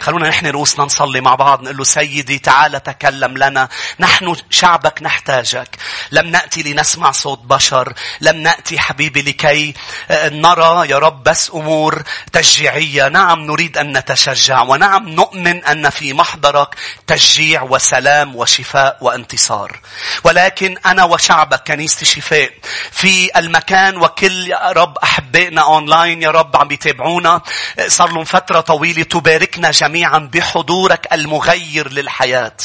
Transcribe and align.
خلونا 0.00 0.28
نحن 0.28 0.46
رؤوسنا 0.46 0.84
نصلي 0.84 1.20
مع 1.20 1.34
بعض 1.34 1.62
نقول 1.62 1.76
له 1.76 1.84
سيدي 1.84 2.38
تعال 2.38 2.82
تكلم 2.82 3.38
لنا. 3.38 3.68
نحن 4.00 4.36
شعبك 4.50 5.02
نحتاجك. 5.02 5.76
لم 6.10 6.26
نأتي 6.26 6.62
لنسمع 6.62 7.10
صوت 7.10 7.38
بشر. 7.38 7.92
لم 8.20 8.36
نأتي 8.36 8.78
حبيبي 8.78 9.22
لكي 9.22 9.74
آه، 10.10 10.28
نرى 10.28 10.88
يا 10.90 10.98
رب 10.98 11.22
بس 11.22 11.50
أمور 11.54 12.02
تشجيعية. 12.32 13.08
نعم 13.08 13.40
نريد 13.40 13.78
أن 13.78 13.96
نتشجع 13.96 14.62
ونعم 14.62 15.08
نؤمن 15.08 15.64
أن 15.64 15.90
في 15.90 16.12
محضرك 16.12 16.76
تشجيع 17.06 17.62
وسلام 17.62 18.36
وشفاء 18.36 18.98
وانتصار. 19.00 19.80
ولكن 20.24 20.76
أنا 20.86 21.04
وشعبك 21.04 21.62
كنيسة 21.66 22.04
شفاء. 22.04 22.50
في 22.90 23.38
المكان 23.38 23.96
وكل 23.96 24.48
يا 24.48 24.72
رب 24.72 24.98
أحبائنا 24.98 25.62
أونلاين 25.62 26.22
يا 26.22 26.30
رب 26.30 26.56
عم 26.56 26.72
يتابعونا. 26.72 27.42
آه، 27.78 27.88
صار 27.88 28.12
لهم 28.12 28.24
فترة 28.24 28.60
طويلة 28.60 29.02
تباركنا 29.02 29.70
جميعا. 29.70 29.89
جميعا 29.90 30.18
بحضورك 30.18 31.08
المغير 31.12 31.92
للحياة. 31.92 32.56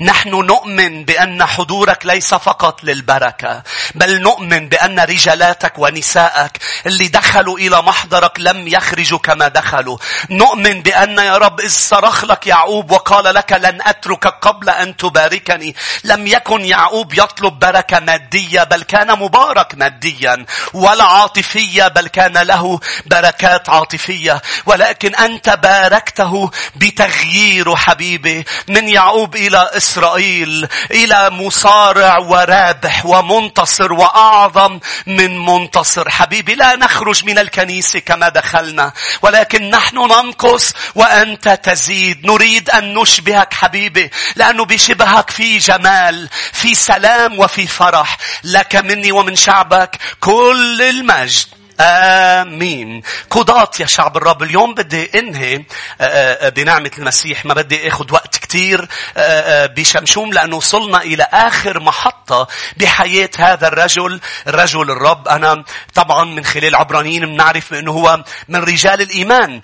نحن 0.00 0.30
نؤمن 0.30 1.04
بأن 1.04 1.44
حضورك 1.44 2.06
ليس 2.06 2.34
فقط 2.34 2.84
للبركة، 2.84 3.62
بل 3.94 4.20
نؤمن 4.20 4.68
بأن 4.68 5.00
رجالاتك 5.00 5.78
ونسائك 5.78 6.50
اللي 6.86 7.08
دخلوا 7.08 7.58
إلى 7.58 7.82
محضرك 7.82 8.40
لم 8.40 8.68
يخرجوا 8.68 9.18
كما 9.18 9.48
دخلوا. 9.48 9.98
نؤمن 10.30 10.82
بأن 10.82 11.18
يا 11.18 11.36
رب 11.36 11.60
إذ 11.60 11.68
صرخ 11.68 12.24
لك 12.24 12.46
يعقوب 12.46 12.90
وقال 12.90 13.34
لك 13.34 13.52
لن 13.52 13.78
أتركك 13.82 14.34
قبل 14.42 14.70
أن 14.70 14.96
تباركني. 14.96 15.76
لم 16.04 16.26
يكن 16.26 16.60
يعقوب 16.64 17.14
يطلب 17.14 17.58
بركة 17.58 18.00
مادية 18.00 18.62
بل 18.62 18.82
كان 18.82 19.18
مبارك 19.18 19.74
ماديا 19.74 20.46
ولا 20.74 21.04
عاطفية 21.04 21.88
بل 21.88 22.08
كان 22.08 22.38
له 22.38 22.80
بركات 23.06 23.68
عاطفية 23.68 24.42
ولكن 24.66 25.14
أنت 25.14 25.48
باركته 25.62 26.50
بتغيير 26.76 27.76
حبيبي 27.76 28.44
من 28.68 28.88
يعقوب 28.88 29.36
إلى 29.36 29.70
إسرائيل 29.72 30.68
إلى 30.90 31.30
مصارع 31.30 32.18
ورابح 32.18 33.06
ومنتصر 33.06 33.92
وأعظم 33.92 34.80
من 35.06 35.46
منتصر. 35.46 36.10
حبيبي 36.10 36.54
لا 36.54 36.76
نخرج 36.76 37.24
من 37.24 37.38
الكنيسة 37.38 37.98
كما 37.98 38.28
دخلنا 38.28 38.92
ولكن 39.22 39.70
نحن 39.70 39.96
ننقص 39.96 40.72
وأنت 40.94 41.48
تزيد. 41.48 42.26
نريد 42.26 42.70
أن 42.70 42.94
نشبهك 42.94 43.54
حبيبي 43.54 44.10
لأنه 44.36 44.64
بشبهك 44.64 45.30
في 45.30 45.58
جمال 45.58 46.28
في 46.52 46.74
سلام 46.74 47.38
وفي 47.38 47.66
فرح. 47.66 48.18
لك 48.44 48.76
مني 48.76 49.12
ومن 49.12 49.36
شعبك 49.36 49.98
كل 50.20 50.82
المجد. 50.82 51.61
آمين. 51.82 53.02
قضاة 53.30 53.70
يا 53.80 53.86
شعب 53.86 54.16
الرب. 54.16 54.42
اليوم 54.42 54.74
بدي 54.74 55.18
انهي 55.18 55.56
آه، 55.56 55.64
آه، 56.00 56.48
بنعمة 56.48 56.90
المسيح. 56.98 57.44
ما 57.44 57.54
بدي 57.54 57.88
اخذ 57.88 58.12
وقت 58.12 58.36
كتير 58.36 58.88
آه، 59.16 59.66
بشمشوم 59.66 60.32
لأنه 60.32 60.56
وصلنا 60.56 61.02
إلى 61.02 61.28
آخر 61.32 61.80
محطة 61.80 62.48
بحياة 62.76 63.30
هذا 63.38 63.68
الرجل 63.68 64.20
رجل 64.48 64.90
الرب. 64.90 65.28
أنا 65.28 65.64
طبعا 65.94 66.24
من 66.24 66.44
خلال 66.44 66.74
عبرانيين 66.74 67.26
بنعرف 67.26 67.74
إنه 67.74 67.92
هو 67.92 68.24
من 68.48 68.64
رجال 68.64 69.02
الإيمان 69.02 69.60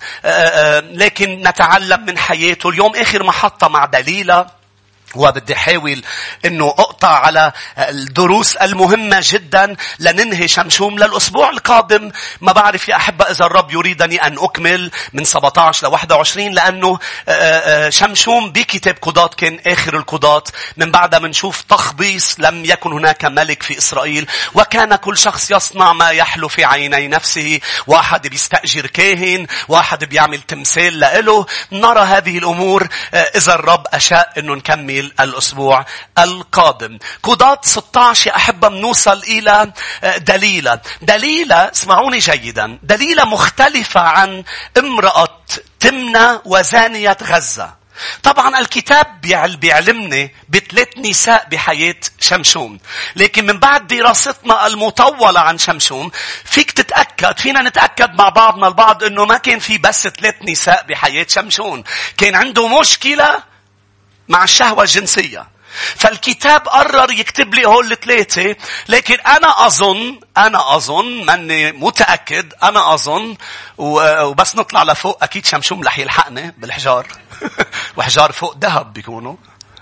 لكن 0.93 1.41
نتعلم 1.47 2.05
من 2.05 2.17
حياته. 2.17 2.69
اليوم 2.69 2.95
آخر 2.95 3.23
محطة 3.23 3.67
مع 3.67 3.85
دليلة 3.85 4.58
وبدي 5.15 5.53
احاول 5.53 6.03
إنه 6.45 6.67
أقطع 6.67 7.19
على 7.19 7.51
الدروس 7.77 8.55
المهمة 8.55 9.19
جدا 9.23 9.75
لننهي 9.99 10.47
شمشوم 10.47 10.99
للأسبوع 10.99 11.49
القادم. 11.49 12.11
ما 12.41 12.51
بعرف 12.51 12.89
يا 12.89 12.95
أحبة 12.95 13.25
إذا 13.25 13.45
الرب 13.45 13.71
يريدني 13.71 14.27
أن 14.27 14.37
أكمل 14.39 14.91
من 15.13 15.23
17 15.23 15.87
ل 15.87 15.91
21 15.91 16.51
لأنه 16.51 16.99
آه، 17.29 17.31
آه، 17.31 17.89
شمشوم 17.89 18.51
بكتاب 18.51 18.95
قضاة 19.01 19.27
كان 19.27 19.59
آخر 19.67 19.97
القضاة. 19.97 20.43
من 20.77 20.91
بعدها 20.91 21.19
منشوف 21.19 21.61
تخبيص 21.61 22.35
لم 22.39 22.65
يكن 22.65 22.91
هناك 22.93 23.25
ملك 23.25 23.63
في 23.63 23.77
إسرائيل. 23.77 24.27
وكان 24.53 24.95
كل 24.95 25.17
شخص 25.17 25.51
يصنع 25.51 25.93
ما 25.93 26.09
يحلو 26.09 26.47
في 26.47 26.65
عيني 26.65 27.07
نفسه. 27.07 27.59
واحد 27.87 28.27
بيستأجر 28.27 28.87
كاهن 28.87 29.47
واحد 29.67 30.03
بيعمل 30.05 30.41
تمثال 30.41 30.99
لإله. 30.99 31.45
نرى 31.71 31.99
هذه 31.99 32.37
الأمور 32.37 32.87
آه، 33.13 33.17
إذا 33.17 33.55
الرب 33.55 33.83
أشاء 33.93 34.33
إنه 34.37 34.55
نكمل. 34.55 34.98
إسرائيل 34.99 35.13
الأسبوع 35.19 35.85
القادم. 36.17 36.99
قضاة 37.23 37.61
16 37.63 38.27
يا 38.27 38.35
أحبة 38.35 38.67
بنوصل 38.67 39.17
إلى 39.23 39.71
آه، 40.03 40.17
دليلة. 40.17 40.79
دليلة 41.01 41.55
اسمعوني 41.55 42.17
جيدا. 42.17 42.79
دليلة 42.83 43.25
مختلفة 43.25 44.01
عن 44.01 44.43
امرأة 44.77 45.39
تمنى 45.79 46.39
وزانية 46.45 47.17
غزة. 47.23 47.79
طبعا 48.23 48.59
الكتاب 48.59 49.21
بيعلمني 49.59 50.35
بثلاث 50.49 50.87
نساء 50.97 51.47
بحياة 51.51 51.95
شمشون. 52.19 52.79
لكن 53.15 53.45
من 53.45 53.59
بعد 53.59 53.87
دراستنا 53.87 54.67
المطولة 54.67 55.39
عن 55.39 55.57
شمشون 55.57 56.11
فيك 56.45 56.71
تتأكد 56.71 57.37
فينا 57.39 57.61
نتأكد 57.61 58.15
مع 58.15 58.29
بعضنا 58.29 58.67
البعض 58.67 59.03
إنه 59.03 59.25
ما 59.25 59.37
كان 59.37 59.59
في 59.59 59.77
بس 59.77 60.07
ثلاث 60.07 60.35
نساء 60.43 60.85
بحياة 60.89 61.25
شمشون. 61.29 61.83
كان 62.17 62.35
عنده 62.35 62.79
مشكلة 62.79 63.48
مع 64.29 64.43
الشهوة 64.43 64.83
الجنسية. 64.83 65.47
فالكتاب 65.95 66.67
قرر 66.67 67.11
يكتب 67.11 67.53
لي 67.53 67.65
هول 67.65 67.91
الثلاثة 67.91 68.55
لكن 68.89 69.17
أنا 69.19 69.65
أظن 69.65 70.19
أنا 70.37 70.75
أظن 70.75 71.25
ماني 71.25 71.71
متأكد 71.71 72.53
أنا 72.63 72.93
أظن 72.93 73.37
وبس 73.77 74.55
نطلع 74.55 74.83
لفوق 74.83 75.23
أكيد 75.23 75.45
شمشوم 75.45 75.83
رح 75.83 75.99
يلحقني 75.99 76.55
بالحجار. 76.57 77.07
وحجار 77.97 78.31
فوق 78.31 78.57
ذهب 78.57 78.93
بيكونوا. 78.93 79.35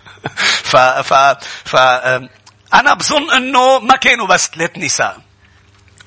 ف 0.72 0.78
ف 0.78 1.14
ف 1.66 1.76
أنا 2.74 2.94
بظن 2.94 3.32
إنه 3.32 3.80
ما 3.80 3.96
كانوا 3.96 4.28
بس 4.28 4.50
ثلاث 4.56 4.78
نساء. 4.78 5.27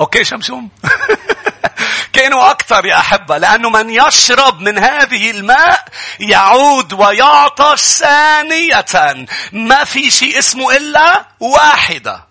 أوكي 0.00 0.24
شمشوم. 0.24 0.70
كانوا 2.12 2.50
أكثر 2.50 2.86
يا 2.86 2.98
أحبة 2.98 3.38
لأنه 3.38 3.70
من 3.70 3.90
يشرب 3.90 4.60
من 4.60 4.78
هذه 4.78 5.30
الماء 5.30 5.84
يعود 6.20 6.92
ويعطش 6.92 7.80
ثانية. 7.80 8.84
ما 9.52 9.84
في 9.84 10.10
شيء 10.10 10.38
اسمه 10.38 10.76
إلا 10.76 11.24
واحدة. 11.40 12.24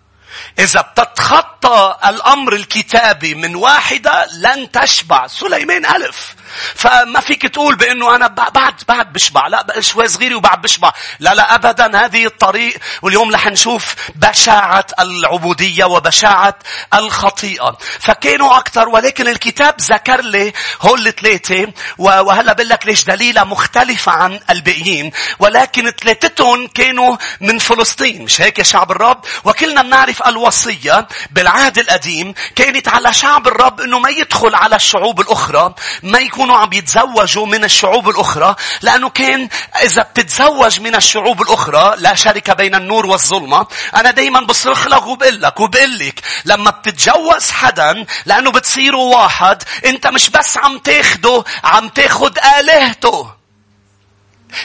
إذا 0.58 0.80
بتتخطى 0.80 1.96
الأمر 2.06 2.52
الكتابي 2.52 3.34
من 3.34 3.54
واحدة 3.54 4.26
لن 4.32 4.70
تشبع. 4.70 5.26
سليمان 5.26 5.86
ألف. 5.86 6.34
فما 6.74 7.20
فيك 7.20 7.42
تقول 7.42 7.76
بأنه 7.76 8.14
أنا 8.14 8.26
بعد 8.26 8.74
بعد 8.88 9.12
بشبع. 9.12 9.46
لا 9.46 9.80
شوي 9.80 10.08
صغيري 10.08 10.34
وبعد 10.34 10.62
بشبع. 10.62 10.92
لا 11.20 11.34
لا 11.34 11.54
ابدا. 11.54 12.04
هذه 12.04 12.26
الطريق 12.26 12.74
واليوم 13.02 13.34
رح 13.34 13.46
نشوف 13.46 13.94
بشاعة 14.14 14.86
العبودية 15.00 15.84
وبشاعة 15.84 16.58
الخطيئة. 16.94 17.78
فكانوا 18.00 18.58
أكثر 18.58 18.88
ولكن 18.88 19.28
الكتاب 19.28 19.74
ذكر 19.80 20.20
لي 20.20 20.52
هول 20.80 21.06
الثلاثة 21.06 21.72
وهلأ 21.98 22.52
بقول 22.52 22.68
لك 22.68 22.86
ليش 22.86 23.04
دليلة 23.04 23.44
مختلفة 23.44 24.12
عن 24.12 24.40
الباقيين. 24.50 25.12
ولكن 25.38 25.90
ثلاثتهم 25.90 26.66
كانوا 26.66 27.16
من 27.40 27.58
فلسطين. 27.58 28.22
مش 28.22 28.40
هيك 28.40 28.58
يا 28.58 28.64
شعب 28.64 28.90
الرب؟ 28.90 29.24
وكلنا 29.44 29.82
بنعرف 29.82 30.22
الوصية 30.28 31.08
بالعهد 31.30 31.78
القديم 31.78 32.34
كانت 32.56 32.88
على 32.88 33.12
شعب 33.12 33.48
الرب 33.48 33.80
إنه 33.80 33.98
ما 33.98 34.10
يدخل 34.10 34.54
على 34.54 34.76
الشعوب 34.76 35.20
الأخرى 35.20 35.74
ما 36.02 36.18
يكون 36.18 36.49
يكونوا 36.50 36.66
عم 36.66 36.72
يتزوجوا 36.72 37.46
من 37.46 37.64
الشعوب 37.64 38.08
الأخرى 38.08 38.54
لأنه 38.82 39.08
كان 39.08 39.48
إذا 39.82 40.02
بتتزوج 40.02 40.80
من 40.80 40.94
الشعوب 40.94 41.42
الأخرى 41.42 41.94
لا 41.98 42.14
شركة 42.14 42.52
بين 42.52 42.74
النور 42.74 43.06
والظلمة. 43.06 43.66
أنا 43.96 44.10
دايما 44.10 44.40
بصرخ 44.40 44.86
لك 44.86 45.06
وبقول 45.06 45.42
لك 45.42 45.60
وبقول 45.60 45.98
لك 45.98 46.20
لما 46.44 46.70
بتتجوز 46.70 47.50
حدا 47.50 48.06
لأنه 48.26 48.50
بتصيروا 48.50 49.16
واحد 49.16 49.62
أنت 49.86 50.06
مش 50.06 50.30
بس 50.30 50.56
عم 50.56 50.78
تاخده 50.78 51.44
عم 51.64 51.88
تاخد 51.88 52.38
آلهته. 52.58 53.39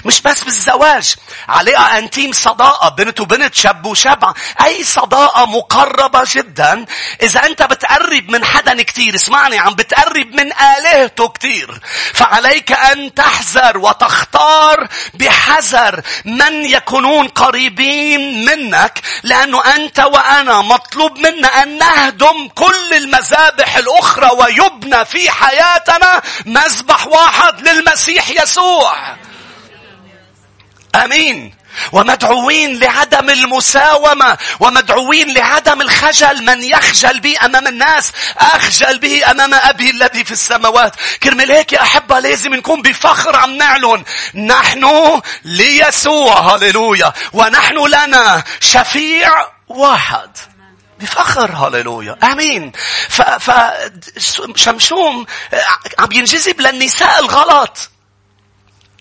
مش 0.06 0.22
بس 0.22 0.44
بالزواج 0.44 1.16
علاقة 1.50 1.98
أنتيم 1.98 2.32
صداقة 2.32 2.90
بنت 2.90 3.20
وبنت 3.20 3.56
شاب 3.56 3.86
وشاب 3.86 4.34
أي 4.66 4.84
صداقة 4.84 5.46
مقربة 5.46 6.24
جدا. 6.32 6.86
إذا 7.22 7.46
أنت 7.46 7.64
بتقرب 7.64 8.32
من 8.32 8.46
حدا 8.46 8.84
كتير 8.84 9.16
اسمعني 9.16 9.60
عم 9.60 9.74
بتقرب 9.74 10.28
من 10.34 10.54
آلهته 10.54 11.28
كتير. 11.28 11.80
فعليك 12.14 12.72
أن 12.72 13.14
تحذر 13.14 13.78
وتختار 13.78 14.88
بحذر 15.14 16.02
من 16.26 16.66
يكونون 16.66 17.28
قريبين 17.28 18.46
منك. 18.46 19.02
لأنه 19.24 19.76
أنت 19.76 20.00
وأنا 20.00 20.62
مطلوب 20.62 21.18
منا 21.18 21.64
أن 21.64 21.78
نهدم 21.78 22.48
كل 22.56 22.94
المذابح 22.94 23.78
الأخرى 23.78 24.30
ويبنى 24.40 25.06
في 25.06 25.32
حياتنا 25.32 26.22
مذبح 26.46 27.08
واحد 27.08 27.68
للمسيح 27.68 28.30
يسوع. 28.30 29.16
آمين. 31.04 31.56
ومدعوين 31.92 32.80
لعدم 32.80 33.30
المساومة 33.30 34.38
ومدعوين 34.60 35.34
لعدم 35.34 35.82
الخجل. 35.82 36.46
من 36.46 36.64
يخجل 36.64 37.20
بي 37.20 37.38
أمام 37.38 37.68
الناس 37.68 38.12
أخجل 38.38 39.00
به 39.00 39.32
أمام 39.32 39.54
أبي 39.54 39.90
الذي 39.90 40.24
في 40.24 40.32
السماوات. 40.32 40.96
كرمال 41.24 41.52
هيك 41.52 41.74
يا 41.74 41.82
أحبة 41.82 42.20
لازم 42.20 42.54
نكون 42.54 42.82
بفخر 42.82 43.36
عم 43.36 43.58
نعلن. 43.58 44.04
نحن 44.36 45.22
ليسوع 45.44 46.56
هللويا. 46.56 47.14
ونحن 47.34 47.78
لنا 47.88 48.44
شفيع 48.60 49.32
واحد. 49.68 50.38
بفخر 51.00 51.52
هللويا. 51.52 52.18
آمين. 52.24 52.72
ف, 53.10 53.22
ف 53.22 53.52
شمشوم 54.56 55.26
عم 56.00 56.12
ينجذب 56.12 56.62
للنساء 56.62 57.20
الغلط. 57.20 57.90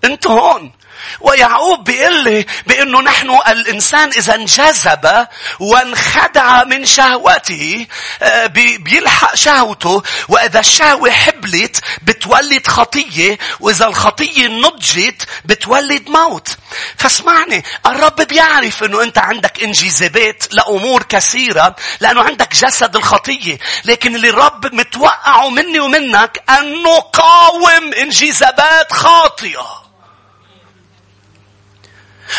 أنتوا 0.05 0.41
هون. 0.41 0.73
ويعقوب 1.21 1.85
بيقول 1.85 2.25
لي 2.25 2.47
بأنه 2.67 3.01
نحن 3.01 3.39
الإنسان 3.49 4.09
إذا 4.09 4.35
انجذب 4.35 5.27
وانخدع 5.61 6.65
من 6.65 6.87
شهوته 6.87 7.87
آه، 8.23 8.47
بيلحق 8.79 9.35
شهوته 9.35 10.03
وإذا 10.29 10.61
الشهوة 10.61 11.11
حبلت 11.11 11.81
بتولد 12.03 12.67
خطية 12.67 13.39
وإذا 13.61 13.87
الخطية 13.87 14.49
نضجت 14.49 15.27
بتولد 15.45 16.09
موت. 16.09 16.49
فاسمعني 16.97 17.65
الرب 17.87 18.17
بيعرف 18.17 18.85
أنه 18.85 19.03
أنت 19.03 19.19
عندك 19.19 19.63
انجذابات 19.63 20.45
لأمور 20.55 21.03
كثيرة 21.03 21.77
لأنه 22.01 22.23
عندك 22.23 22.55
جسد 22.55 22.97
الخطية. 22.97 23.59
لكن 23.85 24.15
اللي 24.15 24.29
الرب 24.29 24.75
متوقعه 24.75 25.49
مني 25.51 25.81
ومنك 25.81 26.43
أن 26.51 26.83
نقاوم 26.83 27.93
انجذابات 27.95 28.93
خاطئة. 28.93 29.84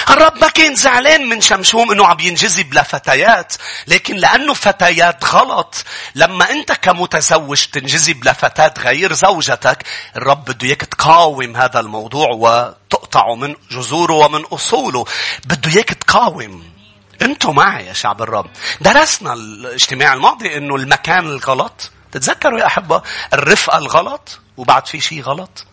الرب 0.10 0.38
ما 0.42 0.48
كان 0.50 0.76
زعلان 0.76 1.30
من 1.30 1.42
شمشوم 1.42 1.92
إنه 1.92 2.08
عم 2.08 2.20
ينجذب 2.20 2.74
لفتيات 2.74 3.54
لكن 3.88 4.16
لأنه 4.16 4.54
فتيات 4.54 5.26
غلط. 5.26 5.84
لما 6.16 6.50
أنت 6.50 6.72
كمتزوج 6.72 7.66
تنجذب 7.66 8.28
لفتاة 8.28 8.74
غير 8.80 9.14
زوجتك 9.14 9.84
الرب 10.16 10.46
بده 10.46 10.68
إياك 10.68 10.82
تقاوم 10.82 11.56
هذا 11.56 11.80
الموضوع 11.80 12.28
وتقطعه 12.30 13.36
من 13.36 13.56
جذوره 13.72 14.14
ومن 14.14 14.46
أصوله. 14.46 15.06
بده 15.46 15.72
إياك 15.72 15.90
تقاوم. 15.90 16.64
أنتوا 17.22 17.54
معي 17.54 17.86
يا 17.86 17.94
شعب 17.94 18.22
الرب. 18.22 18.50
درسنا 18.82 19.34
الاجتماع 19.34 20.14
الماضي 20.14 20.58
إنه 20.58 20.76
المكان 20.76 21.26
الغلط. 21.28 21.92
تتذكروا 22.12 22.60
يا 22.60 22.66
أحبة؟ 22.66 23.02
الرفقة 23.34 23.78
الغلط 23.78 24.40
وبعد 24.58 24.88
في 24.88 25.02
شيء 25.02 25.22
غلط. 25.22 25.66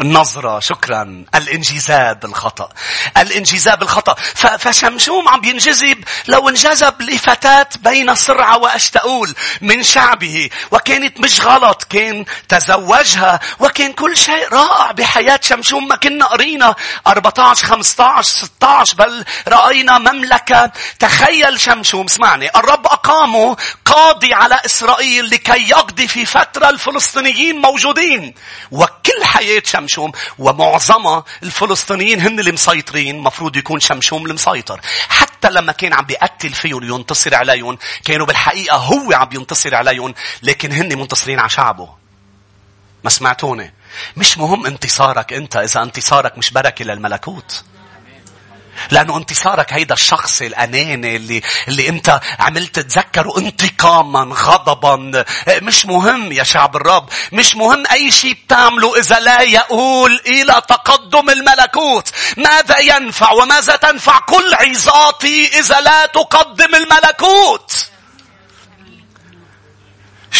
النظرة 0.00 0.60
شكرا. 0.60 1.24
الانجذاب 1.34 2.24
الخطأ. 2.24 2.68
الانجذاب 3.16 3.82
الخطأ. 3.82 4.14
فشمشوم 4.58 5.28
عم 5.28 5.44
ينجذب. 5.44 6.04
لو 6.26 6.48
انجذب 6.48 7.02
لفتاة 7.02 7.68
بين 7.80 8.14
سرعة 8.14 8.58
وأشتؤول 8.58 9.34
من 9.60 9.82
شعبه 9.82 10.50
وكانت 10.70 11.20
مش 11.20 11.40
غلط 11.40 11.84
كان 11.84 12.24
تزوجها 12.48 13.40
وكان 13.60 13.92
كل 13.92 14.16
شيء 14.16 14.48
رائع 14.52 14.90
بحياة 14.90 15.40
شمشوم. 15.42 15.88
ما 15.88 15.96
كنا 15.96 16.26
قرينا 16.26 16.74
14 17.06 17.66
15 17.66 18.22
16 18.46 18.96
بل 18.96 19.24
رأينا 19.48 19.98
مملكة. 19.98 20.70
تخيل 20.98 21.60
شمشوم 21.60 22.06
اسمعني. 22.06 22.48
الرب 22.56 22.86
أقامه 22.86 23.56
قاضي 23.84 24.34
على 24.34 24.60
إسرائيل 24.66 25.30
لكي 25.30 25.68
يقضي 25.68 26.08
في 26.08 26.26
فترة 26.26 26.68
الفلسطينيين 26.68 27.60
موجودين. 27.60 28.34
وكل 28.70 29.24
حياة 29.24 29.62
شمشوم 29.64 29.83
شمشوم 29.88 30.12
ومعظمها 30.38 31.24
الفلسطينيين 31.42 32.20
هن 32.20 32.40
اللي 32.40 32.52
مسيطرين 32.52 33.18
مفروض 33.18 33.56
يكون 33.56 33.80
شمشوم 33.80 34.26
المسيطر. 34.26 34.80
حتى 35.08 35.50
لما 35.50 35.72
كان 35.72 35.92
عم 35.92 36.04
بيقتل 36.04 36.50
فيهم 36.50 36.92
وينتصر 36.92 37.34
عليهم 37.34 37.78
كانوا 38.04 38.26
بالحقيقة 38.26 38.76
هو 38.76 39.12
عم 39.12 39.28
ينتصر 39.32 39.74
عليهم 39.74 40.14
لكن 40.42 40.72
هن 40.72 40.98
منتصرين 40.98 41.38
على 41.38 41.50
شعبه. 41.50 41.88
ما 43.04 43.10
سمعتوني؟ 43.10 43.74
مش 44.16 44.38
مهم 44.38 44.66
انتصارك 44.66 45.32
انت 45.32 45.56
إذا 45.56 45.82
انتصارك 45.82 46.38
مش 46.38 46.50
بركة 46.50 46.84
للملكوت. 46.84 47.64
لأنه 48.90 49.16
انتصارك 49.16 49.72
هيدا 49.72 49.94
الشخص 49.94 50.42
الأناني 50.42 51.16
اللي, 51.16 51.42
اللي 51.68 51.88
أنت 51.88 52.20
عملت 52.38 52.78
تذكره 52.78 53.38
انتقاما 53.38 54.34
غضبا. 54.34 55.24
مش 55.48 55.86
مهم 55.86 56.32
يا 56.32 56.42
شعب 56.42 56.76
الرب. 56.76 57.08
مش 57.32 57.56
مهم 57.56 57.84
أي 57.92 58.10
شيء 58.10 58.36
بتعمله 58.46 58.98
إذا 58.98 59.18
لا 59.20 59.40
يقول 59.42 60.20
إلى 60.26 60.62
تقدم 60.68 61.30
الملكوت. 61.30 62.08
ماذا 62.36 62.78
ينفع 62.78 63.30
وماذا 63.32 63.76
تنفع 63.76 64.18
كل 64.18 64.54
عظاتي 64.54 65.58
إذا 65.58 65.80
لا 65.80 66.06
تقدم 66.06 66.74
الملكوت؟ 66.74 67.93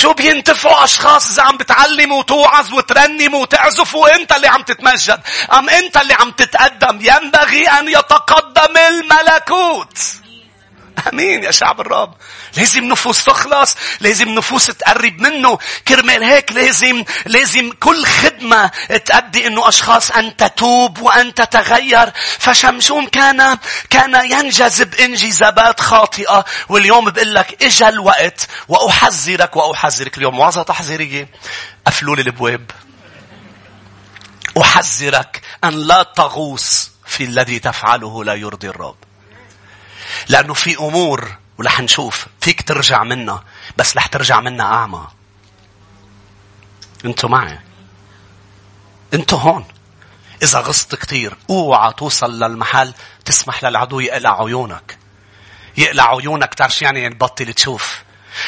شو 0.05 0.13
بينتفعوا 0.13 0.85
أشخاص 0.85 1.31
إذا 1.31 1.43
عم 1.43 1.57
بتعلموا 1.57 2.19
وتوعظ 2.19 2.75
وترنم 2.75 3.35
وتعزف 3.35 3.95
وأنت 3.95 4.33
اللي 4.33 4.49
عم 4.49 4.63
تتمجد. 4.63 5.21
أم 5.53 5.69
أنت 5.69 5.97
اللي 5.97 6.15
عم 6.15 6.31
تتقدم؟ 6.31 6.99
ينبغي 7.01 7.69
أن 7.69 7.89
يتقدم 7.89 8.77
الملكوت. 8.77 9.99
آمين 11.13 11.45
يا 11.45 11.51
شعب 11.51 11.81
الرب. 11.81 12.15
لازم 12.57 12.85
نفوس 12.85 13.25
تخلص 13.25 13.77
لازم 14.01 14.29
نفوس 14.29 14.67
تقرب 14.67 15.21
منه. 15.21 15.59
كرمال 15.89 16.25
هيك 16.25 16.53
لازم 16.53 17.05
لازم 17.27 17.73
كل 17.73 18.07
خدمة 18.07 18.71
تأدي 19.05 19.47
إنه 19.47 19.69
أشخاص 19.69 20.11
أن 20.11 20.37
تتوب 20.37 20.99
وأن 20.99 21.35
تتغير. 21.35 22.13
فشمشوم 22.39 23.07
كان 23.07 23.59
كان 23.91 24.31
ينجذب 24.31 24.95
انجذابات 24.95 25.81
خاطئة. 25.81 26.45
واليوم 26.69 27.11
بقول 27.11 27.35
لك 27.35 27.63
إجا 27.63 27.89
الوقت 27.89 28.49
وأحذرك 28.69 29.57
وأحذرك 29.57 30.19
اليوم. 30.19 30.39
وعظة 30.39 30.63
تحذيرية. 30.63 31.29
قفلوا 31.87 32.17
لي 32.17 32.23
الأبواب. 32.23 32.71
أحذرك 34.61 35.41
أن 35.65 35.71
لا 35.71 36.03
تغوص 36.03 36.91
في 37.07 37.25
الذي 37.25 37.59
تفعله 37.59 38.25
لا 38.25 38.35
يرضي 38.35 38.69
الرب. 38.69 38.97
لأنه 40.29 40.55
في 40.55 40.79
أمور 40.79 41.37
ورح 41.59 41.81
نشوف. 41.81 42.27
فيك 42.41 42.63
ترجع 42.63 43.03
منها 43.03 43.45
بس 43.77 43.97
رح 43.97 44.07
ترجع 44.07 44.41
منها 44.41 44.67
أعمى. 44.67 45.07
أنتوا 47.05 47.29
معي؟ 47.29 47.59
أنتوا 49.15 49.39
هون. 49.39 49.65
إذا 50.43 50.61
غصت 50.61 50.95
كتير 50.95 51.37
أوعى 51.51 51.93
توصل 51.93 52.39
للمحل 52.39 52.95
تسمح 53.25 53.65
للعدو 53.65 54.01
يقلع 54.01 54.43
عيونك. 54.43 54.99
يقلع 55.77 56.17
عيونك 56.17 56.55
تعرف 56.55 56.83
يعني 56.83 57.09
تبطل 57.09 57.53
تشوف. 57.53 58.03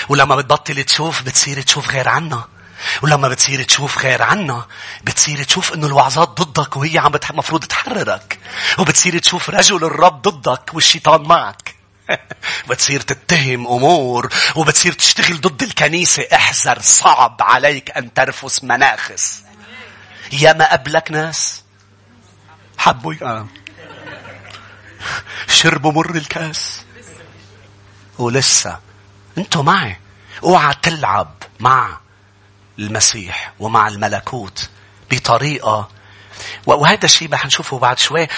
ولما 0.08 0.36
بتبطل 0.36 0.84
تشوف 0.84 1.22
بتصير 1.22 1.62
تشوف 1.62 1.90
غير 1.90 2.08
عنا. 2.08 2.44
ولما 3.02 3.28
بتصير 3.28 3.62
تشوف 3.62 3.98
غير 3.98 4.22
عنا 4.22 4.66
بتصير 5.04 5.42
تشوف 5.42 5.74
إنه 5.74 5.86
الوعظات 5.86 6.28
ضدك 6.28 6.76
وهي 6.76 6.98
عم 6.98 7.12
المفروض 7.30 7.64
تحررك. 7.64 8.38
وبتصير 8.78 9.18
تشوف 9.18 9.50
رجل 9.50 9.84
الرب 9.84 10.22
ضدك 10.22 10.74
والشيطان 10.74 11.22
معك. 11.22 11.74
بتصير 12.68 13.00
تتهم 13.00 13.66
أمور 13.66 14.32
وبتصير 14.56 14.92
تشتغل 14.92 15.40
ضد 15.40 15.62
الكنيسة. 15.62 16.22
احذر 16.34 16.78
صعب 16.80 17.36
عليك 17.40 17.90
أن 17.90 18.14
ترفس 18.14 18.64
مناخس. 18.64 19.42
يا 20.32 20.52
ما 20.52 20.72
قبلك 20.72 21.10
ناس. 21.10 21.62
حبوا 22.78 23.14
آه. 23.22 23.46
شربوا 25.48 25.92
مر 25.92 26.10
الكاس. 26.10 26.80
ولسه. 28.18 28.78
أنتوا 29.38 29.62
معي. 29.62 30.00
اوعى 30.42 30.74
تلعب 30.82 31.42
مع 31.60 32.00
المسيح 32.78 33.52
ومع 33.58 33.88
الملكوت 33.88 34.68
بطريقة 35.10 35.88
وهذا 36.66 37.04
الشيء 37.04 37.32
رح 37.32 37.46
نشوفه 37.46 37.78
بعد 37.78 37.98
شوي 37.98 38.28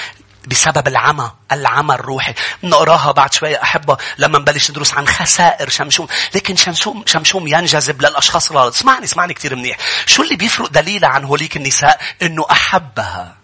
بسبب 0.46 0.88
العمى 0.88 1.30
العمى 1.52 1.94
الروحي. 1.94 2.34
نقراها 2.62 3.12
بعد 3.12 3.34
شوية 3.34 3.62
أحبة 3.62 3.96
لما 4.18 4.38
نبلش 4.38 4.70
ندرس 4.70 4.94
عن 4.94 5.06
خسائر 5.06 5.68
شمشوم. 5.68 6.06
لكن 6.34 6.56
شمشوم, 6.56 7.04
شمشوم 7.06 7.46
ينجذب 7.46 8.02
للأشخاص 8.02 8.50
الغلط. 8.50 8.74
اسمعني 8.74 9.04
اسمعني 9.04 9.34
كثير 9.34 9.56
منيح. 9.56 9.76
شو 10.06 10.22
اللي 10.22 10.36
بيفرق 10.36 10.68
دليلة 10.68 11.08
عن 11.08 11.24
هوليك 11.24 11.56
النساء؟ 11.56 12.00
إنه 12.22 12.46
أحبها. 12.50 13.36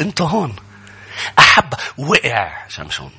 أنتو 0.00 0.24
هون. 0.24 0.56
أحب 1.38 1.74
وقع 1.98 2.68
شمشوم. 2.68 3.10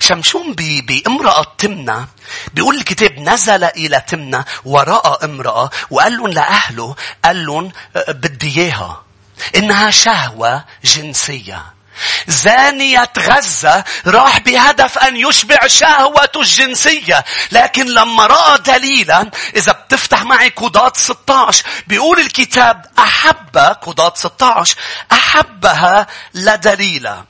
شمشون 0.00 0.52
بامرأة 0.54 1.46
تمنى 1.58 2.06
بيقول 2.54 2.76
الكتاب 2.76 3.18
نزل 3.18 3.64
إلى 3.64 4.02
تمنى 4.08 4.44
ورأى 4.64 5.24
امرأة 5.24 5.70
وقال 5.90 6.16
لهم 6.16 6.28
لأهله 6.28 6.96
قال 7.24 7.46
لهم 7.46 7.72
أه، 7.96 8.12
بدي 8.12 8.60
إياها. 8.60 9.02
إنها 9.56 9.90
شهوة 9.90 10.64
جنسية. 10.84 11.62
زانية 12.26 13.10
غزة 13.18 13.84
راح 14.06 14.38
بهدف 14.38 14.98
أن 14.98 15.16
يشبع 15.16 15.66
شهوته 15.66 16.40
الجنسية. 16.40 17.24
لكن 17.52 17.86
لما 17.86 18.26
رأى 18.26 18.58
دليلا 18.58 19.30
إذا 19.56 19.72
بتفتح 19.72 20.22
معي 20.22 20.50
كودات 20.50 20.96
16 20.96 21.64
بيقول 21.86 22.20
الكتاب 22.20 22.86
أحب 22.98 23.58
كودات 23.82 24.16
16 24.16 24.76
أحبها 25.12 26.06
لدليلا. 26.34 27.24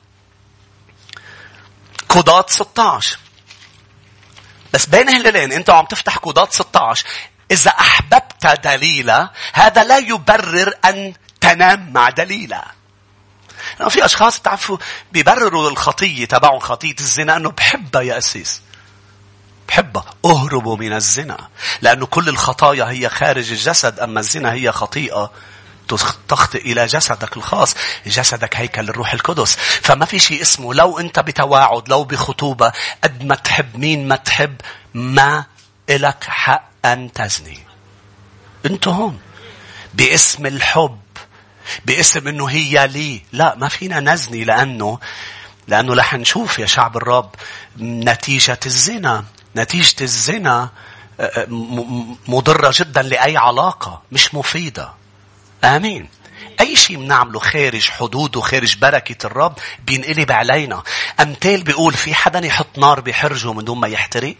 كودات 2.15 2.49
16 2.49 3.17
بس 4.73 4.85
بين 4.85 5.09
هلالين 5.09 5.51
انت 5.51 5.69
عم 5.69 5.85
تفتح 5.85 6.17
كودات 6.17 6.53
16 6.53 7.05
إذا 7.51 7.71
أحببت 7.71 8.45
دليلة 8.63 9.29
هذا 9.53 9.83
لا 9.83 9.97
يبرر 9.97 10.73
أن 10.85 11.13
تنام 11.41 11.93
مع 11.93 12.09
دليلة 12.09 12.61
لأنه 13.79 13.89
في 13.89 14.05
أشخاص 14.05 14.39
بتعرفوا 14.39 14.77
بيبرروا 15.11 15.69
الخطية 15.69 16.25
تبعهم 16.25 16.59
خطية 16.59 16.95
الزنا 16.99 17.37
أنه 17.37 17.51
بحبها 17.51 18.01
يا 18.01 18.17
أسيس. 18.17 18.61
بحبها. 19.67 20.05
أهربوا 20.25 20.77
من 20.77 20.93
الزنا. 20.93 21.49
لأنه 21.81 22.05
كل 22.05 22.29
الخطايا 22.29 22.83
هي 22.83 23.09
خارج 23.09 23.51
الجسد 23.51 23.99
أما 23.99 24.19
الزنا 24.19 24.53
هي 24.53 24.71
خطيئة. 24.71 25.31
تخطئ 26.27 26.71
إلى 26.71 26.85
جسدك 26.85 27.37
الخاص 27.37 27.75
جسدك 28.05 28.55
هيكل 28.55 28.89
الروح 28.89 29.13
القدس. 29.13 29.55
فما 29.55 30.05
في 30.05 30.19
شيء 30.19 30.41
اسمه 30.41 30.73
لو 30.73 30.99
أنت 30.99 31.19
بتواعد 31.19 31.89
لو 31.89 32.03
بخطوبة 32.03 32.71
قد 33.03 33.23
ما 33.23 33.35
تحب 33.35 33.77
مين 33.77 34.07
ما 34.07 34.15
تحب 34.15 34.55
ما 34.93 35.45
إلك 35.89 36.23
حق 36.23 36.69
أن 36.85 37.13
تزني. 37.13 37.59
أنت 38.65 38.87
هون. 38.87 39.19
باسم 39.93 40.45
الحب 40.45 40.99
باسم 41.85 42.27
أنه 42.27 42.45
هي 42.45 42.87
لي. 42.87 43.21
لا 43.31 43.55
ما 43.55 43.67
فينا 43.67 43.99
نزني 43.99 44.43
لأنه 44.43 44.99
لأنه 45.67 45.93
رح 45.93 46.13
نشوف 46.13 46.59
يا 46.59 46.65
شعب 46.65 46.97
الرب 46.97 47.35
نتيجة 47.79 48.59
الزنا. 48.65 49.25
نتيجة 49.55 50.03
الزنا 50.03 50.69
آه، 51.19 51.23
آه، 51.23 51.47
مضرة 52.27 52.73
جدا 52.75 53.01
لأي 53.01 53.37
علاقة 53.37 54.01
مش 54.11 54.33
مفيدة. 54.33 54.93
آمين 55.65 56.09
أي 56.59 56.75
شيء 56.75 56.97
بنعمله 56.97 57.39
خارج 57.39 57.89
حدود 57.89 58.35
وخارج 58.35 58.77
بركة 58.77 59.27
الرب 59.27 59.59
بينقلب 59.79 60.31
علينا. 60.31 60.83
أمثال 61.19 61.63
بيقول 61.63 61.93
في 61.93 62.15
حدا 62.15 62.45
يحط 62.45 62.77
نار 62.77 62.99
بحرجه 62.99 63.53
من 63.53 63.63
دون 63.63 63.79
ما 63.79 63.87
يحترق. 63.87 64.35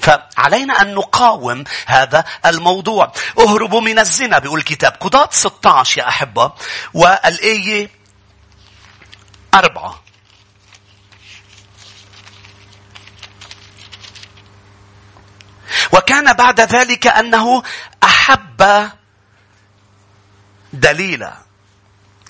فعلينا 0.00 0.82
أن 0.82 0.94
نقاوم 0.94 1.64
هذا 1.86 2.24
الموضوع. 2.46 3.12
اهربوا 3.38 3.80
من 3.80 3.98
الزنا 3.98 4.38
بيقول 4.38 4.58
الكتاب. 4.58 4.92
قضاة 4.92 5.28
16 5.32 5.98
يا 5.98 6.08
أحبة. 6.08 6.52
والآية 6.94 7.90
أربعة. 9.54 10.00
وكان 15.92 16.32
بعد 16.32 16.60
ذلك 16.60 17.06
أنه 17.06 17.62
أحب 18.02 18.90
دليلا 20.80 21.44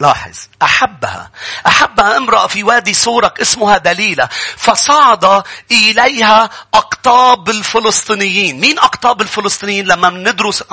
لاحظ. 0.00 0.36
أحبها. 0.62 1.30
أحبها 1.66 2.16
امرأة 2.16 2.46
في 2.46 2.62
وادي 2.62 2.94
سورك 2.94 3.40
اسمها 3.40 3.78
دليلة. 3.78 4.28
فصعد 4.56 5.42
إليها 5.70 6.50
أقطاب 6.74 7.50
الفلسطينيين. 7.50 8.60
مين 8.60 8.78
أقطاب 8.78 9.20
الفلسطينيين؟ 9.20 9.86
لما 9.86 10.08
بندرس 10.08 10.64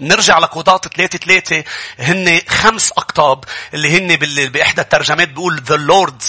نرجع 0.00 0.38
لقضاة 0.38 0.80
ثلاثة 0.96 1.18
ثلاثة 1.18 1.64
هن 1.98 2.40
خمس 2.48 2.92
أقطاب 2.92 3.44
اللي 3.74 3.98
هن 3.98 4.16
بإحدى 4.48 4.80
الترجمات 4.80 5.28
بيقول 5.28 5.62
the 5.66 5.92
lords 5.92 6.26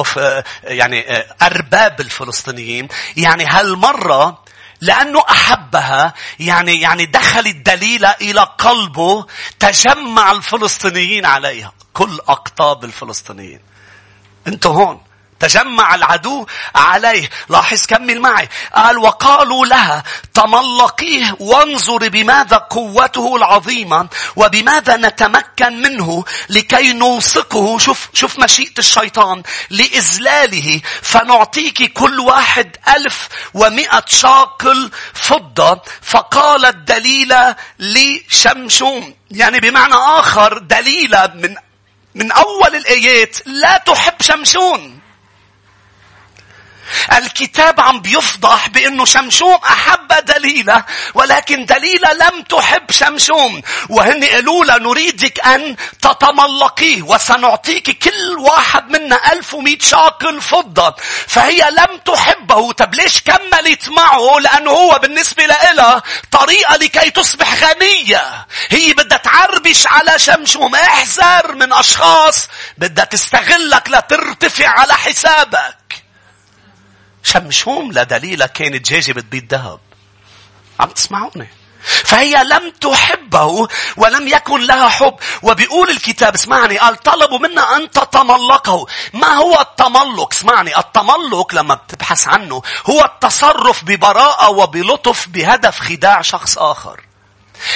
of 0.00 0.06
uh, 0.16 0.20
يعني 0.64 1.02
uh, 1.02 1.42
أرباب 1.42 2.00
الفلسطينيين. 2.00 2.88
يعني 3.16 3.44
هالمرة 3.44 4.45
لأنه 4.80 5.22
أحبها 5.30 6.14
يعني 6.40 6.80
يعني 6.80 7.06
دخل 7.06 7.46
الدليل 7.46 8.04
إلى 8.04 8.40
قلبه 8.40 9.26
تجمع 9.58 10.32
الفلسطينيين 10.32 11.26
عليها 11.26 11.72
كل 11.92 12.20
أقطاب 12.28 12.84
الفلسطينيين. 12.84 13.60
أنتوا 14.46 14.72
هون. 14.72 15.00
تجمع 15.40 15.94
العدو 15.94 16.46
عليه. 16.74 17.30
لاحظ 17.48 17.86
كمل 17.86 18.20
معي. 18.20 18.48
قال 18.74 18.98
وقالوا 18.98 19.66
لها 19.66 20.04
تملقيه 20.34 21.36
وانظر 21.40 22.08
بماذا 22.08 22.56
قوته 22.56 23.36
العظيمة 23.36 24.08
وبماذا 24.36 24.96
نتمكن 24.96 25.82
منه 25.82 26.24
لكي 26.48 26.92
نوثقه 26.92 27.78
شوف, 27.78 28.08
شوف 28.12 28.38
مشيئة 28.38 28.78
الشيطان 28.78 29.42
لإذلاله 29.70 30.80
فنعطيك 31.02 31.92
كل 31.92 32.20
واحد 32.20 32.76
ألف 32.96 33.28
ومئة 33.54 34.04
شاقل 34.06 34.90
فضة. 35.14 35.82
فقالت 36.02 36.76
دليلة 36.76 37.56
لشمشون 37.78 39.14
يعني 39.30 39.60
بمعنى 39.60 39.94
آخر 39.94 40.58
دليلة 40.58 41.32
من 41.34 41.54
من 42.14 42.32
أول 42.32 42.76
الآيات. 42.76 43.36
لا 43.46 43.78
تحب 43.78 44.22
شمشون. 44.22 45.05
الكتاب 47.12 47.80
عم 47.80 48.00
بيفضح 48.00 48.68
بأنه 48.68 49.04
شمشوم 49.04 49.58
أحب 49.64 50.08
دليلة 50.24 50.84
ولكن 51.14 51.66
دليلة 51.66 52.12
لم 52.12 52.42
تحب 52.42 52.90
شمشوم. 52.90 53.62
وهن 53.88 54.24
قالوا 54.24 54.64
له 54.64 54.78
نريدك 54.78 55.46
أن 55.46 55.76
تتملقيه 56.02 57.02
وسنعطيك 57.02 57.98
كل 57.98 58.38
واحد 58.38 58.90
منا 58.90 59.32
ألف 59.32 59.54
ومئة 59.54 59.78
شاكل 59.80 60.40
فضة. 60.40 60.94
فهي 61.26 61.70
لم 61.70 61.98
تحبه. 62.04 62.72
طب 62.72 62.94
ليش 62.94 63.20
كملت 63.20 63.88
معه؟ 63.88 64.38
لأنه 64.40 64.70
هو 64.70 64.98
بالنسبة 64.98 65.46
لها 65.46 66.02
طريقة 66.30 66.76
لكي 66.76 67.10
تصبح 67.10 67.54
غنية. 67.64 68.46
هي 68.68 68.92
بدها 68.92 69.18
تعربش 69.18 69.86
على 69.86 70.18
شمشوم. 70.18 70.74
احذر 70.74 71.54
من 71.54 71.72
أشخاص 71.72 72.48
بدها 72.78 73.04
تستغلك 73.04 73.88
لترتفع 73.88 74.68
على 74.68 74.94
حسابك. 74.94 75.75
شمشوم 77.26 77.92
لدليلة 77.92 78.46
كانت 78.46 78.90
جاجة 78.90 79.12
بتبيض 79.12 79.54
ذهب. 79.54 79.80
عم 80.80 80.90
تسمعوني؟ 80.90 81.48
فهي 81.86 82.44
لم 82.44 82.70
تحبه 82.70 83.68
ولم 83.96 84.28
يكن 84.28 84.60
لها 84.60 84.88
حب 84.88 85.14
وبيقول 85.42 85.90
الكتاب 85.90 86.34
اسمعني 86.34 86.78
قال 86.78 86.96
طلبوا 86.96 87.38
منا 87.38 87.76
أن 87.76 87.90
تتملقه 87.90 88.86
ما 89.14 89.34
هو 89.34 89.60
التملق 89.60 90.34
اسمعني 90.34 90.78
التملق 90.78 91.54
لما 91.54 91.74
بتبحث 91.74 92.28
عنه 92.28 92.62
هو 92.90 93.04
التصرف 93.04 93.84
ببراءة 93.84 94.50
وبلطف 94.50 95.28
بهدف 95.28 95.80
خداع 95.80 96.22
شخص 96.22 96.58
آخر 96.58 97.05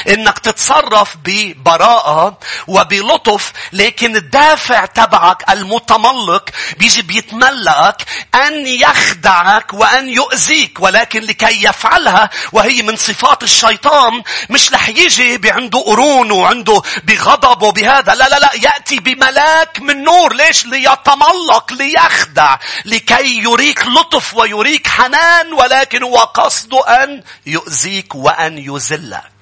إنك 0.08 0.38
تتصرف 0.38 1.16
ببراءة 1.24 2.38
وبلطف 2.66 3.52
لكن 3.72 4.16
الدافع 4.16 4.86
تبعك 4.86 5.50
المتملق 5.50 6.50
بيجي 6.78 7.02
بيتملك 7.02 8.04
أن 8.34 8.66
يخدعك 8.66 9.74
وأن 9.74 10.08
يؤذيك 10.08 10.80
ولكن 10.80 11.20
لكي 11.20 11.64
يفعلها 11.64 12.30
وهي 12.52 12.82
من 12.82 12.96
صفات 12.96 13.42
الشيطان 13.42 14.22
مش 14.50 14.72
رح 14.72 14.88
يجي 14.88 15.50
عنده 15.50 15.78
قرون 15.78 16.30
وعنده 16.30 16.82
بغضب 17.04 17.62
وبهذا. 17.62 18.14
لا 18.14 18.28
لا 18.28 18.38
لا 18.38 18.50
يأتي 18.62 19.00
بملاك 19.00 19.80
من 19.80 20.04
نور. 20.04 20.34
ليش؟ 20.34 20.66
ليتملق 20.66 21.72
ليخدع 21.72 22.56
لكي 22.84 23.42
يريك 23.42 23.86
لطف 23.86 24.34
ويريك 24.34 24.86
حنان 24.86 25.52
ولكن 25.52 26.02
هو 26.02 26.18
قصده 26.18 26.80
أن 27.04 27.22
يؤذيك 27.46 28.14
وأن 28.14 28.58
يذلك. 28.58 29.39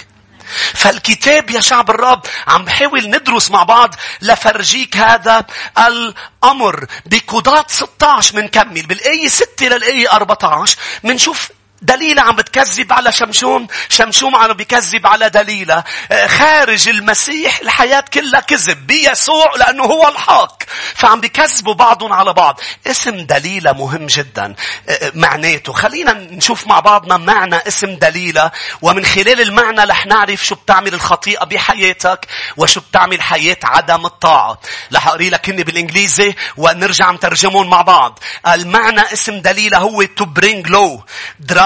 فالكتاب 0.74 1.50
يا 1.50 1.60
شعب 1.60 1.90
الرب 1.90 2.26
عم 2.46 2.64
بحاول 2.64 3.10
ندرس 3.10 3.50
مع 3.50 3.62
بعض 3.62 3.94
لفرجيك 4.22 4.96
هذا 4.96 5.46
الأمر 5.78 6.86
بقضاة 7.06 7.64
16 7.68 8.36
منكمل 8.36 8.86
بالآية 8.86 9.28
6 9.28 9.66
للآية 9.66 10.12
14 10.12 10.76
منشوف 11.04 11.48
دليلة 11.82 12.22
عم 12.22 12.36
بتكذب 12.36 12.92
على 12.92 13.12
شمشون 13.12 13.66
شمشون 13.88 14.34
عم 14.34 14.52
بيكذب 14.52 15.06
على 15.06 15.30
دليلة. 15.30 15.84
آه، 16.12 16.26
خارج 16.26 16.88
المسيح 16.88 17.58
الحياة 17.60 18.04
كلها 18.14 18.40
كذب 18.40 18.86
بيسوع 18.86 19.54
لأنه 19.56 19.84
هو 19.84 20.08
الحق. 20.08 20.62
فعم 20.94 21.20
بيكذبوا 21.20 21.74
بعضهم 21.74 22.12
على 22.12 22.32
بعض. 22.32 22.60
اسم 22.86 23.16
دليلة 23.16 23.72
مهم 23.72 24.06
جدا. 24.06 24.54
آه، 24.88 25.12
معناته 25.14 25.72
خلينا 25.72 26.12
نشوف 26.12 26.66
مع 26.66 26.80
بعضنا 26.80 27.16
معنى 27.16 27.56
اسم 27.56 27.94
دليلة. 27.94 28.50
ومن 28.82 29.04
خلال 29.04 29.40
المعنى 29.40 29.84
رح 29.84 30.06
نعرف 30.06 30.46
شو 30.46 30.54
بتعمل 30.54 30.94
الخطيئة 30.94 31.44
بحياتك 31.44 32.26
وشو 32.56 32.80
بتعمل 32.80 33.22
حياة 33.22 33.58
عدم 33.64 34.06
الطاعة. 34.06 34.60
رح 34.94 35.08
أقري 35.08 35.30
لك 35.30 35.48
هني 35.48 35.62
بالإنجليزي 35.62 36.34
ونرجع 36.56 37.10
نترجمهم 37.10 37.70
مع 37.70 37.82
بعض. 37.82 38.18
المعنى 38.46 39.00
اسم 39.12 39.40
دليلة 39.40 39.78
هو 39.78 40.04
to 40.04 40.24
bring 40.24 40.70
low. 40.70 41.02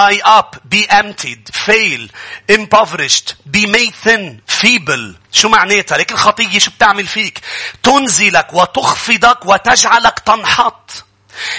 Dry 0.03 0.19
up, 0.25 0.57
be 0.69 0.85
emptied, 0.89 1.49
fail, 1.53 2.07
impoverished, 2.47 3.35
be 3.49 3.65
made 3.65 3.93
thin, 3.93 4.41
feeble. 4.47 5.15
شو 5.31 5.49
معناتها؟ 5.49 5.97
لكن 5.97 6.15
الخطية 6.15 6.59
شو 6.59 6.71
بتعمل 6.71 7.07
فيك؟ 7.07 7.41
تنزلك 7.83 8.53
وتخفضك 8.53 9.45
وتجعلك 9.45 10.19
تنحط. 10.19 11.05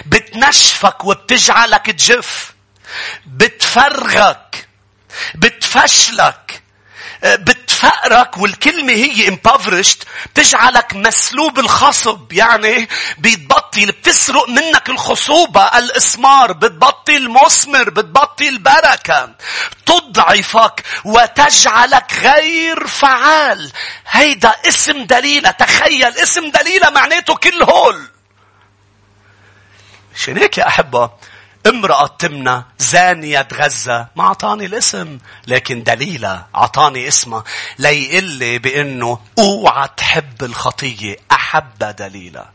بتنشفك 0.07 1.05
وبتجعلك 1.05 1.87
تجف. 1.87 2.55
بتفرغك. 3.27 4.69
بتفشلك. 5.35 6.63
بتف 7.25 7.75
فقرك 7.85 8.39
والكلمة 8.39 8.93
هي 8.93 9.37
impoverished 9.37 10.05
تجعلك 10.35 10.95
مسلوب 10.95 11.59
الخصب 11.59 12.33
يعني 12.33 12.89
بتبطل 13.75 13.93
بتسرق 13.93 14.49
منك 14.49 14.91
الخصوبة 14.91 15.79
الإسمار 15.79 16.53
بتبطل 16.53 17.29
مثمر 17.31 17.91
بتبطل 17.91 18.59
بركة. 18.59 19.35
تضعفك 19.87 20.85
وتجعلك 21.05 22.13
غير 22.23 22.87
فعال. 22.87 23.73
هيدا 24.07 24.55
اسم 24.69 25.05
دليلة. 25.05 25.51
تخيل 25.51 26.19
اسم 26.19 26.51
دليلة 26.51 26.91
معناته 26.91 27.35
كل 27.35 27.63
هول. 27.63 28.09
عشان 30.15 30.39
هيك 30.39 30.59
يا 30.59 30.67
أحبة 30.69 31.11
امرأة 31.67 32.07
تمنى 32.07 32.65
زانية 32.79 33.49
غزة 33.53 34.07
ما 34.17 34.25
أعطاني 34.25 34.67
الاسم 34.67 35.19
لكن 35.47 35.83
دليلة 35.83 36.47
أعطاني 36.57 37.09
اسمها. 37.09 37.45
ليقل 37.79 38.25
لي 38.25 38.59
بأنه 38.59 39.19
أوعى 39.39 39.89
تحب 39.97 40.45
الخطية. 40.45 41.17
أحب 41.33 41.79
دليلة. 41.79 42.55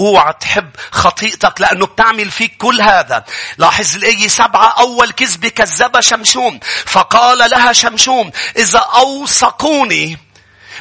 اوعى 0.00 0.34
تحب 0.40 0.70
خطيئتك 0.90 1.60
لأنه 1.60 1.86
بتعمل 1.86 2.30
فيك 2.30 2.56
كل 2.56 2.80
هذا. 2.80 3.24
لاحظ 3.58 3.96
الآية 3.96 4.28
سبعة 4.28 4.74
أول 4.78 5.10
كذبة 5.10 5.48
كذب 5.48 6.00
شمشون. 6.00 6.60
فقال 6.86 7.50
لها 7.50 7.72
شمشون 7.72 8.30
إذا 8.56 8.78
أوثقوني 8.78 10.18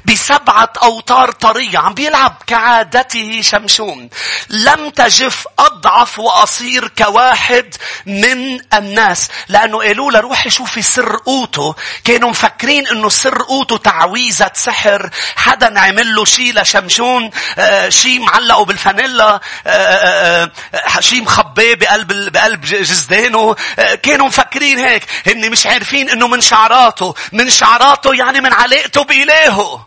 بسبعة 0.05 0.73
أوتار 0.83 1.31
طرية 1.31 1.77
عم 1.77 1.93
بيلعب 1.93 2.41
كعادته 2.47 3.41
شمشون. 3.41 4.09
لم 4.49 4.89
تجف 4.89 5.47
أضعف 5.59 6.19
وأصير 6.19 6.87
كواحد 6.87 7.75
من 8.05 8.59
الناس. 8.73 9.29
لأنه 9.49 9.77
قالوا 9.77 10.11
له 10.11 10.19
روحي 10.19 10.49
شوفي 10.49 10.81
سر 10.81 11.15
قوته. 11.15 11.75
كانوا 12.03 12.29
مفكرين 12.29 12.87
أنه 12.87 13.09
سر 13.09 13.41
قوته 13.41 13.77
تعويذة 13.77 14.51
سحر. 14.53 15.09
حدا 15.35 15.79
عمل 15.79 16.15
له 16.15 16.25
شيء 16.25 16.61
لشمشون 16.61 17.29
آه 17.57 17.89
شيء 17.89 18.19
معلقه 18.19 18.65
بالفانيلا 18.65 19.39
آه 19.67 20.51
آه, 20.73 20.99
شيء 20.99 21.21
مخبيه 21.21 21.75
بقلب 21.75 22.31
بقلب 22.31 22.61
جزدانه 22.61 23.55
كانوا 24.03 24.27
مفكرين 24.27 24.79
هيك. 24.79 25.03
هن 25.27 25.49
مش 25.49 25.65
عارفين 25.65 26.09
إنه 26.09 26.27
من 26.27 26.41
شعراته. 26.41 27.15
من 27.31 27.49
شعراته 27.49 28.15
يعني 28.15 28.41
من 28.41 28.53
علاقته 28.53 29.03
بإلهه. 29.03 29.82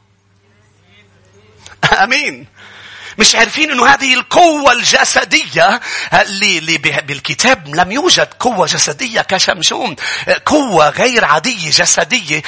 امين 2.05 2.57
مش 3.19 3.35
عارفين 3.35 3.71
إنه 3.71 3.87
هذه 3.87 4.15
القوة 4.15 4.73
الجسدية 4.73 5.81
اللي, 6.13 6.59
اللي 6.59 6.79
بالكتاب 6.79 7.75
لم 7.75 7.93
يوجد 7.93 8.29
قوة 8.41 8.67
جسدية 8.67 9.21
كشمشون. 9.21 9.97
قوة 10.47 10.89
غير 10.89 11.25
عادية 11.25 11.71
جسدية. 11.71 12.43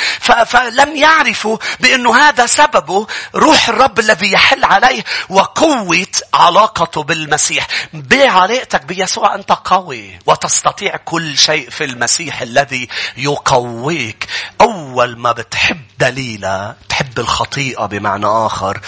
فلم 0.46 0.96
يعرفوا 0.96 1.58
بإنه 1.80 2.16
هذا 2.16 2.46
سببه 2.46 3.06
روح 3.34 3.68
الرب 3.68 3.98
الذي 3.98 4.32
يحل 4.32 4.64
عليه 4.64 5.04
وقوة 5.28 6.06
علاقته 6.34 7.02
بالمسيح. 7.02 7.66
بعلاقتك 7.92 8.84
بيسوع 8.84 9.34
أنت 9.34 9.52
قوي 9.52 10.18
وتستطيع 10.26 10.96
كل 10.96 11.38
شيء 11.38 11.70
في 11.70 11.84
المسيح 11.84 12.42
الذي 12.42 12.88
يقويك. 13.16 14.26
أول 14.60 15.18
ما 15.18 15.32
بتحب 15.32 15.80
دليلة 15.98 16.74
تحب 16.88 17.18
الخطيئة 17.18 17.86
بمعنى 17.86 18.26
آخر 18.26 18.80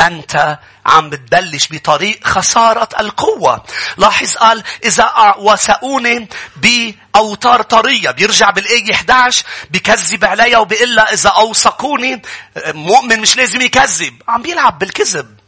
أنت 0.00 0.58
عم 0.86 1.10
بتبلش 1.10 1.68
بطريق 1.70 2.26
خسارة 2.26 2.88
القوة. 3.00 3.64
لاحظ 3.96 4.36
قال 4.36 4.62
إذا 4.84 5.34
وسؤوني 5.38 6.28
بأوتار 6.56 7.62
طرية 7.62 8.10
بيرجع 8.10 8.50
بالآية 8.50 8.92
11 8.92 9.44
بكذب 9.70 10.24
عليها 10.24 10.58
وبيقول 10.58 10.98
إذا 10.98 11.30
أوثقوني 11.30 12.22
مؤمن 12.66 13.20
مش 13.20 13.36
لازم 13.36 13.60
يكذب. 13.60 14.22
عم 14.28 14.42
بيلعب 14.42 14.78
بالكذب. 14.78 15.43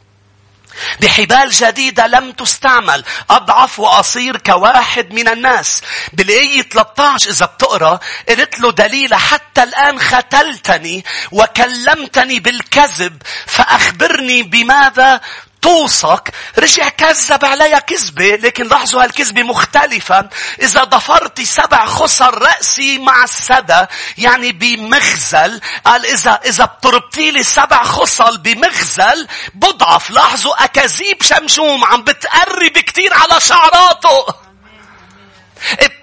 بحبال 1.01 1.49
جديدة 1.49 2.07
لم 2.07 2.31
تستعمل. 2.31 3.03
أضعف 3.29 3.79
وأصير 3.79 4.37
كواحد 4.37 5.13
من 5.13 5.27
الناس. 5.27 5.81
بالآية 6.13 6.61
13 6.61 7.29
إذا 7.29 7.45
بتقرأ؟ 7.45 7.99
قلت 8.29 8.59
له 8.59 8.71
دليل 8.71 9.15
حتى 9.15 9.63
الآن 9.63 9.99
ختلتني 9.99 11.05
وكلمتني 11.31 12.39
بالكذب 12.39 13.21
فأخبرني 13.45 14.43
بماذا 14.43 15.21
توثق 15.61 16.29
رجع 16.59 16.89
كذب 16.89 17.45
عليها 17.45 17.79
كذبة 17.79 18.35
لكن 18.35 18.67
لاحظوا 18.67 19.03
هالكذبة 19.03 19.43
مختلفة. 19.43 20.29
إذا 20.61 20.83
ضفرت 20.83 21.41
سبع 21.41 21.85
خصر 21.85 22.41
رأسي 22.41 22.97
مع 22.97 23.23
السدى 23.23 23.85
يعني 24.17 24.51
بمغزل 24.51 25.61
قال 25.85 26.05
إذا 26.05 26.39
إذا 26.45 26.65
بتربطي 26.65 27.31
لي 27.31 27.43
سبع 27.43 27.83
خصل 27.83 28.37
بمغزل 28.37 29.27
بضعف. 29.53 30.09
لاحظوا 30.09 30.63
أكاذيب 30.63 31.23
شمشوم 31.23 31.85
عم 31.85 32.03
بتقرب 32.03 32.77
كتير 32.77 33.13
على 33.13 33.39
شعراته. 33.39 34.25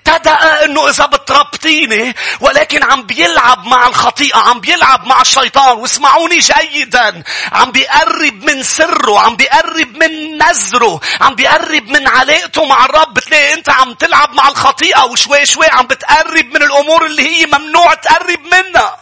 ابتدأ 0.06 0.64
إنه 0.64 0.88
إذا 0.88 1.06
بتربطيني 1.06 2.14
ولكن 2.40 2.84
عم 2.84 3.02
بيلعب 3.02 3.66
مع 3.66 3.86
الخطيئة 3.86 4.38
عم 4.38 4.60
بيلعب 4.60 5.06
مع 5.06 5.20
الشيطان. 5.20 5.78
واسمعوني 5.78 6.38
جيدا. 6.38 7.22
عم 7.52 7.70
بيقرب 7.70 8.44
من 8.44 8.62
سره 8.62 9.20
عم 9.20 9.36
بيقرب 9.36 9.96
من 9.96 10.42
نزره 10.42 11.00
عم 11.20 11.34
بيقرب 11.34 11.88
من 11.88 12.08
علاقته 12.08 12.64
مع 12.64 12.84
الرب. 12.84 13.14
بتلاقي 13.14 13.54
أنت 13.54 13.70
عم 13.70 13.94
تلعب 13.94 14.34
مع 14.34 14.48
الخطيئة 14.48 15.04
وشوي 15.04 15.46
شوي 15.46 15.66
عم 15.72 15.86
بتقرب 15.86 16.46
من 16.46 16.62
الأمور 16.62 17.06
اللي 17.06 17.22
هي 17.22 17.46
ممنوع 17.46 17.94
تقرب 17.94 18.40
منها. 18.52 18.96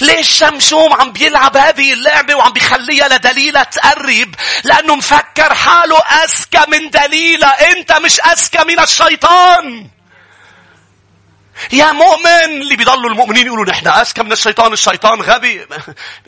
ليش 0.00 0.28
شمشوم 0.30 0.92
عم 0.92 1.12
بيلعب 1.12 1.56
هذه 1.56 1.92
اللعبة 1.92 2.34
وعم 2.34 2.52
بيخليها 2.52 3.08
لدليلة 3.08 3.62
تقرب؟ 3.62 4.34
لأنه 4.64 4.94
مفكر 4.96 5.54
حاله 5.54 5.98
أذكى 5.98 6.70
من 6.70 6.90
دليلة. 6.90 7.48
أنت 7.48 7.92
مش 7.92 8.20
أذكى 8.20 8.64
من 8.64 8.80
الشيطان. 8.80 9.95
يا 11.72 11.92
مؤمن! 11.92 12.62
اللي 12.62 12.76
بيضلوا 12.76 13.10
المؤمنين 13.10 13.46
يقولوا 13.46 13.64
نحن 13.64 13.88
أذكى 13.88 14.22
من 14.22 14.32
الشيطان؟ 14.32 14.72
الشيطان 14.72 15.20
غبي. 15.22 15.66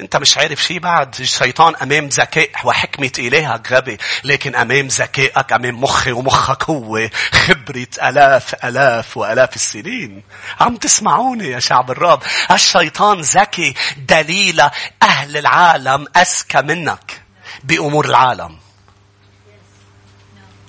أنت 0.00 0.16
مش 0.16 0.38
عارف 0.38 0.62
شيء 0.62 0.78
بعد. 0.78 1.20
الشيطان 1.20 1.76
أمام 1.76 2.08
ذكاء 2.08 2.50
وحكمة 2.64 3.12
إلهك 3.18 3.72
غبي. 3.72 3.98
لكن 4.24 4.54
أمام 4.54 4.86
ذكائك 4.86 5.52
أمام 5.52 5.80
مخي 5.80 6.12
ومخك 6.12 6.64
هو. 6.70 7.08
خبرة 7.32 7.86
ألاف 8.02 8.64
ألاف 8.64 9.16
وألاف 9.16 9.56
السنين. 9.56 10.22
عم 10.60 10.76
تسمعوني 10.76 11.48
يا 11.48 11.58
شعب 11.58 11.90
الرب 11.90 12.22
الشيطان 12.50 13.20
ذكي 13.20 13.74
دليل 13.96 14.60
أهل 15.02 15.36
العالم 15.36 16.06
أذكى 16.16 16.62
منك 16.62 17.22
بأمور 17.64 18.06
العالم. 18.06 18.58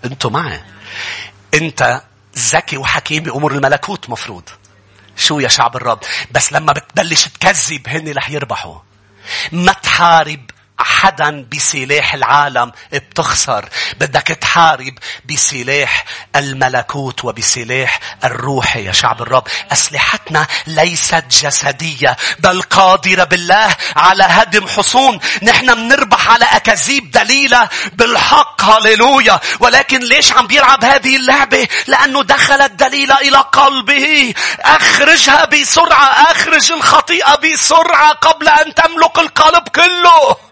أنتوا 0.06 0.30
معي؟ 0.30 0.62
أنت 1.54 2.02
ذكي 2.39 2.78
وحكيم 2.78 3.23
بأمور 3.23 3.52
الملكوت 3.52 4.10
مفروض. 4.10 4.49
شو 5.17 5.39
يا 5.39 5.47
شعب 5.47 5.75
الرب؟ 5.75 5.99
بس 6.32 6.54
لما 6.54 6.73
بتبلش 6.73 7.28
تكذب 7.28 7.88
هن 7.88 8.12
رح 8.12 8.30
يربحوا. 8.30 8.80
ما 9.52 9.73
تحارب 9.73 10.52
حدا 10.79 11.45
بسلاح 11.53 12.13
العالم 12.13 12.71
بتخسر. 12.91 13.69
بدك 13.99 14.27
تحارب 14.27 14.93
بسلاح 15.29 16.05
الملكوت 16.35 17.25
وبسلاح 17.25 17.99
الروح 18.23 18.75
يا 18.75 18.91
شعب 18.91 19.21
الرب. 19.21 19.47
أسلحتنا 19.71 20.47
ليست 20.67 21.23
جسدية 21.31 22.17
بل 22.39 22.61
قادرة 22.61 23.23
بالله 23.23 23.75
على 23.95 24.23
هدم 24.23 24.67
حصون. 24.67 25.19
نحن 25.43 25.73
بنربح 25.73 26.29
على 26.29 26.45
أكاذيب 26.45 27.11
دليلة 27.11 27.69
بالحق. 27.93 28.61
هللويا. 28.61 29.39
ولكن 29.59 29.99
ليش 29.99 30.33
عم 30.33 30.47
بيلعب 30.47 30.83
هذه 30.83 31.15
اللعبة؟ 31.15 31.67
لأنه 31.87 32.23
دخلت 32.23 32.71
دليلة 32.71 33.17
إلى 33.17 33.37
قلبه. 33.37 34.33
أخرجها 34.59 35.45
بسرعة 35.45 36.05
أخرج 36.31 36.71
الخطيئة 36.71 37.35
بسرعة 37.35 38.11
قبل 38.13 38.47
أن 38.49 38.73
تملك 38.73 39.19
القلب 39.19 39.67
كله. 39.67 40.48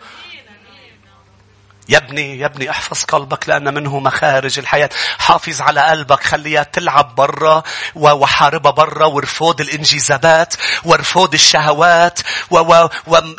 يا 1.89 1.97
ابني 1.97 2.39
يا 2.39 2.45
ابني 2.45 2.69
احفظ 2.69 3.03
قلبك 3.03 3.49
لأن 3.49 3.73
منه 3.73 3.99
مخارج 3.99 4.59
الحياة. 4.59 4.89
حافظ 5.19 5.61
على 5.61 5.81
قلبك 5.81 6.23
خليها 6.23 6.63
تلعب 6.63 7.15
برا 7.15 7.63
وحاربها 7.95 8.71
برا 8.71 9.05
وارفض 9.05 9.61
الانجذابات 9.61 10.53
وارفض 10.83 11.33
الشهوات 11.33 12.19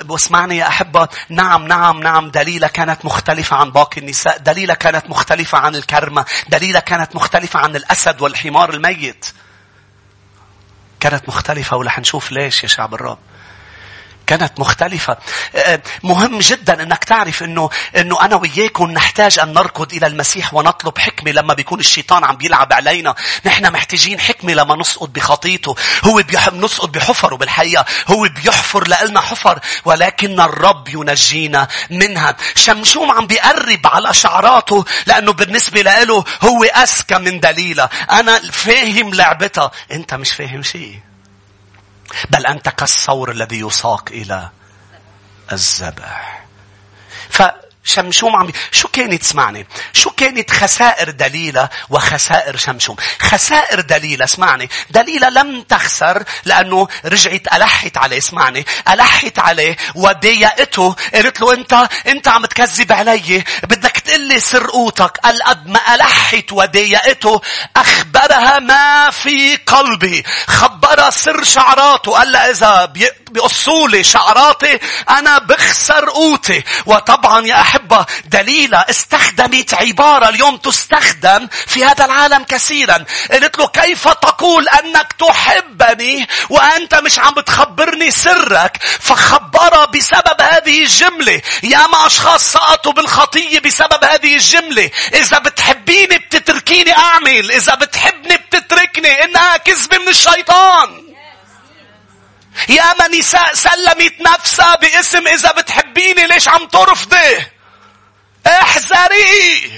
واسمعني 0.09 0.57
يا 0.57 0.69
أحبة. 0.69 1.09
نعم 1.29 1.67
نعم 1.67 2.01
نعم 2.01 2.31
دليلة 2.31 2.67
كانت 2.67 3.05
مختلفة 3.05 3.57
عن 3.57 3.71
باقي 3.71 4.01
النساء 4.01 4.39
دليلة 4.39 4.75
كانت 4.75 5.11
مختلفة 5.11 5.59
عن 5.59 5.77
الكرمة 5.77 6.25
دليلة 6.49 6.81
كانت 6.81 7.17
مختلفة 7.17 7.61
عن 7.61 7.77
الأسد 7.77 8.21
والحمار 8.21 8.71
الميت. 8.71 9.27
كانت 11.01 11.29
مختلفة 11.29 11.77
ولح 11.77 11.99
نشوف 11.99 12.33
ليش 12.33 12.63
يا 12.63 12.69
شعب 12.69 12.95
الرب. 12.95 13.19
كانت 14.29 14.61
مختلفة. 14.61 15.17
آه، 15.55 15.81
مهم 16.03 16.38
جدا 16.38 16.83
إنك 16.83 17.05
تعرف 17.05 17.43
إنه 17.43 17.71
إنه 17.97 18.25
أنا 18.25 18.37
وياكم 18.37 18.91
نحتاج 18.91 19.38
أن 19.38 19.53
نركض 19.53 19.93
إلى 19.93 20.07
المسيح 20.07 20.55
ونطلب 20.55 20.99
حكمة 20.99 21.31
لما 21.31 21.55
بيكون 21.55 21.81
الشيطان 21.81 22.25
عم 22.25 22.37
بيلعب 22.37 22.73
علينا. 22.73 23.14
نحن 23.47 23.73
محتاجين 23.73 24.21
حكمة 24.21 24.53
لما 24.53 24.77
نسقط 24.77 25.09
بخطيته. 25.09 25.77
هو. 26.05 26.23
نسقط 26.53 26.88
بحفره 26.88 27.37
بالحقيقة. 27.37 27.85
هو 28.09 28.29
بيحفر 28.43 28.88
لنا 28.88 29.21
حفر 29.21 29.59
ولكن 29.85 30.41
الرب 30.41 30.88
ينجينا 30.88 31.69
منها. 31.91 32.37
شمشوم 32.55 33.11
عم 33.11 33.27
بيقرب 33.27 33.87
على 33.87 34.14
شعراته 34.14 34.85
لأنه 35.07 35.33
بالنسبة 35.33 35.83
له 35.83 36.25
هو 36.43 36.64
أذكى 36.64 37.19
من 37.19 37.41
دليلة. 37.41 37.88
أنا 38.11 38.38
فاهم 38.53 39.14
لعبتها. 39.14 39.71
أنت 39.93 40.14
مش 40.14 40.33
فاهم 40.33 40.62
شيء. 40.62 41.08
بل 42.31 42.47
أنت 42.47 42.68
كالثور 42.68 43.31
الذي 43.31 43.61
يساق 43.61 44.09
إلى 44.11 44.51
الذبح. 45.53 46.44
فشمشوم 47.88 48.37
عم 48.37 48.51
شو 48.72 48.88
كانت 48.88 49.22
اسمعني 49.22 49.66
شو 49.92 50.11
كانت 50.11 50.51
خسائر 50.51 51.11
دليلة 51.11 51.68
وخسائر 51.90 52.57
شمشوم؟ 52.57 52.96
خسائر 53.20 53.81
دليلة 53.81 54.24
اسمعني. 54.24 54.68
دليلة 54.90 55.29
لم 55.29 55.62
تخسر 55.62 56.24
لأنه 56.44 56.88
رجعت 57.05 57.55
ألحت 57.55 57.96
عليه 57.96 58.18
اسمعني. 58.18 58.66
ألحت 58.88 59.38
عليه 59.38 59.77
وضايقته 59.94 60.96
قالت 61.14 61.40
له 61.40 61.53
أنت 61.53 61.88
أنت 62.07 62.29
عم 62.29 62.46
تكذب 62.46 62.92
علي. 62.92 63.44
بدك 63.62 63.98
تقول 63.98 64.20
لي 64.20 64.40
سرقوتك 64.40 65.18
قد 65.24 65.66
ما 65.66 65.94
ألحت 65.94 66.53
وضايقته 66.53 67.40
أخبرها 67.77 68.59
ما 68.59 69.11
في 69.11 69.57
قلبي. 69.57 70.24
خبرها 70.46 71.11
سر 71.11 71.44
شعراته. 71.44 72.12
قال 72.12 72.33
لها 72.33 72.51
إذا 72.51 72.85
بيقصوا 73.31 73.88
لي 73.88 74.05
شعراتي 74.05 74.79
أنا 75.11 75.38
بخسر 75.38 76.11
قوتي. 76.11 76.64
وطبعا 76.87 77.46
يا 77.46 77.62
أحبة 77.79 78.07
دليلة 78.25 78.85
استخدمت 78.91 79.75
عبارة 79.75 80.29
اليوم 80.29 80.57
تستخدم 80.57 81.49
في 81.67 81.85
هذا 81.85 82.05
العالم 82.05 82.45
كثيرا. 82.45 83.05
قلت 83.33 83.59
له 83.59 83.67
كيف 83.67 84.09
تقول 84.09 84.69
أنك 84.69 85.12
تحبني 85.12 86.29
وأنت 86.51 86.95
مش 86.95 87.19
عم 87.19 87.35
بتخبرني 87.35 88.11
سرك؟ 88.11 88.77
فخبرها 89.01 89.85
بسبب 89.85 90.41
هذه 90.41 90.83
الجملة. 90.83 91.43
يا 91.62 91.87
ما 91.87 92.07
أشخاص 92.07 92.53
سقطوا 92.53 92.93
بالخطية 92.93 93.59
بسبب 93.59 94.05
هذه 94.05 94.35
الجملة. 94.35 94.91
إذا 95.14 95.38
بتحبيني 95.38 96.19
بتتركيني 96.19 96.97
أعمل. 96.97 97.53
إذا 97.53 97.75
بتحبني 97.75 98.37
بتتركني. 98.37 99.25
إنها 99.25 99.57
كذبة 99.57 99.99
من 99.99 100.09
الشيطان. 100.09 101.09
يا 102.69 102.95
ما 102.99 103.09
نساء 103.09 103.55
سلمت 103.55 104.14
نفسها 104.21 104.75
باسم. 104.77 105.27
إذا 105.29 105.53
بتحبيني 105.53 106.27
ليش 106.27 106.49
عم 106.49 106.67
ترفضي؟ 106.67 107.58
احذري! 108.49 109.73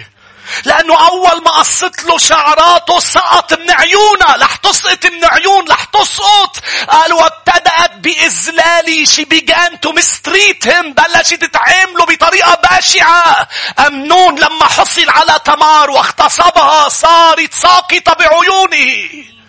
لأنه 0.64 1.08
أول 1.08 1.42
ما 1.44 1.50
قصت 1.50 2.04
له 2.04 2.18
شعراته 2.18 3.00
سقط 3.00 3.52
من 3.58 3.70
عيونها 3.70 4.36
رح 4.36 4.56
تسقط 4.56 5.06
من 5.06 5.24
عيون 5.24 5.68
رح 5.68 5.84
تسقط. 5.84 6.56
قال 6.88 7.12
وابتدأت 7.12 7.92
بإذلالي 7.94 9.06
she 9.06 9.24
began 9.24 9.78
to 9.82 9.92
mistreat 9.92 10.64
him. 10.64 10.94
بلشت 10.94 11.44
تعامله 11.44 12.04
بطريقة 12.04 12.58
بشعة 12.70 13.48
أمنون 13.86 14.38
لما 14.38 14.64
حصل 14.64 15.10
على 15.10 15.40
تمار 15.44 15.90
واغتصبها 15.90 16.88
صارت 16.88 17.54
ساقطة 17.54 18.12
بعيونه 18.12 19.39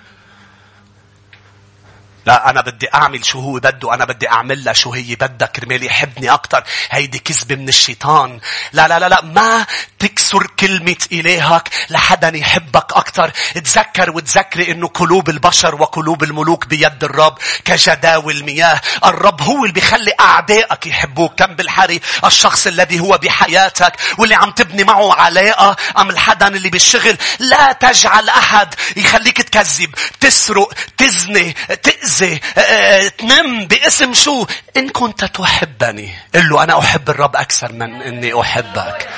لا 2.26 2.50
أنا 2.50 2.62
بدي 2.62 2.88
أعمل 2.94 3.26
شو 3.26 3.40
هو 3.40 3.54
بده 3.54 3.94
أنا 3.94 4.06
بدي 4.06 4.30
أعمل 4.30 4.64
لها 4.64 4.74
شو 4.74 4.94
هي 4.94 5.16
بدها 5.16 5.48
كرمال 5.48 5.84
يحبني 5.84 6.30
أكتر. 6.30 6.64
هيدي 6.90 7.20
كذبة 7.20 7.56
من 7.56 7.70
الشيطان. 7.70 8.40
لا 8.74 8.88
لا 8.88 9.00
لا 9.00 9.10
لا 9.10 9.22
ما 9.22 9.66
تكسر 10.00 10.48
كلمة 10.60 10.96
إلهك 11.12 11.70
لحدا 11.90 12.38
يحبك 12.38 12.94
أكتر. 12.94 13.32
تذكر 13.56 14.12
وتذكري 14.12 14.72
إنه 14.72 14.88
قلوب 14.88 15.30
البشر 15.30 15.76
وقلوب 15.76 16.24
الملوك 16.24 16.68
بيد 16.68 17.04
الرب 17.04 17.38
كجداول 17.66 18.44
مياه 18.44 18.82
الرب 19.06 19.42
هو 19.42 19.62
اللي 19.62 19.74
بيخلي 19.74 20.12
أعدائك 20.20 20.88
يحبوك. 20.88 21.40
كم 21.40 21.56
بالحري. 21.56 22.02
الشخص 22.26 22.68
الذي 22.68 23.00
هو 23.00 23.18
بحياتك 23.18 23.94
واللي 24.18 24.36
عم 24.36 24.52
تبني 24.52 24.84
معه 24.84 25.14
علاقة. 25.14 25.76
أم 25.98 26.10
الحدا 26.10 26.48
اللي 26.48 26.70
بالشغل. 26.70 27.18
لا 27.40 27.72
تجعل 27.72 28.30
أحد 28.30 28.76
يخليك 28.96 29.42
تكذب 29.42 29.96
تسرق 30.20 30.74
تزني 30.98 31.56
تأذي. 31.84 32.11
تأذي 32.12 32.40
آه، 32.58 32.60
آه، 32.60 33.08
تنم 33.08 33.66
باسم 33.66 34.14
شو؟ 34.14 34.46
إن 34.78 34.90
كنت 34.90 35.26
تحبني. 35.26 36.14
قل 36.36 36.50
له 36.50 36.64
أنا 36.64 36.80
أحب 36.80 37.10
الرب 37.10 37.36
أكثر 37.36 37.72
من 37.72 38.02
إني 38.02 38.42
أحبك. 38.42 39.10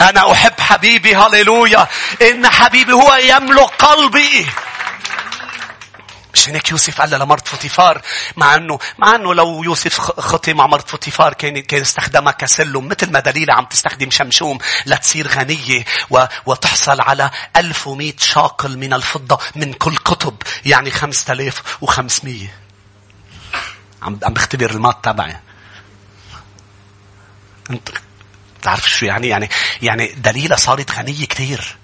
أنا 0.00 0.32
أحب 0.32 0.60
حبيبي 0.60 1.16
هللويا. 1.16 1.86
إن 2.22 2.48
حبيبي 2.48 2.92
هو 2.92 3.14
يملك 3.14 3.70
قلبي. 3.78 4.46
مش 6.34 6.48
هيك 6.48 6.70
يوسف 6.70 7.00
قال 7.00 7.10
لمرت 7.10 7.48
فوتيفار 7.48 8.02
مع 8.36 8.54
انه 8.54 8.78
مع 8.98 9.14
إنه 9.14 9.34
لو 9.34 9.62
يوسف 9.62 10.00
خطي 10.00 10.54
مع 10.54 10.66
مرت 10.66 10.88
فوتيفار 10.88 11.34
كان 11.34 11.58
كان 11.58 11.80
استخدمها 11.80 12.32
كسلم 12.32 12.88
مثل 12.88 13.12
ما 13.12 13.20
دليلة 13.20 13.54
عم 13.54 13.64
تستخدم 13.64 14.10
شمشون 14.10 14.58
لتصير 14.86 15.28
غنية 15.28 15.84
و... 16.10 16.24
وتحصل 16.46 17.00
على 17.00 17.30
1100 17.56 18.12
شاقل 18.18 18.78
من 18.78 18.92
الفضة 18.92 19.38
من 19.56 19.72
كل 19.72 19.96
قطب 19.96 20.36
يعني 20.66 20.90
5500 20.90 22.48
عم 24.02 24.18
عم 24.22 24.32
بختبر 24.34 24.70
المات 24.70 25.04
تبعي. 25.04 25.36
انت 27.70 27.88
بتعرف 28.60 28.90
شو 28.90 29.06
يعني؟ 29.06 29.28
يعني 29.28 29.48
يعني 29.82 30.06
دليلة 30.06 30.56
صارت 30.56 30.90
غنية 30.90 31.26
كثير 31.26 31.76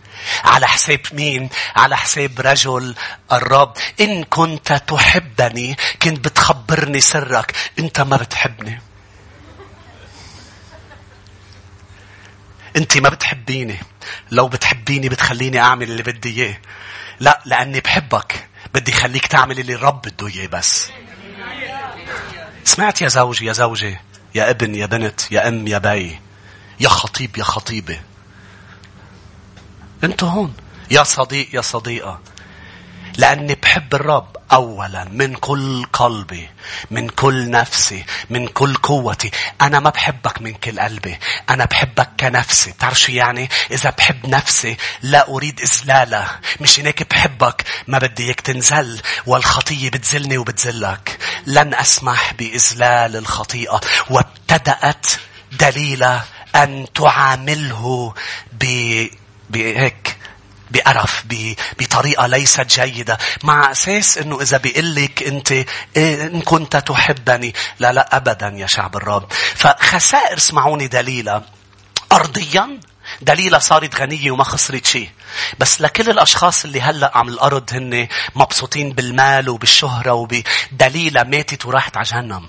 على 0.45 0.69
حساب 0.69 1.01
مين؟ 1.13 1.49
على 1.77 1.97
حساب 1.97 2.41
رجل 2.41 2.95
الرب. 3.33 3.73
إن 4.01 4.25
كنت 4.25 4.73
تحبني 4.73 5.77
كنت 6.03 6.25
بتخبرني 6.25 7.01
سرك. 7.01 7.53
أنت 7.79 8.01
ما 8.01 8.17
بتحبني. 8.17 8.81
أنت 12.77 12.99
ما 12.99 13.09
بتحبيني. 13.09 13.79
لو 14.31 14.49
بتحبيني 14.49 15.09
بتخليني 15.09 15.61
أعمل 15.61 15.91
اللي 15.91 16.03
بدي 16.03 16.43
إياه. 16.43 16.59
لا 17.21 17.41
لأني 17.45 17.81
بحبك. 17.81 18.49
بدي 18.75 18.93
خليك 18.93 19.27
تعمل 19.27 19.59
اللي 19.59 19.75
الرب 19.75 20.03
بده 20.03 20.27
إياه 20.27 20.47
بس. 20.47 20.91
سمعت 22.65 23.03
يا 23.03 23.09
زوجي 23.09 23.47
يا 23.47 23.53
زوجي 23.53 23.99
يا 24.35 24.51
ابن 24.51 24.75
يا 24.75 24.87
بنت 24.87 25.33
يا 25.33 25.49
أم 25.49 25.69
يا 25.69 25.79
بي 25.79 26.21
يا 26.81 26.89
خطيب 26.89 27.39
يا 27.39 27.45
خطيبة 27.45 28.01
أنتوا 30.05 30.29
هون. 30.29 30.55
يا 30.91 31.03
صديق 31.03 31.49
يا 31.53 31.61
صديقة. 31.61 32.21
لأني 33.17 33.55
بحب 33.55 33.95
الرب 33.95 34.37
أولا 34.53 35.05
من 35.05 35.35
كل 35.35 35.85
قلبي 35.93 36.49
من 36.91 37.09
كل 37.09 37.51
نفسي 37.51 38.05
من 38.31 38.47
كل 38.47 38.75
قوتي. 38.75 39.31
أنا 39.61 39.81
ما 39.81 39.91
بحبك 39.91 40.43
من 40.43 40.53
كل 40.53 40.81
قلبي. 40.81 41.19
أنا 41.51 41.65
بحبك 41.65 42.09
كنفسي. 42.21 42.71
بتعرف 42.71 43.01
شو 43.01 43.13
يعني؟ 43.13 43.49
إذا 43.71 43.91
بحب 43.91 44.27
نفسي 44.27 44.77
لا 45.03 45.29
أريد 45.29 45.61
إذلالها 45.61 46.41
مش 46.61 46.81
هيك 46.81 47.11
بحبك. 47.11 47.65
ما 47.89 47.99
بدي 47.99 48.25
إياك 48.27 48.41
تنزل 48.41 49.01
والخطية 49.27 49.91
بتزلني 49.91 50.39
وبتزلك. 50.39 51.19
لن 51.47 51.75
أسمح 51.75 52.33
بإذلال 52.33 53.17
الخطيئة. 53.17 53.81
وابتدأت 54.11 55.07
دليلة 55.53 56.25
أن 56.57 56.87
تعامله 56.95 58.15
ب 58.53 58.65
بهيك 59.51 60.17
بقرف 60.71 61.25
بطريقة 61.79 62.27
ليست 62.27 62.81
جيدة 62.81 63.19
مع 63.45 63.71
أساس 63.71 64.19
أنه 64.19 64.43
إذا 64.43 64.57
بيقلك 64.57 65.23
أنت 65.23 65.53
إيه 65.97 66.23
إن 66.23 66.41
كنت 66.41 66.77
تحبني 66.77 67.55
لا 67.79 67.93
لا 67.93 68.17
أبدا 68.17 68.49
يا 68.57 68.67
شعب 68.67 68.97
الرب 68.97 69.33
فخسائر 69.33 70.37
اسمعوني 70.37 70.87
دليلة 70.87 71.43
أرضيا 72.13 72.81
دليلة 73.23 73.59
صارت 73.59 74.01
غنية 74.01 74.31
وما 74.31 74.45
خسرت 74.45 74.87
شيء. 74.87 75.11
بس 75.59 75.81
لكل 75.81 76.11
الأشخاص 76.11 76.65
اللي 76.65 76.81
هلأ 76.81 77.11
عم 77.15 77.29
الأرض 77.29 77.71
هن 77.73 78.09
مبسوطين 78.35 78.93
بالمال 78.93 79.49
وبالشهرة 79.49 80.13
وبدليلة 80.13 81.23
ماتت 81.23 81.67
وراحت 81.67 81.97
على 81.97 82.07
جهنم. 82.07 82.47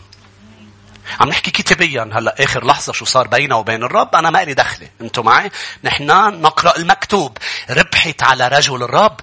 عم 1.19 1.29
نحكي 1.29 1.51
كتابيا 1.51 2.09
هلأ 2.13 2.43
آخر 2.43 2.65
لحظة 2.65 2.93
شو 2.93 3.05
صار 3.05 3.27
بينه 3.27 3.57
وبين 3.57 3.83
الرب؟ 3.83 4.15
أنا 4.15 4.29
ما 4.29 4.43
لي 4.43 4.53
دخلة. 4.53 4.87
أنتم 5.01 5.25
معي؟ 5.25 5.51
نحن 5.83 6.05
نقرأ 6.41 6.77
المكتوب. 6.77 7.37
ربحت 7.69 8.23
على 8.23 8.47
رجل 8.47 8.83
الرب. 8.83 9.19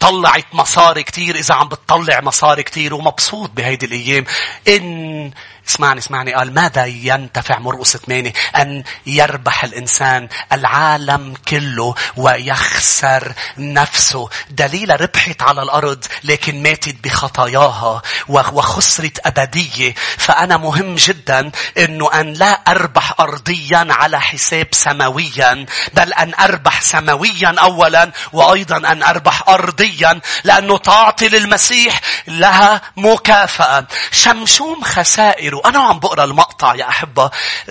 طلعت 0.00 0.46
مصاري 0.52 1.02
كتير. 1.02 1.36
إذا 1.36 1.54
عم 1.54 1.68
بتطلع 1.68 2.20
مصاري 2.20 2.62
كتير 2.62 2.94
ومبسوط 2.94 3.50
بهيدي 3.50 3.86
الأيام. 3.86 4.24
إن 4.68 5.30
اسمعني 5.68 5.98
اسمعني. 5.98 6.34
قال 6.34 6.54
ماذا 6.54 6.86
ينتفع 6.86 7.58
مرقس 7.58 7.96
ثمانية 7.96 8.32
أن 8.56 8.84
يربح 9.06 9.64
الإنسان 9.64 10.28
العالم 10.52 11.34
كله 11.48 11.94
ويخسر 12.16 13.32
نفسه. 13.58 14.28
دليل 14.50 15.00
ربحت 15.00 15.42
على 15.42 15.62
الأرض 15.62 16.04
لكن 16.24 16.62
ماتت 16.62 16.96
بخطاياها 17.04 18.02
وخسرت 18.28 19.26
أبدية. 19.26 19.94
فأنا 20.18 20.56
مهم 20.56 20.94
جدا 20.94 21.50
أنه 21.78 22.12
أن 22.20 22.32
لا 22.32 22.52
أربح 22.68 23.20
أرضيا 23.20 23.86
على 23.90 24.20
حساب 24.20 24.66
سماويا 24.72 25.66
بل 25.94 26.12
أن 26.12 26.34
أربح 26.40 26.80
سماويا 26.80 27.54
أولا 27.58 28.12
وأيضا 28.32 28.76
أن 28.76 29.02
أربح 29.02 29.48
أرضيا 29.48 30.20
لأنه 30.44 30.78
تعطي 30.78 31.28
للمسيح 31.28 32.00
لها 32.26 32.80
مكافأة. 32.96 33.86
شمشوم 34.12 34.84
خسائر. 34.84 35.54
وأنا 35.54 35.78
عم 35.78 35.98
بقرأ 35.98 36.24
المقطع 36.24 36.74
يا 36.74 36.88
أحبة. 36.88 37.30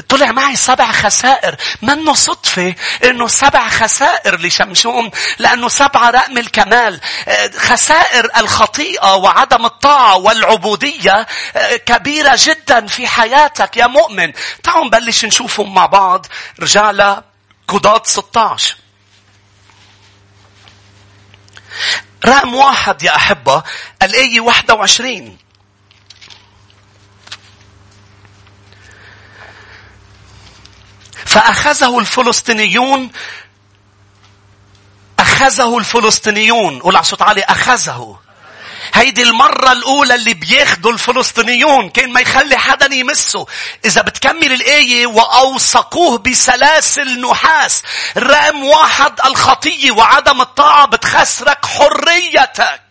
طلع 0.10 0.32
معي 0.32 0.56
سبع 0.56 0.92
خسائر. 0.92 1.56
منه 1.82 2.14
صدفة 2.14 2.76
أنه 3.04 3.28
سبع 3.28 3.70
خسائر 3.70 4.40
لشمشوم 4.42 5.12
لأنه 5.40 5.70
سبعة 5.70 6.10
رقم 6.10 6.38
الكمال. 6.38 7.02
خسائر 7.58 8.28
الخطيئة 8.38 9.16
وعدم 9.16 9.66
الطاعة 9.66 10.18
والعبودية 10.18 11.28
كبيرة 11.86 12.38
جدا 12.44 12.88
في 12.88 13.08
حياتك 13.08 13.78
يا 13.78 13.88
مؤمن. 13.88 14.34
تعالوا 14.64 14.86
نبلش 14.86 15.26
نشوفهم 15.26 15.74
مع 15.74 15.86
بعض. 15.86 16.26
رجال 16.60 17.24
قضاة 17.68 18.02
16 18.06 18.76
رقم 22.26 22.56
واحد 22.56 23.04
يا 23.04 23.16
أحبة 23.16 23.64
الآية 24.02 24.42
21 24.42 25.38
فأخذه 31.26 32.00
الفلسطينيون 32.00 33.12
أخذه 35.20 35.78
الفلسطينيون. 35.78 36.80
قول 36.80 36.96
على 36.96 37.04
صوت 37.06 37.22
عالي 37.22 37.42
أخذه. 37.42 38.20
هيدي 38.94 39.24
المرة 39.24 39.72
الأولى 39.72 40.16
اللي 40.16 40.34
بياخدوا 40.34 40.92
الفلسطينيون 40.92 41.90
كان 41.90 42.10
ما 42.14 42.20
يخلي 42.20 42.58
حدا 42.58 42.96
يمسه. 42.96 43.46
إذا 43.86 44.02
بتكمل 44.02 44.54
الآية 44.54 45.08
وأوثقوه 45.08 46.18
بسلاسل 46.18 47.22
نحاس. 47.22 47.84
رقم 48.18 48.64
واحد 48.64 49.20
الخطية 49.26 49.92
وعدم 49.92 50.42
الطاعة 50.42 50.86
بتخسرك 50.86 51.66
حريتك. 51.66 52.82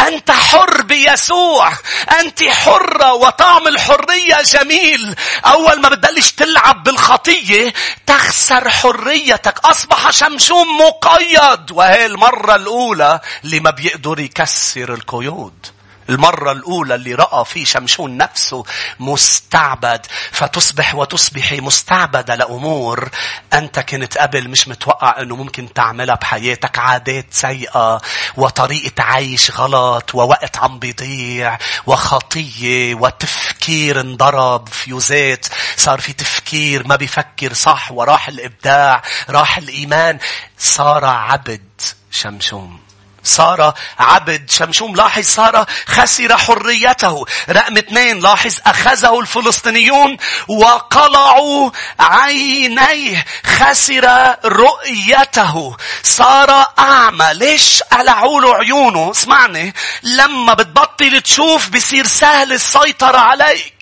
أنت 0.00 0.30
حر 0.30 0.82
بيسوع. 0.82 1.72
أنت 2.20 2.42
حرة 2.42 3.12
وطعم 3.12 3.68
الحرية 3.68 4.42
جميل. 4.42 5.14
أول 5.46 5.80
ما 5.80 5.88
بتبلش 5.88 6.32
تلعب 6.32 6.82
بالخطية 6.82 7.72
تخسر 8.06 8.70
حريتك. 8.70 9.58
أصبح 9.64 10.10
شمشوم 10.10 10.78
مقيد. 10.78 11.70
وهي 11.70 12.06
المرة 12.06 12.54
الأولى 12.54 13.20
اللي 13.44 13.60
ما 13.60 13.70
بيقدر 13.70 14.20
يكسر 14.20 14.94
القيود. 14.94 15.66
المرة 16.08 16.52
الأولى 16.52 16.94
اللي 16.94 17.14
رأى 17.14 17.44
في 17.44 17.64
شمشون 17.64 18.16
نفسه 18.16 18.64
مستعبد 19.00 20.06
فتصبح 20.30 20.94
وتصبحي 20.94 21.60
مستعبدة 21.60 22.34
لأمور 22.34 23.08
أنت 23.52 23.80
كنت 23.80 24.18
قبل 24.18 24.48
مش 24.48 24.68
متوقع 24.68 25.22
أنه 25.22 25.36
ممكن 25.36 25.72
تعملها 25.72 26.14
بحياتك. 26.14 26.78
عادات 26.78 27.26
سيئة 27.30 28.00
وطريقة 28.36 29.02
عيش 29.02 29.50
غلط 29.50 30.14
ووقت 30.14 30.56
عم 30.56 30.78
بيضيع 30.78 31.58
وخطية 31.86 32.94
وتفكير 32.94 34.00
انضرب. 34.00 34.68
فيوزات 34.68 35.46
صار 35.76 36.00
في 36.00 36.12
تفكير 36.12 36.86
ما 36.86 36.96
بيفكر 36.96 37.52
صح 37.52 37.92
وراح 37.92 38.28
الإبداع 38.28 39.02
راح 39.30 39.58
الإيمان. 39.58 40.18
صار 40.58 41.04
عبد 41.04 41.62
شمشون. 42.10 42.93
صار 43.24 43.74
عبد 43.98 44.50
شمشوم 44.50 44.94
لاحظ 44.94 45.24
صار 45.24 45.66
خسر 45.86 46.36
حريته. 46.36 47.24
رقم 47.50 47.76
اثنين 47.76 48.20
لاحظ 48.20 48.54
أخذه 48.66 49.20
الفلسطينيون 49.20 50.16
وقلعوا 50.48 51.70
عينيه 52.00 53.24
خسر 53.46 54.34
رؤيته. 54.44 55.76
صار 56.02 56.66
أعمى. 56.78 57.30
ليش 57.32 57.82
قلعوا 57.82 58.40
له 58.40 58.54
عيونه؟ 58.54 59.10
اسمعني. 59.10 59.74
لما 60.02 60.54
بتبطل 60.54 61.20
تشوف 61.20 61.68
بصير 61.68 62.06
سهل 62.06 62.52
السيطرة 62.52 63.18
عليك. 63.18 63.73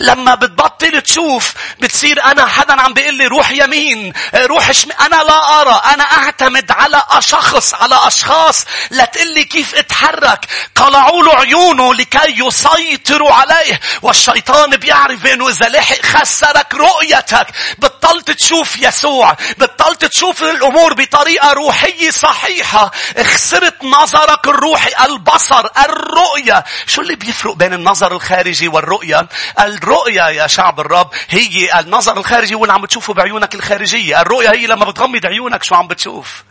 لما 0.00 0.34
بتبطل 0.34 1.00
تشوف 1.00 1.54
بتصير 1.80 2.24
أنا 2.24 2.46
حدا 2.46 2.80
عم 2.80 2.94
بيقول 2.94 3.14
لي 3.14 3.26
روح 3.26 3.50
يمين 3.50 4.12
روح 4.34 4.72
شمال 4.72 4.96
أنا 5.00 5.16
لا 5.16 5.60
أرى 5.60 5.94
أنا 5.94 6.04
أعتمد 6.04 6.70
على 6.70 7.02
شخص 7.18 7.74
على 7.74 8.00
أشخاص 8.06 8.64
لا 8.90 9.04
تقول 9.04 9.34
لي 9.34 9.44
كيف 9.44 9.74
أتحرك. 9.74 10.46
قلعوا 10.74 11.22
له 11.22 11.34
عيونه 11.34 11.94
لكي 11.94 12.34
يسيطروا 12.46 13.32
عليه 13.32 13.80
والشيطان 14.02 14.70
بيعرف 14.70 15.22
بأنه 15.22 15.48
إذا 15.48 15.68
لحق 15.68 16.02
خسرك 16.02 16.74
رؤيتك. 16.74 17.46
بطلت 17.78 18.30
تشوف 18.30 18.76
يسوع 18.82 19.36
بطلت 19.58 20.04
تشوف 20.04 20.42
الأمور 20.42 20.94
بطريقة 20.94 21.52
روحية 21.52 22.10
صحيحة. 22.10 22.90
خسرت 23.24 23.84
نظرك 23.84 24.48
الروحي 24.48 25.04
البصر 25.04 25.66
الرؤية. 25.84 26.64
شو 26.86 27.00
اللي 27.00 27.16
بيفرق 27.16 27.52
بين 27.54 27.72
النظر 27.74 28.12
الخارجي 28.12 28.68
والرؤية؟ 28.68 29.28
الرؤية 29.66 30.28
يا 30.28 30.46
شعب 30.46 30.80
الرب 30.80 31.10
هي 31.28 31.80
النظر 31.80 32.16
الخارجي 32.18 32.54
واللي 32.54 32.72
عم 32.72 32.82
بتشوفه 32.82 33.14
بعيونك 33.14 33.54
الخارجية. 33.54 34.20
الرؤية 34.20 34.50
هي 34.50 34.66
لما 34.66 34.84
بتغمض 34.84 35.26
عيونك 35.26 35.62
شو 35.62 35.74
عم 35.74 35.88
بتشوف. 35.88 36.44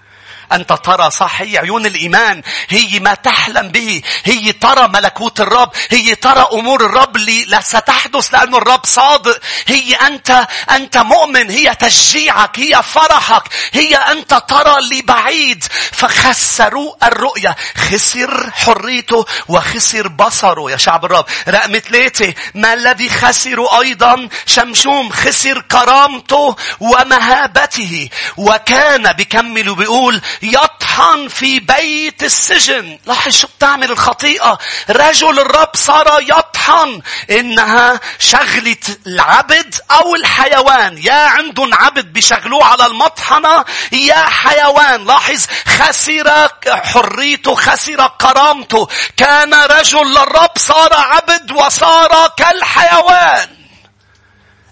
أنت 0.52 0.74
ترى 0.74 1.12
صح 1.12 1.42
هي 1.42 1.58
عيون 1.58 1.86
الإيمان. 1.86 2.42
هي 2.70 3.00
ما 3.00 3.14
تحلم 3.14 3.70
به. 3.70 4.02
هي 4.24 4.52
ترى 4.52 4.88
ملكوت 4.88 5.42
الرب. 5.42 5.72
هي 5.92 6.16
ترى 6.16 6.48
أمور 6.54 6.86
الرب 6.86 7.18
لا 7.48 7.62
ستحدث 7.62 8.34
لأن 8.34 8.56
الرب 8.56 8.86
صادق. 8.86 9.40
هي 9.68 9.96
أنت 9.96 10.48
أنت 10.72 10.98
مؤمن. 10.98 11.50
هي 11.50 11.76
تشجيعك. 11.76 12.60
هي 12.60 12.84
فرحك. 12.84 13.44
هي 13.74 13.96
أنت 13.96 14.42
ترى 14.48 14.80
اللي 14.80 15.02
بعيد. 15.02 15.64
فخسروا 15.92 16.96
الرؤية. 17.04 17.56
خسر 17.78 18.52
حريته 18.52 19.26
وخسر 19.48 20.08
بصره 20.08 20.72
يا 20.72 20.78
شعب 20.78 21.06
الرب. 21.06 21.26
رقم 21.48 21.80
ثلاثة. 21.80 22.34
ما 22.54 22.74
الذي 22.74 23.10
خسروا 23.10 23.82
أيضا؟ 23.82 24.30
شمشوم. 24.46 25.10
خسر 25.10 25.62
كرامته 25.72 26.56
ومهابته. 26.80 28.10
وكان 28.38 29.12
بكمل 29.14 29.70
وبيقول 29.70 30.22
يطحن 30.54 31.28
في 31.28 31.60
بيت 31.60 32.24
السجن. 32.24 33.00
لاحظ 33.06 33.32
شو 33.32 33.48
بتعمل 33.48 33.92
الخطيئة. 33.92 34.58
رجل 34.90 35.40
الرب 35.40 35.70
صار 35.76 36.20
يطحن. 36.22 37.02
إنها 37.30 38.00
شغلة 38.20 38.78
العبد 39.08 39.76
أو 39.92 40.16
الحيوان. 40.16 40.98
يا 40.98 41.28
عندهم 41.28 41.74
عبد 41.74 42.06
بيشغلوه 42.06 42.66
على 42.66 42.86
المطحنة 42.86 43.66
يا 43.92 44.26
حيوان. 44.26 45.06
لاحظ 45.06 45.46
خسر 45.68 46.48
حريته 46.68 47.56
خسر 47.56 48.08
كرامته. 48.22 48.88
كان 49.18 49.54
رجل 49.54 50.12
للرب 50.12 50.58
صار 50.58 50.94
عبد 50.94 51.52
وصار 51.52 52.34
كالحيوان. 52.38 53.65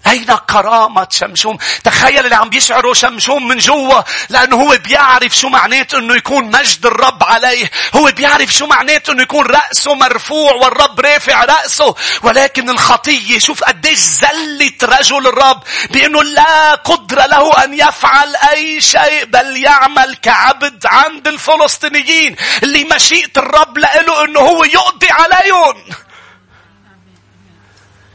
أين 0.06 0.24
كرامة 0.50 1.06
شمشوم؟ 1.10 1.58
تخيل 1.84 2.24
اللي 2.24 2.34
عم 2.36 2.48
بيشعره 2.48 2.92
شمشوم 2.92 3.48
من 3.48 3.56
جوا 3.58 4.02
لأنه 4.28 4.56
هو 4.56 4.78
بيعرف 4.84 5.36
شو 5.36 5.48
معناته 5.48 5.98
أنه 5.98 6.16
يكون 6.16 6.44
مجد 6.44 6.86
الرب 6.86 7.24
عليه. 7.24 7.70
هو 7.94 8.04
بيعرف 8.16 8.52
شو 8.54 8.66
معناته 8.66 9.12
أنه 9.12 9.22
يكون 9.22 9.46
رأسه 9.46 9.94
مرفوع 9.94 10.52
والرب 10.52 11.00
رافع 11.00 11.44
رأسه. 11.44 11.94
ولكن 12.22 12.70
الخطية 12.70 13.38
شوف 13.38 13.64
قديش 13.64 13.98
زلت 13.98 14.84
رجل 14.84 15.26
الرب 15.26 15.62
بأنه 15.90 16.22
لا 16.22 16.74
قدرة 16.74 17.26
له 17.26 17.64
أن 17.64 17.74
يفعل 17.74 18.36
أي 18.36 18.80
شيء 18.80 19.24
بل 19.24 19.56
يعمل 19.64 20.16
كعبد 20.22 20.86
عند 20.86 21.28
الفلسطينيين 21.28 22.36
اللي 22.62 22.84
مشيئة 22.84 23.30
الرب 23.36 23.78
له 23.78 24.24
أنه 24.24 24.40
هو 24.40 24.64
يقضي 24.64 25.08
عليهم. 25.10 25.84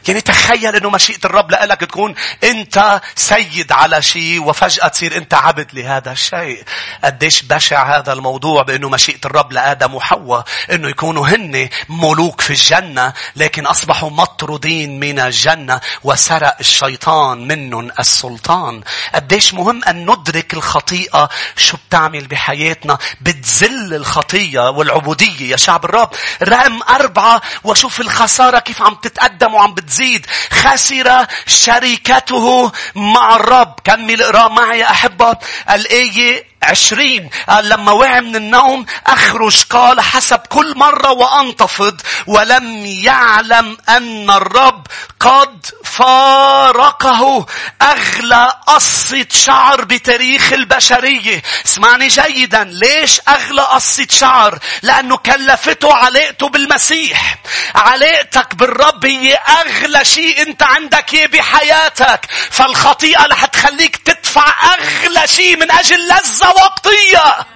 يعني 0.07 0.21
تخيل 0.21 0.75
إنه 0.75 0.89
مشيئة 0.89 1.19
الرب 1.25 1.51
لك 1.51 1.79
تكون 1.79 2.15
أنت 2.43 3.01
سيد 3.15 3.71
على 3.71 4.01
شيء 4.01 4.43
وفجأة 4.43 4.87
تصير 4.87 5.17
أنت 5.17 5.33
عبد 5.33 5.67
لهذا 5.73 6.11
الشيء. 6.11 6.63
قديش 7.03 7.41
بشع 7.41 7.97
هذا 7.97 8.13
الموضوع 8.13 8.63
بإنه 8.63 8.89
مشيئة 8.89 9.19
الرب 9.25 9.53
لآدم 9.53 9.95
وحواء 9.95 10.43
إنه 10.71 10.89
يكونوا 10.89 11.27
هن 11.27 11.69
ملوك 11.89 12.41
في 12.41 12.49
الجنة 12.49 13.13
لكن 13.35 13.65
أصبحوا 13.65 14.09
مطرودين 14.09 14.99
من 14.99 15.19
الجنة 15.19 15.81
وسرق 16.03 16.55
الشيطان 16.59 17.47
منهم 17.47 17.91
السلطان. 17.99 18.81
قديش 19.15 19.53
مهم 19.53 19.83
أن 19.83 20.09
ندرك 20.11 20.53
الخطيئة 20.53 21.29
شو 21.57 21.77
بتعمل 21.87 22.27
بحياتنا 22.27 22.97
بتزل 23.21 23.93
الخطية 23.93 24.69
والعبودية 24.69 25.51
يا 25.51 25.57
شعب 25.57 25.85
الرب. 25.85 26.09
رقم 26.43 26.79
أربعة 26.89 27.41
وشوف 27.63 28.01
الخسارة 28.01 28.59
كيف 28.59 28.81
عم 28.81 28.95
تتقدم 28.95 29.53
وعم 29.53 29.73
بتزل 29.73 29.98
تزيد 29.99 30.25
خسر 30.51 31.25
شركته 31.47 32.71
مع 32.95 33.35
الرب. 33.35 33.75
كمل 33.83 34.21
اقرأ 34.21 34.47
معي 34.47 34.79
يا 34.79 34.91
أحبة. 34.91 35.37
الآية 35.69 36.43
عشرين. 36.63 37.29
قال 37.49 37.69
لما 37.69 37.91
وعي 37.91 38.21
من 38.21 38.35
النوم 38.35 38.85
أخرج. 39.07 39.63
قال 39.63 40.01
حسب 40.01 40.39
كل 40.39 40.77
مرة 40.77 41.11
وأنتفض. 41.11 42.01
ولم 42.27 42.85
يعلم 42.85 43.77
أن 43.89 44.29
الرب 44.29 44.87
قد 45.19 45.65
فارقه. 45.83 47.45
أغلى 47.81 48.55
قصة 48.67 49.25
شعر 49.31 49.83
بتاريخ 49.85 50.53
البشرية. 50.53 51.41
اسمعني 51.65 52.07
جيدا. 52.07 52.63
ليش 52.63 53.21
أغلى 53.27 53.61
قصة 53.61 54.07
شعر؟ 54.09 54.59
لأنه 54.81 55.17
كلفته 55.17 55.95
علاقته 55.95 56.49
بالمسيح. 56.49 57.35
علاقتك 57.75 58.55
بالرب 58.55 59.05
هي 59.05 59.35
أغلى 59.35 60.05
شيء 60.05 60.41
أنت 60.41 60.63
عندك 60.63 61.29
بحياتك. 61.33 62.25
فالخطيئة 62.51 63.25
رح 63.25 63.45
تخليك 63.45 63.95
تدفع 64.29 64.73
أغلى 64.73 65.27
شيء 65.27 65.57
من 65.57 65.71
أجل 65.71 66.07
لذة 66.07 66.49
وقتية. 66.49 67.47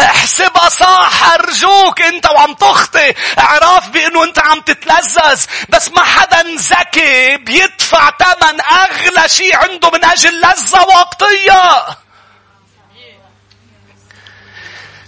احسبها 0.00 0.68
صح 0.68 1.32
ارجوك 1.32 2.02
انت 2.02 2.26
وعم 2.26 2.54
تخطي 2.54 3.14
اعرف 3.38 3.88
بانه 3.88 4.24
انت 4.24 4.38
عم 4.38 4.60
تتلذذ. 4.60 5.44
بس 5.68 5.90
ما 5.90 6.04
حدا 6.04 6.42
ذكي 6.56 7.36
بيدفع 7.36 8.10
ثمن 8.10 8.60
اغلى 8.60 9.28
شيء 9.28 9.56
عنده 9.56 9.90
من 9.90 10.04
أجل 10.04 10.40
لذة 10.40 10.80
وقتية. 10.80 11.86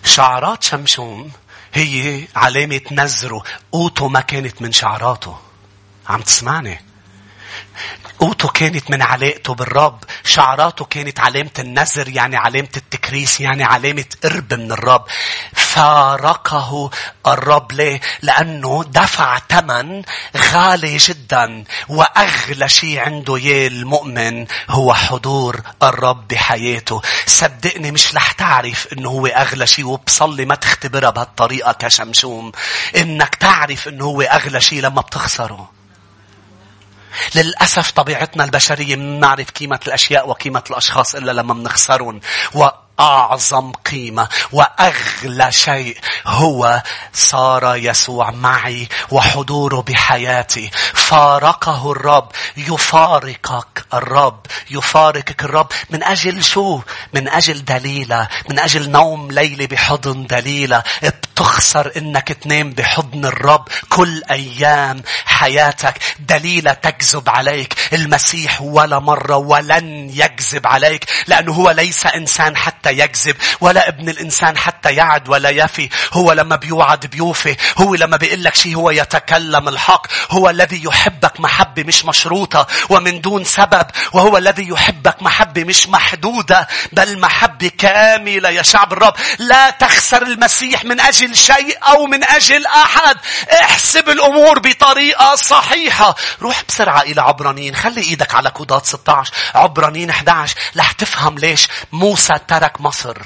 شعرات 0.05 0.63
شمشون 0.63 1.33
هي 1.75 2.29
علامة 2.37 2.81
نزره 2.91 3.43
قوته 3.73 4.09
ما 4.09 4.21
كانت 4.21 4.63
من 4.63 4.73
شعراته. 4.73 5.39
عم 6.09 6.21
تسمعني؟ 6.21 6.84
قوته 8.19 8.49
كانت 8.49 8.91
من 8.91 9.03
علاقته 9.03 9.55
بالرب. 9.55 10.05
شعراته 10.25 10.85
كانت 10.85 11.21
علامة 11.21 11.51
النذر 11.59 12.09
يعني 12.09 12.37
علامة 12.37 12.69
التكريس 12.77 13.41
يعني 13.41 13.65
علامة 13.65 14.05
قرب 14.25 14.55
من 14.55 14.73
الرب. 14.73 15.05
فارقه 15.53 16.91
الرب 17.27 17.73
ليه؟ 17.73 18.01
لأنه 18.23 18.85
دفع 18.87 19.39
ثمن 19.49 20.03
غالي 20.37 20.97
جدا 20.97 21.65
وأغلى 21.89 22.69
شيء 22.69 23.01
عنده 23.01 23.39
يا 23.39 23.67
المؤمن 23.67 24.47
هو 24.71 24.95
حضور 24.95 25.61
الرب 25.83 26.29
بحياته. 26.29 27.03
صدقني 27.27 27.91
مش 27.91 28.15
رح 28.15 28.33
تعرف 28.33 28.89
إنه 28.93 29.09
هو 29.09 29.27
أغلى 29.27 29.67
شيء 29.67 29.87
وبصلي 29.87 30.45
ما 30.45 30.55
تختبرها 30.55 31.11
بهالطريقة 31.11 31.73
كشمشوم. 31.73 32.53
إنك 32.97 33.35
تعرف 33.35 33.89
إنه 33.89 34.05
هو 34.05 34.23
أغلى 34.23 34.61
شيء 34.61 34.81
لما 34.81 35.01
بتخسره. 35.01 35.74
للأسف 37.35 37.91
طبيعتنا 37.91 38.45
البشرية 38.45 38.97
ما 38.97 39.21
نعرف 39.21 39.51
قيمة 39.51 39.81
الأشياء 39.87 40.29
وقيمة 40.29 40.63
الأشخاص 40.71 41.15
إلا 41.15 41.33
لما 41.33 41.55
بنخسرهم. 41.55 42.21
أعظم 43.01 43.73
قيمة 43.73 44.29
وأغلى 44.53 45.53
شيء 45.53 45.99
هو 46.27 46.83
صار 47.13 47.77
يسوع 47.77 48.31
معي 48.31 48.89
وحضوره 49.11 49.81
بحياتي. 49.83 50.71
فارقه 50.95 51.93
الرب 51.93 52.29
يفارقك 52.57 53.87
الرب 53.95 54.47
يفارقك 54.71 55.45
الرب 55.45 55.73
من 55.91 56.03
أجل 56.05 56.45
شو؟ 56.45 56.81
من 57.15 57.29
أجل 57.29 57.65
دليلة 57.65 58.29
من 58.51 58.59
أجل 58.59 58.91
نوم 58.91 59.31
ليلي 59.31 59.67
بحضن 59.67 60.27
دليلة. 60.27 60.83
بتخسر 61.03 61.93
إنك 61.97 62.29
تنام 62.29 62.71
بحضن 62.71 63.25
الرب 63.25 63.69
كل 63.89 64.23
أيام 64.31 65.03
حياتك. 65.25 65.99
دليلة 66.19 66.73
تكذب 66.73 67.29
عليك. 67.29 67.75
المسيح 67.93 68.63
ولا 68.63 68.99
مرة 68.99 69.37
ولن 69.37 70.11
يكذب 70.15 70.67
عليك 70.67 71.05
لأنه 71.27 71.53
هو 71.53 71.71
ليس 71.71 72.07
إنسان 72.07 72.57
حتى 72.57 72.84
حتى 72.85 72.99
يكذب 72.99 73.37
ولا 73.61 73.89
ابن 73.89 74.09
الإنسان 74.09 74.59
حتى 74.59 74.93
يعد 74.93 75.29
ولا 75.29 75.51
يفي. 75.51 75.89
هو 76.13 76.33
لما 76.33 76.57
بيوعد 76.57 77.07
بيوفي 77.07 77.57
هو 77.79 77.95
لما 77.95 78.17
بيقول 78.17 78.45
لك 78.45 78.55
شيء 78.55 78.77
هو 78.77 78.91
يتكلم 78.91 79.69
الحق. 79.69 80.07
هو 80.31 80.51
الذي 80.51 80.85
يحبك 80.85 81.41
محبة 81.41 81.83
مش 81.83 82.05
مشروطة 82.05 82.67
ومن 82.91 83.21
دون 83.21 83.45
سبب. 83.45 83.87
وهو 84.13 84.39
الذي 84.39 84.69
يحبك 84.69 85.23
محبة 85.23 85.65
مش 85.65 85.89
محدودة 85.89 86.69
بل 86.93 87.19
محبة 87.19 87.71
كاملة 87.79 88.51
يا 88.51 88.63
شعب 88.63 88.93
الرب. 88.93 89.15
لا 89.39 89.71
تخسر 89.71 90.23
المسيح 90.23 90.85
من 90.85 91.01
أجل 91.01 91.37
شيء 91.37 91.79
أو 91.89 92.07
من 92.07 92.25
أجل 92.25 92.67
أحد. 92.67 93.17
احسب 93.53 94.09
الأمور 94.09 94.59
بطريقة 94.59 95.35
صحيحة. 95.35 96.15
روح 96.43 96.63
بسرعة 96.69 97.03
إلى 97.03 97.21
عبرانيين. 97.21 97.77
خلي 97.77 98.01
إيدك 98.01 98.35
على 98.35 98.51
كودات 98.51 98.87
16 98.87 99.33
عبرانيين 99.55 100.11
11 100.11 100.57
رح 100.77 100.93
تفهم 100.93 101.39
ليش 101.39 101.69
موسى 101.93 102.35
ترك 102.49 102.74
لك 102.75 102.81
مصر. 102.81 103.17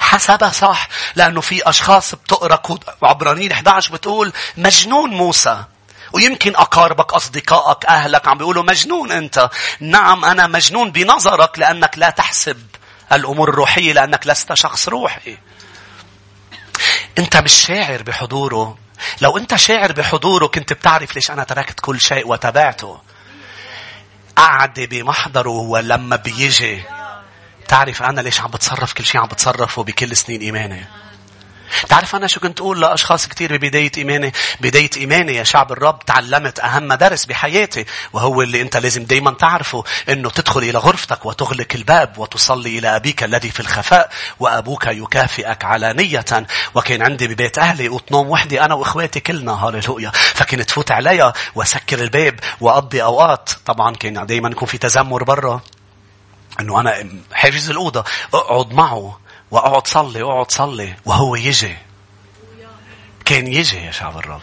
حسبها 0.00 0.50
صح 0.50 0.88
لأنه 1.14 1.40
في 1.40 1.68
أشخاص 1.68 2.14
بتقرأ 2.14 2.56
كود 2.56 2.84
عبرانيين 3.02 3.52
11 3.52 3.92
بتقول 3.92 4.32
مجنون 4.56 5.10
موسى. 5.10 5.64
ويمكن 6.12 6.56
أقاربك 6.56 7.12
أصدقائك 7.12 7.86
أهلك 7.86 8.28
عم 8.28 8.38
بيقولوا 8.38 8.62
مجنون 8.62 9.12
أنت. 9.12 9.50
نعم 9.80 10.24
أنا 10.24 10.46
مجنون 10.46 10.90
بنظرك 10.90 11.58
لأنك 11.58 11.98
لا 11.98 12.10
تحسب 12.10 12.66
الأمور 13.12 13.48
الروحية 13.48 13.92
لأنك 13.92 14.26
لست 14.26 14.54
شخص 14.54 14.88
روحي. 14.88 15.38
أنت 17.18 17.36
مش 17.36 17.52
شاعر 17.52 18.02
بحضوره. 18.02 18.78
لو 19.20 19.38
أنت 19.38 19.56
شاعر 19.56 19.92
بحضوره 19.92 20.46
كنت 20.46 20.72
بتعرف 20.72 21.14
ليش 21.14 21.30
أنا 21.30 21.44
تركت 21.44 21.80
كل 21.80 22.00
شيء 22.00 22.28
وتبعته 22.28 23.00
قعد 24.36 24.80
بمحضره 24.80 25.48
ولما 25.48 26.16
بيجي 26.16 26.82
تعرف 27.68 28.02
أنا 28.02 28.20
ليش 28.20 28.40
عم 28.40 28.50
بتصرف؟ 28.50 28.92
كل 28.92 29.04
شيء 29.04 29.20
عم 29.20 29.26
بتصرفه 29.26 29.82
بكل 29.82 30.16
سنين 30.16 30.40
إيماني. 30.40 30.84
تعرف 31.88 32.16
أنا 32.16 32.26
شو 32.26 32.40
كنت 32.40 32.60
أقول 32.60 32.80
لأشخاص 32.80 33.28
كثير 33.28 33.56
ببداية 33.56 33.92
إيماني؟ 33.98 34.32
بداية 34.60 34.90
إيماني 34.96 35.34
يا 35.34 35.42
شعب 35.42 35.72
الرب 35.72 36.04
تعلمت 36.04 36.60
أهم 36.60 36.92
درس 36.92 37.24
بحياتي 37.24 37.84
وهو 38.12 38.42
اللي 38.42 38.60
أنت 38.60 38.76
لازم 38.76 39.04
دايما 39.04 39.30
تعرفه 39.30 39.84
أنه 40.08 40.30
تدخل 40.30 40.60
إلى 40.60 40.78
غرفتك 40.78 41.26
وتغلق 41.26 41.66
الباب 41.74 42.18
وتصلي 42.18 42.78
إلى 42.78 42.96
أبيك 42.96 43.24
الذي 43.24 43.50
في 43.50 43.60
الخفاء 43.60 44.10
وأبوك 44.40 44.86
يكافئك 44.86 45.64
علانية. 45.64 46.24
وكان 46.74 47.02
عندي 47.02 47.28
ببيت 47.28 47.58
أهلي 47.58 47.88
وتنوم 47.88 48.30
وحدي 48.30 48.60
أنا 48.60 48.74
وإخواتي 48.74 49.20
كلنا. 49.20 49.52
هاللويا 49.52 50.10
فكنت 50.10 50.70
فوت 50.70 50.90
عليها 50.90 51.32
وسكر 51.54 52.02
الباب 52.02 52.40
وأقضي 52.60 53.02
أوقات. 53.02 53.50
طبعا 53.66 53.94
كان 53.94 54.26
دايما 54.26 54.48
يكون 54.48 54.68
في 54.68 54.78
تذمر 54.78 55.24
برا. 55.24 55.60
إنه 56.60 56.80
أنا 56.80 57.08
حاجز 57.32 57.70
الأوضة 57.70 58.04
أقعد 58.34 58.72
معه 58.72 59.20
وأقعد 59.50 59.86
صلي 59.86 60.22
أقعد 60.22 60.50
صلي 60.50 60.96
وهو 61.04 61.36
يجي. 61.36 61.76
كان 63.24 63.46
يجي 63.46 63.76
يا 63.76 63.90
شعب 63.90 64.18
الرب 64.18 64.40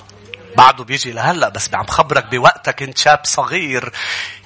بعده 0.57 0.83
بيجي 0.83 1.11
لهلأ 1.11 1.49
بس 1.49 1.73
عم 1.73 1.85
خبرك 1.85 2.25
بوقتك 2.25 2.75
كنت 2.79 2.97
شاب 2.97 3.19
صغير. 3.23 3.91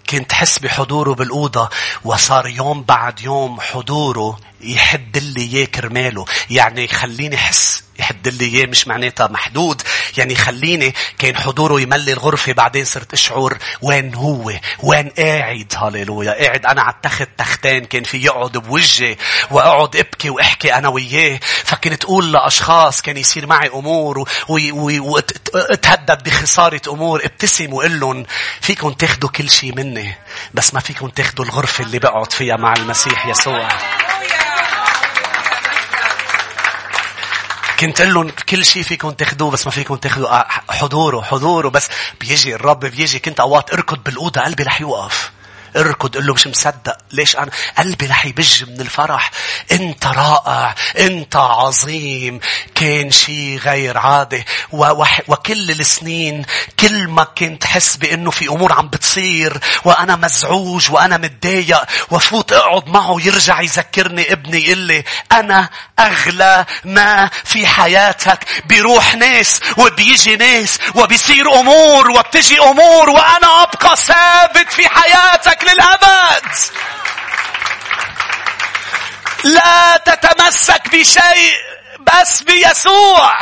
كنت 0.10 0.30
تحس 0.30 0.60
بحضوره 0.60 1.14
بالأوضة 1.14 1.70
وصار 2.04 2.48
يوم 2.48 2.84
بعد 2.84 3.22
يوم 3.22 3.62
حضوره 3.62 4.40
يحد 4.62 5.18
لي 5.18 5.42
إياه 5.42 5.66
كرماله. 5.66 6.26
يعني 6.50 6.84
يخليني 6.84 7.36
أحس 7.36 7.84
يحد 8.00 8.28
لي 8.28 8.46
إياه 8.46 8.66
مش 8.66 8.88
معناتها 8.88 9.28
محدود. 9.28 9.82
يعني 10.18 10.34
يخليني 10.34 10.94
كان 11.18 11.36
حضوره 11.38 11.82
يملي 11.82 12.14
الغرفة 12.14 12.54
بعدين 12.54 12.86
صرت 12.86 13.14
أشعر 13.14 13.58
وين 13.82 14.16
هو؟ 14.16 14.54
وين 14.84 15.10
قاعد؟ 15.10 15.74
هاليلويا 15.78 16.32
قاعد 16.32 16.66
أنا 16.66 16.82
على 16.82 16.94
التخت 16.94 17.30
تختين 17.38 17.86
كان 17.86 18.04
في 18.04 18.18
يقعد 18.18 18.58
بوجهي 18.58 19.18
وأقعد 19.52 19.96
أبكي 19.96 20.30
وأحكي 20.30 20.74
أنا 20.74 20.88
وياه. 20.88 21.40
فكنت 21.64 22.04
أقول 22.04 22.32
لأشخاص 22.32 23.02
كان 23.02 23.18
يصير 23.18 23.48
معي 23.48 23.68
أمور 23.68 24.30
وتهدد 24.50 26.24
بخسارة 26.24 26.82
أمور 26.88 27.26
ابتسم 27.26 27.74
وقل 27.74 28.00
لهم 28.00 28.26
فيكم 28.62 28.94
تاخدوا 28.94 29.30
كل 29.30 29.50
شيء 29.50 29.76
مني. 29.76 29.99
بس 30.54 30.74
ما 30.74 30.80
فيكم 30.80 31.08
تاخدوا 31.08 31.46
الغرفة 31.46 31.84
اللي 31.84 32.00
بقعد 32.00 32.32
فيها 32.32 32.56
مع 32.56 32.74
المسيح 32.74 33.26
يسوع. 33.26 33.70
كنت 37.80 38.02
لهم 38.02 38.30
كل 38.50 38.66
شيء 38.66 38.84
فيكم 38.84 39.10
تاخذوه 39.10 39.52
بس 39.52 39.66
ما 39.66 39.72
فيكم 39.72 39.96
تاخذوا 39.96 40.30
آه، 40.30 40.48
حضوره 40.70 41.22
حضوره 41.22 41.70
بس 41.70 41.88
بيجي 42.22 42.56
الرب 42.56 42.80
بيجي 42.80 43.20
كنت 43.20 43.40
أوقات 43.40 43.74
أركض 43.74 44.04
بالأوضة 44.04 44.42
قلبي 44.42 44.64
رح 44.64 44.82
يوقف. 44.82 45.32
اركض 45.78 46.18
قل 46.18 46.28
له 46.28 46.34
مش 46.34 46.48
مصدق. 46.48 46.98
ليش؟ 47.12 47.36
أنا 47.36 47.52
قلبي 47.78 48.06
رح 48.06 48.26
يبج 48.26 48.64
من 48.64 48.82
الفرح. 48.82 49.32
أنت 49.72 50.06
رائع 50.06 50.76
أنت 51.00 51.36
عظيم. 51.36 52.40
كان 52.76 53.12
شيء 53.12 53.60
غير 53.64 53.98
عادي. 53.98 54.46
وكل 55.28 55.72
السنين 55.72 56.46
كل 56.80 57.08
ما 57.08 57.24
كنت 57.24 57.66
حس 57.66 57.96
بأنه 57.96 58.32
في 58.32 58.48
أمور 58.48 58.74
عم 58.74 58.88
بتصير 58.88 59.60
وأنا 59.86 60.16
مزعوج 60.16 60.92
وأنا 60.92 61.18
متضايق 61.18 61.84
وفوت 62.12 62.54
اقعد 62.54 62.88
معه 62.88 63.18
يرجع 63.22 63.62
يذكرني 63.62 64.32
ابني 64.34 64.66
يقول 64.66 64.78
لي 64.78 65.04
أنا 65.32 65.70
أغلى 66.00 66.66
ما 66.86 67.30
في 67.44 67.68
حياتك. 67.68 68.40
بيروح 68.66 69.16
ناس 69.16 69.60
وبيجي 69.78 70.36
ناس 70.36 70.78
وبيصير 70.96 71.54
أمور 71.60 72.12
وبتجي 72.12 72.60
أمور 72.60 73.10
وأنا 73.10 73.64
أبقى 73.64 73.98
ثابت 73.98 74.72
في 74.72 74.90
حياتك. 74.90 75.59
حياتك 75.60 75.64
للأبد. 75.64 76.44
لا 79.44 79.98
تتمسك 79.98 80.90
بشيء 80.92 81.54
بس 82.00 82.44
بيسوع. 82.44 83.40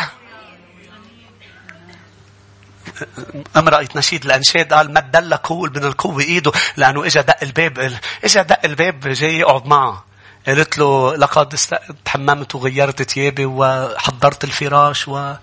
امرأة 3.57 3.87
نشيد 3.95 4.25
الأنشاد 4.25 4.73
قال 4.73 4.93
ما 4.93 4.99
دلك 4.99 5.47
هو 5.51 5.61
من 5.61 5.83
القوة 5.83 6.21
إيده 6.21 6.51
لأنه 6.77 7.05
إجا 7.05 7.21
دق 7.21 7.37
الباب 7.43 7.99
إجا 8.23 8.41
دق 8.41 8.59
الباب 8.65 8.99
جاي 8.99 9.39
يقعد 9.39 9.65
معه. 9.65 10.03
قلت 10.47 10.77
له 10.77 11.15
لقد 11.15 11.59
تحممت 12.05 12.55
وغيرت 12.55 13.03
ثيابي 13.03 13.45
وحضرت 13.45 14.43
الفراش 14.43 15.07
و 15.07 15.33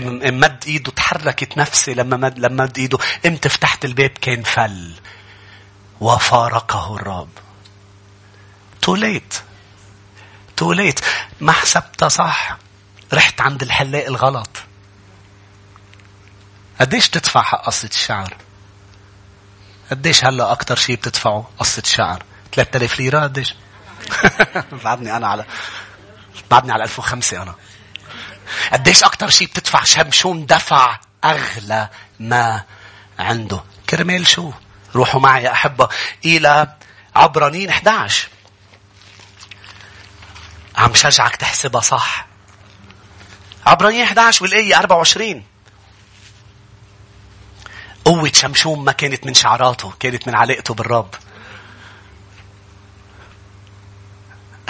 مد 0.00 0.64
إيده 0.66 0.90
تحركت 0.90 1.58
نفسي 1.58 1.94
لما 1.94 2.16
مد 2.16 2.38
لما 2.38 2.64
مد 2.64 2.78
إيده. 2.78 2.98
إمتى 3.26 3.48
فتحت 3.48 3.84
الباب 3.84 4.10
كان 4.10 4.42
فل. 4.42 4.94
وفارقه 6.00 6.96
الرب. 6.96 7.28
توليت 8.82 9.34
توليت 10.56 11.00
ما 11.40 11.52
حسبتها 11.52 12.08
صح. 12.08 12.58
رحت 13.12 13.40
عند 13.40 13.62
الحلاق 13.62 14.06
الغلط. 14.06 14.50
قديش 16.80 17.08
تدفع 17.08 17.42
حق 17.42 17.66
قصة 17.66 17.88
الشعر؟ 17.88 18.36
قديش 19.90 20.24
هلا 20.24 20.52
أكتر 20.52 20.76
شيء 20.76 20.96
بتدفعه 20.96 21.50
قصة 21.58 21.82
الشعر؟ 21.86 22.22
3000 22.52 22.98
ليرة 22.98 23.20
قديش؟ 23.20 23.54
بعدني 24.84 25.16
أنا 25.16 25.28
على 25.28 25.44
بعدني 26.50 26.72
على 26.72 26.84
1005 26.84 27.36
أنا 28.72 28.78
قديش 28.78 29.04
أكتر 29.04 29.28
شيء 29.28 29.46
بتدفع 29.46 29.84
شمشون 29.84 30.46
دفع 30.46 30.98
أغلى 31.24 31.88
ما 32.20 32.62
عنده. 33.18 33.64
كرمال 33.90 34.26
شو؟ 34.26 34.52
روحوا 34.94 35.20
معي 35.20 35.42
يا 35.42 35.52
أحبة. 35.52 35.88
إلى 36.24 36.72
عبرانين 37.16 37.68
11 37.68 38.28
عم 40.76 40.94
شجعك 40.94 41.36
تحسبها 41.36 41.80
صح. 41.80 42.26
عبرانين 43.66 44.02
11 44.02 44.42
والآية 44.42 44.78
24 44.78 45.44
قوة 48.04 48.30
شمشون 48.34 48.84
ما 48.84 48.92
كانت 48.92 49.26
من 49.26 49.34
شعراته 49.34 49.92
كانت 50.00 50.28
من 50.28 50.34
علاقته 50.34 50.74
بالرب. 50.74 51.14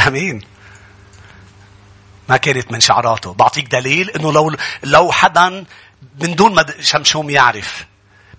أمين. 0.07 0.54
ما 2.29 2.37
كانت 2.37 2.73
من 2.73 2.81
شعراته. 2.81 3.33
بعطيك 3.33 3.69
دليل 3.73 4.11
إنه 4.11 4.33
لو 4.33 4.57
لو 4.83 5.13
حدا 5.13 5.65
من 6.21 6.35
دون 6.35 6.55
ما 6.55 6.67
شمشوم 6.81 7.31
يعرف 7.31 7.87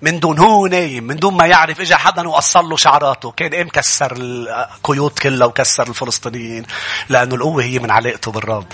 من 0.02 0.20
دون 0.20 0.40
هو 0.40 0.68
نايم 0.68 1.04
من 1.04 1.16
دون 1.16 1.34
ما 1.34 1.46
يعرف 1.46 1.82
اجى 1.82 1.96
حدا 1.96 2.28
وقصر 2.28 2.62
له 2.62 2.78
شعراته 2.78 3.32
كان 3.32 3.54
إيه 3.54 3.64
مكسر 3.64 4.14
القيود 4.18 5.12
كلها 5.12 5.48
وكسر 5.48 5.88
الفلسطينيين 5.88 6.66
لأنه 7.10 7.36
القوة 7.36 7.64
هي 7.64 7.80
من 7.80 7.92
علاقته 7.92 8.32
بالرب. 8.32 8.68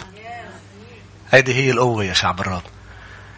هيدي 1.32 1.54
هي 1.56 1.72
القوة 1.72 2.04
يا 2.04 2.14
شعب 2.14 2.40
الرب. 2.40 2.62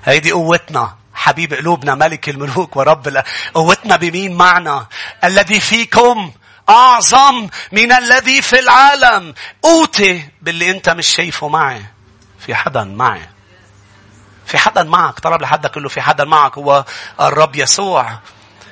هيدي 0.06 0.32
قوتنا 0.32 0.96
حبيب 1.14 1.54
قلوبنا 1.54 1.96
ملك 1.96 2.30
الملوك 2.30 2.76
ورب 2.78 3.24
قوتنا 3.54 3.96
بمين 3.96 4.34
معنا 4.34 4.88
الذي 5.24 5.60
فيكم 5.60 6.32
أعظم 6.70 7.50
من 7.72 7.92
الذي 7.92 8.42
في 8.42 8.60
العالم. 8.60 9.34
أوتي 9.66 10.30
باللي 10.42 10.72
أنت 10.72 10.90
مش 10.90 11.08
شايفه 11.08 11.48
معي. 11.48 11.86
في 12.40 12.56
حدا 12.56 12.84
معي. 12.84 13.30
في 14.46 14.58
حدا 14.58 14.84
معك. 14.84 15.20
طلب 15.20 15.42
لحدك 15.42 15.78
له 15.78 15.90
في 15.90 16.02
حدا 16.02 16.24
معك. 16.24 16.58
هو 16.58 16.86
الرب 17.22 17.56
يسوع. 17.56 18.20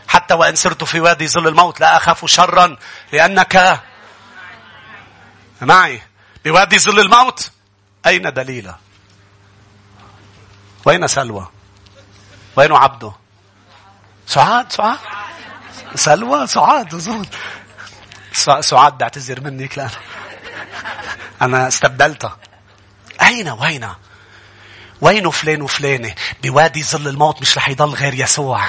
حتى 0.08 0.34
وإن 0.34 0.56
سرت 0.56 0.84
في 0.84 1.00
وادي 1.00 1.28
ظل 1.28 1.48
الموت 1.48 1.80
لا 1.80 1.98
أخاف 1.98 2.26
شرا. 2.26 2.78
لأنك 3.14 3.82
معي. 5.62 6.02
بوادي 6.46 6.80
ظل 6.80 7.00
الموت. 7.00 7.52
أين 8.06 8.34
دليلة 8.34 8.76
وين 10.86 11.08
سلوى؟ 11.08 11.48
وين 12.56 12.72
عبده؟ 12.72 13.14
سعاد 14.28 14.72
سعاد. 14.72 15.00
سلوى 15.96 16.48
سعاد 16.48 16.96
سعاد 18.62 18.98
بعتذر 18.98 19.42
منك 19.42 19.78
لأن 19.78 19.90
أنا 21.42 21.68
استبدلتها 21.68 22.38
أين؟ 23.22 23.50
وين؟ 23.50 23.88
وين 25.02 25.30
فلان 25.30 25.62
وفلانة؟ 25.62 26.16
بوادي 26.44 26.84
ظل 26.84 27.08
الموت 27.08 27.42
مش 27.42 27.58
رح 27.58 27.70
يضل 27.70 27.90
غير 27.90 28.14
يسوع. 28.14 28.62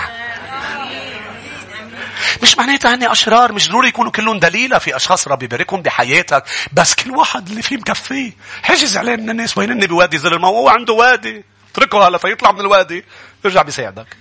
مش 2.43 2.59
معناتها 2.59 2.95
هني 2.95 3.13
أشرار 3.13 3.53
مش 3.53 3.69
ضروري 3.69 3.89
يكونوا 3.89 4.11
كلهم 4.11 4.39
دليلة 4.39 4.79
في 4.79 4.97
أشخاص 4.97 5.29
ربي 5.29 5.45
يباركهم 5.45 5.83
بحياتك 5.83 6.45
بس 6.73 6.95
كل 6.95 7.11
واحد 7.11 7.49
اللي 7.49 7.63
فيه 7.63 7.77
مكفيه 7.77 8.33
حجز 8.63 8.97
عليه 8.97 9.17
من 9.17 9.31
الناس 9.31 9.59
وين 9.59 9.79
بوادي 9.87 10.19
ظل 10.19 10.35
الموت؟ 10.35 10.51
هو 10.55 10.69
عنده 10.69 10.93
وادي. 10.93 11.45
اتركه 11.73 12.09
هلا 12.09 12.19
فيطلع 12.19 12.53
من 12.53 12.61
الوادي. 12.61 13.05
يرجع 13.45 13.63
بيساعدك 13.63 14.17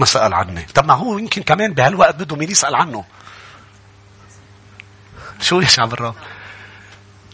ما 0.00 0.06
سأل 0.06 0.34
عني 0.34 0.62
طب 0.62 0.86
ما 0.86 0.94
هو 0.94 1.18
يمكن 1.18 1.42
كمان 1.42 1.74
بهالوقت 1.74 2.14
بده 2.14 2.36
مين 2.36 2.50
يسأل 2.50 2.74
عنه؟ 2.74 3.04
شو 5.40 5.60
يا 5.60 5.66
شعب 5.66 5.92
الرب؟ 5.92 6.14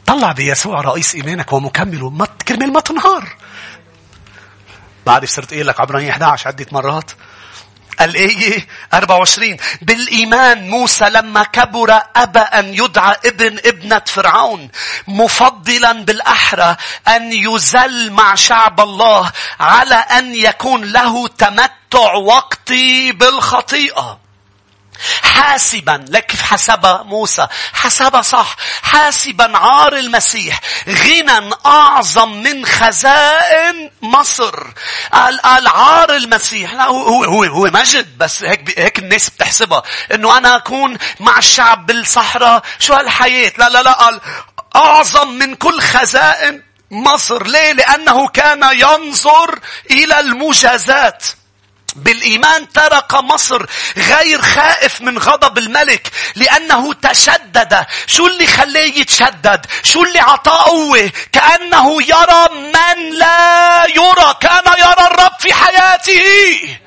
طلع 0.07 0.33
بيسوع 0.33 0.81
رئيس 0.81 1.15
إيمانك 1.15 1.53
ومكمله 1.53 2.11
ما 2.11 2.27
كرمال 2.49 2.73
ما 2.73 2.81
تنهار. 2.81 3.37
بعد 5.07 5.25
صرت 5.25 5.51
قايل 5.51 5.67
لك 5.67 5.81
عبرانية 5.81 6.11
11 6.11 6.49
عدة 6.49 6.67
مرات 6.73 7.11
الآية؟ 8.01 8.67
24 8.95 9.57
بالإيمان 9.83 10.71
موسى 10.71 11.05
لما 11.05 11.45
كبر 11.45 12.01
أبى 12.17 12.39
أن 12.39 12.75
يدعى 12.75 13.17
ابن 13.27 13.59
ابنة 13.65 14.03
فرعون 14.07 14.69
مفضلا 15.09 15.93
بالأحرى 15.93 16.77
أن 17.09 17.33
يزل 17.33 18.13
مع 18.13 18.35
شعب 18.35 18.81
الله 18.81 19.33
على 19.61 19.95
أن 19.95 20.35
يكون 20.35 20.85
له 20.85 21.29
تمتع 21.29 22.15
وقتي 22.15 23.13
بالخطيئة. 23.13 24.22
حاسبا. 25.23 26.05
لك 26.09 26.27
كيف 26.27 26.43
حسبها 26.43 27.03
موسى. 27.03 27.47
حسبها 27.73 28.23
صح. 28.23 28.57
حاسبا 28.83 29.59
عار 29.59 29.97
المسيح. 29.97 30.61
غنى 30.89 31.51
أعظم 31.67 32.43
من 32.43 32.67
خزائن 32.67 33.91
مصر. 34.03 34.67
قال 35.13 35.41
قال 35.41 35.69
عار 35.69 36.17
المسيح. 36.17 36.75
لا 36.75 36.85
هو 36.85 37.25
هو 37.25 37.45
هو 37.45 37.65
مجد 37.65 38.19
بس 38.19 38.43
هيك 38.43 38.79
هيك 38.79 38.99
الناس 38.99 39.31
بتحسبها. 39.31 39.83
إنه 40.15 40.37
أنا 40.39 40.57
أكون 40.57 40.99
مع 41.21 41.39
الشعب 41.39 41.87
بالصحراء. 41.87 42.63
شو 42.79 42.95
هالحياة؟ 42.95 43.53
لا 43.59 43.69
لا 43.69 43.83
لا. 43.83 43.93
قال 43.93 44.21
أعظم 44.77 45.29
من 45.29 45.55
كل 45.55 45.81
خزائن 45.81 46.63
مصر. 46.91 47.47
ليه؟ 47.47 47.73
لأنه 47.73 48.29
كان 48.29 48.63
ينظر 48.73 49.59
إلى 49.91 50.21
المجازات. 50.21 51.25
بالإيمان 51.97 52.73
ترك 52.73 53.15
مصر 53.15 53.67
غير 53.97 54.43
خائف 54.43 55.01
من 55.01 55.19
غضب 55.19 55.59
الملك 55.59 56.11
لأنه 56.35 56.95
تشدد. 56.95 57.87
شو 58.07 58.27
اللي 58.27 58.47
خلاه 58.47 58.81
يتشدد؟ 58.81 59.67
شو 59.83 60.05
اللي 60.05 60.21
عطاه؟ 60.21 60.63
قوة 60.63 61.11
كأنه 61.33 62.03
يرى 62.03 62.49
من 62.53 63.11
لا 63.11 63.87
يرى 63.89 64.35
كان 64.41 64.65
يرى 64.79 65.07
الرب 65.07 65.33
في 65.41 65.55
حياته. 65.55 66.79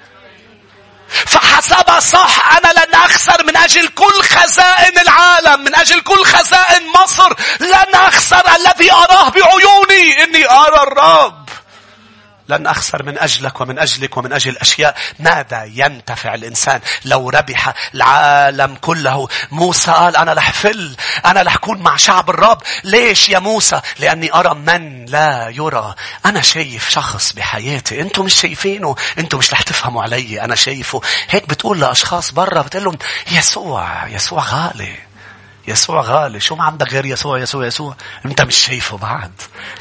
فحسب 1.25 1.99
صح 1.99 2.57
أنا 2.57 2.71
لن 2.71 2.95
أخسر 2.95 3.43
من 3.43 3.57
أجل 3.57 3.87
كل 3.87 4.23
خزائن 4.23 4.99
العالم 4.99 5.63
من 5.63 5.75
أجل 5.75 6.01
كل 6.01 6.25
خزائن 6.25 6.87
مصر 6.87 7.33
لن 7.59 7.95
أخسر 7.95 8.55
الذي 8.55 8.91
أراه 8.91 9.29
بعيوني 9.29 10.23
إني 10.23 10.51
أرى 10.51 10.83
الرب. 10.83 11.44
لن 12.49 12.67
أخسر 12.67 13.03
من 13.03 13.19
أجلك 13.19 13.61
ومن 13.61 13.79
أجلك 13.79 14.17
ومن 14.17 14.33
أجل 14.33 14.57
أشياء 14.57 14.97
ماذا 15.19 15.63
ينتفع 15.63 16.33
الإنسان 16.33 16.79
لو 17.05 17.29
ربح 17.29 17.73
العالم 17.95 18.75
كله؟ 18.75 19.27
موسى 19.51 19.91
قال 19.91 20.17
أنا 20.17 20.33
رح 20.33 20.51
فل 20.51 20.95
أنا 21.25 21.41
رح 21.41 21.55
أكون 21.55 21.81
مع 21.81 21.97
شعب 21.97 22.29
الرب. 22.29 22.61
ليش 22.83 23.29
يا 23.29 23.39
موسى؟ 23.39 23.81
لأني 23.99 24.33
أرى 24.33 24.55
من 24.55 25.05
لا 25.05 25.49
يرى. 25.49 25.95
أنا 26.25 26.41
شايف 26.41 26.89
شخص 26.89 27.33
بحياتي. 27.33 28.01
أنتم 28.01 28.25
مش 28.25 28.33
شايفينه. 28.33 28.95
أنتم 29.19 29.37
مش 29.37 29.53
رح 29.53 29.61
تفهموا 29.61 30.03
علي. 30.03 30.41
أنا 30.41 30.55
شايفه. 30.55 31.01
هيك 31.29 31.49
بتقول 31.49 31.79
لأشخاص 31.79 32.31
برا 32.31 32.61
بتقول 32.61 32.83
لهم 32.83 32.97
يسوع 33.31 34.07
يسوع 34.07 34.43
غالي. 34.43 35.04
يسوع 35.67 36.01
غالي. 36.01 36.39
شو 36.39 36.55
ما 36.55 36.63
عندك 36.63 36.93
غير 36.93 37.05
يسوع 37.05 37.39
يسوع 37.39 37.65
يسوع. 37.65 37.95
انت 38.25 38.41
مش 38.41 38.55
شايفه 38.55 38.97
بعد. 38.97 39.31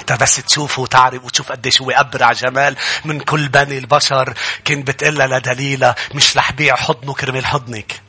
انت 0.01 0.13
بس 0.13 0.37
تشوفه 0.37 0.83
وتعرف 0.83 1.25
وتشوف 1.25 1.53
قديش 1.53 1.83
هو 1.83 1.91
أبرع 1.91 2.33
جمال 2.33 2.77
من 3.05 3.21
كل 3.21 3.49
بني 3.49 3.79
البشر. 3.79 4.35
كنت 4.67 4.87
بتقلها 4.87 5.27
لدليلة 5.27 5.95
مش 6.15 6.37
رح 6.37 6.53
بيع 6.53 6.77
حضنه 6.77 7.15
كرمال 7.15 7.47
حضنك. 7.47 8.01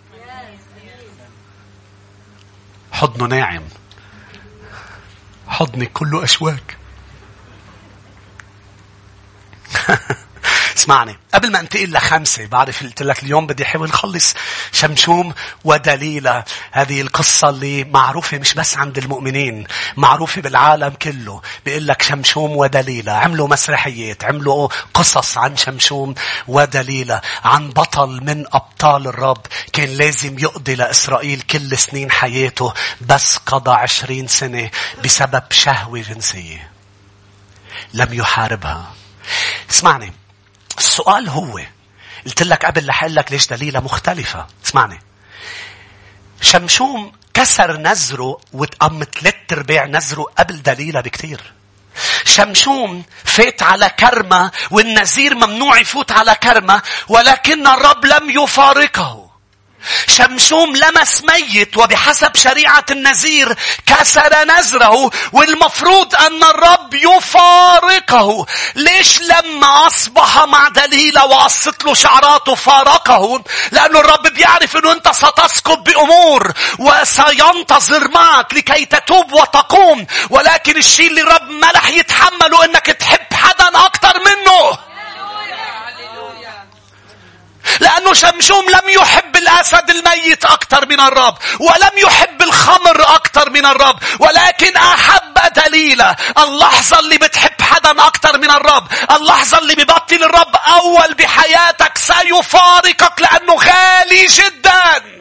حضنه 2.91 3.25
ناعم. 3.25 3.63
حضنك 5.47 5.91
كله 5.91 6.23
أشواك. 6.23 6.77
اسمعني. 10.75 11.17
قبل 11.33 11.51
ما 11.51 11.59
انتقل 11.59 11.93
لخمسة 11.93 12.45
بعرف 12.45 12.83
قلت 12.83 13.03
لك 13.03 13.23
اليوم 13.23 13.47
بدي 13.47 13.63
أحاول 13.63 13.89
اخلص 13.89 14.33
شمشوم 14.71 15.33
ودليلة. 15.63 16.43
هذه 16.71 17.01
القصة 17.01 17.49
اللي 17.49 17.83
معروفة 17.83 18.37
مش 18.37 18.53
بس 18.53 18.77
عند 18.77 18.97
المؤمنين 18.97 19.67
معروفة 19.97 20.41
بالعالم 20.41 20.89
كله. 20.89 21.41
بيقول 21.65 21.87
لك 21.87 22.01
شمشوم 22.01 22.51
ودليلة. 22.51 23.11
عملوا 23.11 23.47
مسرحيات 23.47 24.23
عملوا 24.23 24.67
قصص 24.93 25.37
عن 25.37 25.57
شمشوم 25.57 26.15
ودليلة 26.47 27.21
عن 27.43 27.69
بطل 27.69 28.23
من 28.23 28.45
أبطال 28.53 29.07
الرب. 29.07 29.41
كان 29.73 29.89
لازم 29.89 30.39
يقضي 30.39 30.75
لإسرائيل 30.75 31.41
كل 31.41 31.77
سنين 31.77 32.11
حياته 32.11 32.73
بس 33.01 33.37
قضى 33.37 33.71
عشرين 33.71 34.27
سنة 34.27 34.69
بسبب 35.03 35.43
شهوة 35.51 36.01
جنسية. 36.01 36.71
لم 37.93 38.13
يحاربها. 38.13 38.93
اسمعني. 39.69 40.24
السؤال 40.77 41.29
هو 41.29 41.59
قلت 42.25 42.43
لك 42.43 42.65
قبل 42.65 42.89
رح 42.89 43.03
لك 43.03 43.31
ليش 43.31 43.47
دليلة 43.47 43.79
مختلفة. 43.79 44.47
اسمعني. 44.65 44.99
شمشوم 46.41 47.11
كسر 47.33 47.77
نزره 47.77 48.39
وتقم 48.53 49.03
ثلاث 49.03 49.35
ارباع 49.51 49.85
نزره 49.85 50.23
قبل 50.37 50.61
دليلة 50.61 51.01
بكتير. 51.01 51.53
شمشوم 52.25 53.03
فات 53.23 53.63
على 53.63 53.89
كرمة 53.89 54.51
والنزير 54.71 55.35
ممنوع 55.35 55.79
يفوت 55.79 56.11
على 56.11 56.35
كرمة 56.35 56.81
ولكن 57.07 57.67
الرب 57.67 58.05
لم 58.05 58.29
يفارقه. 58.29 59.24
شمشوم 60.07 60.75
لمس 60.75 61.23
ميت 61.23 61.77
وبحسب 61.77 62.35
شريعة 62.35 62.85
النزير 62.91 63.55
كسر 63.85 64.43
نزره 64.43 65.11
والمفروض 65.31 66.15
أن 66.15 66.43
الرب 66.43 66.93
يفارقه. 66.93 68.45
ليش 68.75 69.21
لما 69.21 69.87
أصبح 69.87 70.43
مع 70.43 70.67
دليلة 70.67 71.25
وقصت 71.25 71.85
له 71.85 71.93
شعراته 71.93 72.55
فارقه؟ 72.55 73.43
لأنه 73.71 73.99
الرب 73.99 74.27
بيعرف 74.27 74.77
أنه 74.77 74.91
أنت 74.91 75.07
ستسقط 75.11 75.77
بأمور 75.77 76.51
وسينتظر 76.79 78.07
معك 78.07 78.53
لكي 78.53 78.85
تتوب 78.85 79.33
وتقوم. 79.33 80.05
ولكن 80.29 80.77
الشيء 80.77 81.07
اللي 81.07 81.21
الرب 81.21 81.49
ما 81.49 81.71
رح 81.71 81.89
يتحمله 81.89 82.65
أنك 82.65 82.85
تحب 82.85 83.33
حدا 83.33 83.85
أكثر 83.85 84.19
منه. 84.19 84.77
لأنه 87.79 88.13
شمشوم 88.13 88.69
لم 88.69 88.89
يحب 88.89 89.35
الأسد 89.35 89.89
الميت 89.89 90.45
أكثر 90.45 90.85
من 90.85 90.99
الرب 90.99 91.37
ولم 91.59 91.91
يحب 91.97 92.41
الخمر 92.41 93.01
أكثر 93.15 93.49
من 93.49 93.65
الرب 93.65 93.99
ولكن 94.19 94.75
أحب 94.77 95.33
دليلة 95.65 96.15
اللحظة 96.37 96.99
اللي 96.99 97.17
بتحب 97.17 97.61
حدا 97.61 97.91
أكثر 98.07 98.37
من 98.37 98.51
الرب 98.51 98.87
اللحظة 99.11 99.57
اللي 99.57 99.75
ببطل 99.75 100.23
الرب 100.23 100.55
أول 100.55 101.13
بحياتك 101.13 101.97
سيفارقك 101.97 103.21
لأنه 103.21 103.53
غالي 103.53 104.25
جداً. 104.25 105.15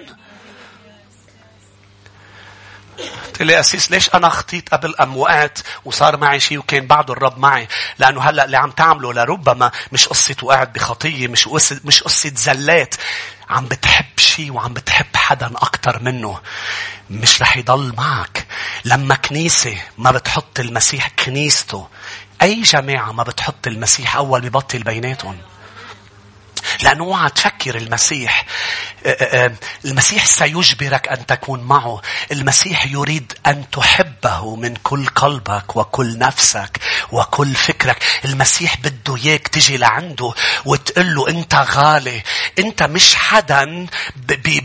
قلت 3.26 3.42
لي 3.42 3.60
أسيس 3.60 3.90
ليش 3.90 4.14
أنا 4.14 4.28
خطيت 4.28 4.68
قبل 4.68 4.94
أموات 5.00 5.58
وصار 5.84 6.16
معي 6.16 6.40
شيء 6.40 6.58
وكان 6.58 6.86
بعده 6.86 7.12
الرب 7.12 7.38
معي؟ 7.38 7.68
لأنه 7.98 8.22
هلأ 8.22 8.44
اللي 8.44 8.56
عم 8.56 8.70
تعمله 8.70 9.12
لربما 9.12 9.70
مش 9.92 10.08
قصة 10.08 10.36
وقعت 10.42 10.74
بخطية 10.74 11.28
مش 11.28 11.48
قصة, 11.48 11.80
مش 11.84 12.02
قصة 12.02 12.32
زلات. 12.34 12.94
عم 13.50 13.66
بتحب 13.66 14.18
شيء 14.18 14.52
وعم 14.52 14.74
بتحب 14.74 15.16
حدا 15.16 15.50
أكتر 15.56 16.02
منه. 16.02 16.40
مش 17.10 17.42
رح 17.42 17.56
يضل 17.56 17.94
معك. 17.96 18.46
لما 18.84 19.14
كنيسة 19.14 19.76
ما 19.98 20.10
بتحط 20.10 20.60
المسيح 20.60 21.08
كنيسته 21.08 21.88
أي 22.42 22.62
جماعة 22.62 23.12
ما 23.12 23.22
بتحط 23.22 23.66
المسيح 23.66 24.16
أول 24.16 24.40
ببطل 24.40 24.82
بيناتهم؟ 24.82 25.38
لأنه 26.82 27.04
اوعى 27.04 27.30
تفكر 27.30 27.76
المسيح 27.76 28.44
المسيح 29.84 30.26
سيجبرك 30.26 31.08
أن 31.08 31.26
تكون 31.26 31.60
معه. 31.60 32.02
المسيح 32.32 32.86
يريد 32.86 33.32
أن 33.46 33.64
تحبه 33.70 34.56
من 34.56 34.76
كل 34.76 35.06
قلبك 35.06 35.76
وكل 35.76 36.18
نفسك 36.18 36.78
وكل 37.12 37.54
فكرك. 37.54 38.02
المسيح 38.24 38.76
بده 38.76 39.16
إياك 39.16 39.48
تجي 39.48 39.76
لعنده 39.76 40.32
وتقول 40.64 41.14
له 41.14 41.28
أنت 41.28 41.54
غالي. 41.54 42.22
أنت 42.58 42.82
مش 42.82 43.14
حدا 43.14 43.86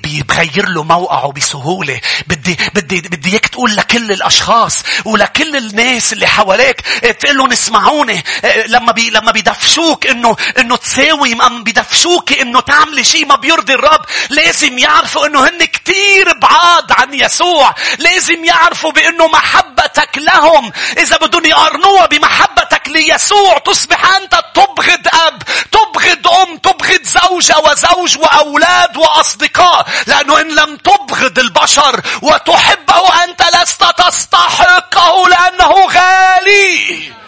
بيغير 0.03 0.69
له 0.69 0.83
موقعه 0.83 1.31
بسهولة. 1.31 2.01
بدي 2.27 2.57
بدي 2.75 3.01
بدي 3.01 3.29
إياك 3.29 3.47
تقول 3.47 3.75
لكل 3.75 4.11
الأشخاص 4.11 4.83
ولكل 5.05 5.55
الناس 5.55 6.13
اللي 6.13 6.27
حواليك 6.27 6.81
تقول 7.19 7.37
لهم 7.37 7.51
اسمعوني 7.51 8.23
لما 8.67 8.91
بي 8.91 9.09
لما 9.09 9.31
بيدفشوك 9.31 10.07
إنه 10.07 10.35
إنه 10.59 10.75
تساوي 10.75 11.35
بيدفشوك 11.63 11.98
إنه 12.41 12.59
تعملي 12.59 13.03
شيء 13.03 13.25
ما 13.25 13.35
بيرضي 13.35 13.73
الرب 13.73 14.01
لازم 14.29 14.77
يعرفوا 14.79 15.25
إنه 15.25 15.47
هن 15.47 15.65
كتير 15.65 16.33
بعاد 16.33 16.91
عن 16.91 17.13
يسوع. 17.13 17.75
لازم 17.99 18.45
يعرفوا 18.45 18.91
بإنه 18.91 19.27
محبتك 19.27 20.09
لهم 20.17 20.71
إذا 20.97 21.17
بدهم 21.17 21.45
يقارنوها 21.45 22.05
بمحبتك 22.05 22.87
ليسوع 22.87 23.57
تصبح 23.57 24.15
أنت 24.15 24.41
تبغض 24.55 25.07
أب، 25.27 25.43
تبغض 25.71 26.27
أم، 26.27 26.57
تبغض 26.57 27.03
زوجة 27.03 27.55
وزوج 27.59 28.17
وأولاد 28.17 28.97
وأصدقاء. 28.97 29.87
لأنه 30.07 30.41
إن 30.41 30.55
لم 30.55 30.77
تبغض 30.77 31.39
البشر 31.39 32.01
وتحبه 32.21 33.23
أنت 33.23 33.43
لست 33.55 33.83
تستحقه 33.97 35.27
لأنه 35.29 35.85
غالي. 35.85 37.18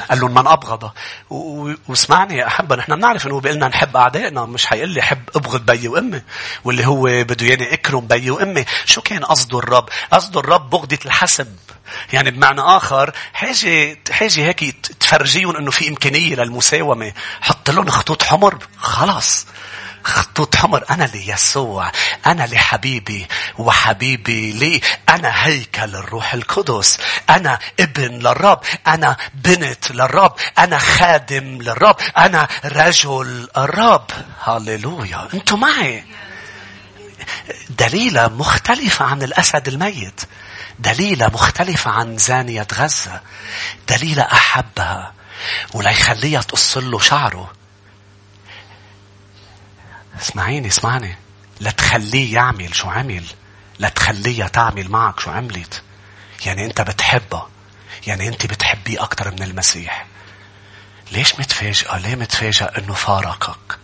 قال 0.00 0.20
لهم 0.20 0.34
من 0.34 0.46
أبغض. 0.46 0.90
واسمعني 1.88 2.36
يا 2.36 2.46
أحبة 2.46 2.76
نحن 2.76 2.96
بنعرف 2.96 3.26
إنه 3.26 3.40
بيقلنا 3.40 3.68
نحب 3.68 3.96
أعدائنا 3.96 4.44
مش 4.44 4.66
حيقول 4.66 4.88
لي 4.88 5.02
حب 5.02 5.22
أبغض 5.36 5.66
بيي 5.66 5.88
وأمي 5.88 6.22
واللي 6.64 6.86
هو 6.86 7.02
بده 7.02 7.46
ياني 7.46 7.74
أكرم 7.74 8.06
بيي 8.06 8.30
وأمي. 8.30 8.64
شو 8.84 9.00
كان 9.00 9.24
قصده 9.24 9.58
الرب؟ 9.58 9.88
قصده 10.12 10.40
الرب 10.40 10.70
بغضة 10.70 10.98
الحسب. 11.06 11.56
يعني 12.12 12.30
بمعنى 12.30 12.60
آخر 12.60 13.12
حاجة 13.32 13.98
حاجة 14.10 14.46
هيك 14.46 14.76
تفرجيهم 15.00 15.56
إنه 15.56 15.70
في 15.70 15.88
إمكانية 15.88 16.34
للمساومة. 16.34 17.12
حط 17.40 17.70
لهم 17.70 17.88
خطوط 17.90 18.22
حمر 18.22 18.58
خلاص. 18.78 19.46
خطوط 20.08 20.56
حمر 20.56 20.84
أنا 20.90 21.04
ليسوع 21.04 21.92
أنا 22.26 22.46
لحبيبي 22.46 23.26
وحبيبي 23.58 24.52
لي 24.52 24.80
أنا 25.08 25.46
هيكل 25.46 25.94
الروح 25.96 26.34
القدس. 26.34 26.98
أنا 27.30 27.58
ابن 27.80 28.18
للرب 28.18 28.60
أنا 28.86 29.16
بنت 29.34 29.90
للرب 29.90 30.34
أنا 30.58 30.78
خادم 30.78 31.62
للرب 31.62 31.96
أنا 32.16 32.48
رجل 32.64 33.48
الرب. 33.56 34.10
هاليلويا 34.44 35.28
أنتوا 35.34 35.56
معي؟ 35.56 36.04
دليلة 37.70 38.28
مختلفة 38.28 39.04
عن 39.04 39.22
الأسد 39.22 39.68
الميت. 39.68 40.20
دليلة 40.78 41.26
مختلفة 41.26 41.90
عن 41.90 42.18
زانية 42.18 42.66
غزة. 42.74 43.20
دليلة 43.88 44.22
أحبها. 44.22 45.12
ولا 45.74 45.90
يخليها 45.90 46.42
تقص 46.42 46.78
له 46.78 46.98
شعره. 46.98 47.57
اسمعيني 50.20 50.68
اسمعني. 50.68 51.16
لا 51.60 51.70
تخليه 51.70 52.34
يعمل 52.34 52.74
شو 52.74 52.90
عمل. 52.90 53.24
لا 53.78 53.88
تعمل 54.48 54.90
معك 54.90 55.20
شو 55.20 55.30
عملت. 55.30 55.82
يعني 56.46 56.64
انت 56.64 56.80
بتحبها 56.80 57.48
يعني 58.06 58.28
انت 58.28 58.46
بتحبيه 58.46 59.02
أكتر 59.02 59.30
من 59.30 59.42
المسيح. 59.42 60.06
ليش 61.12 61.34
متفاجئة؟ 61.40 61.98
ليه 61.98 62.14
متفاجئ 62.14 62.78
إنه 62.78 62.94
فارقك؟ 62.94 63.78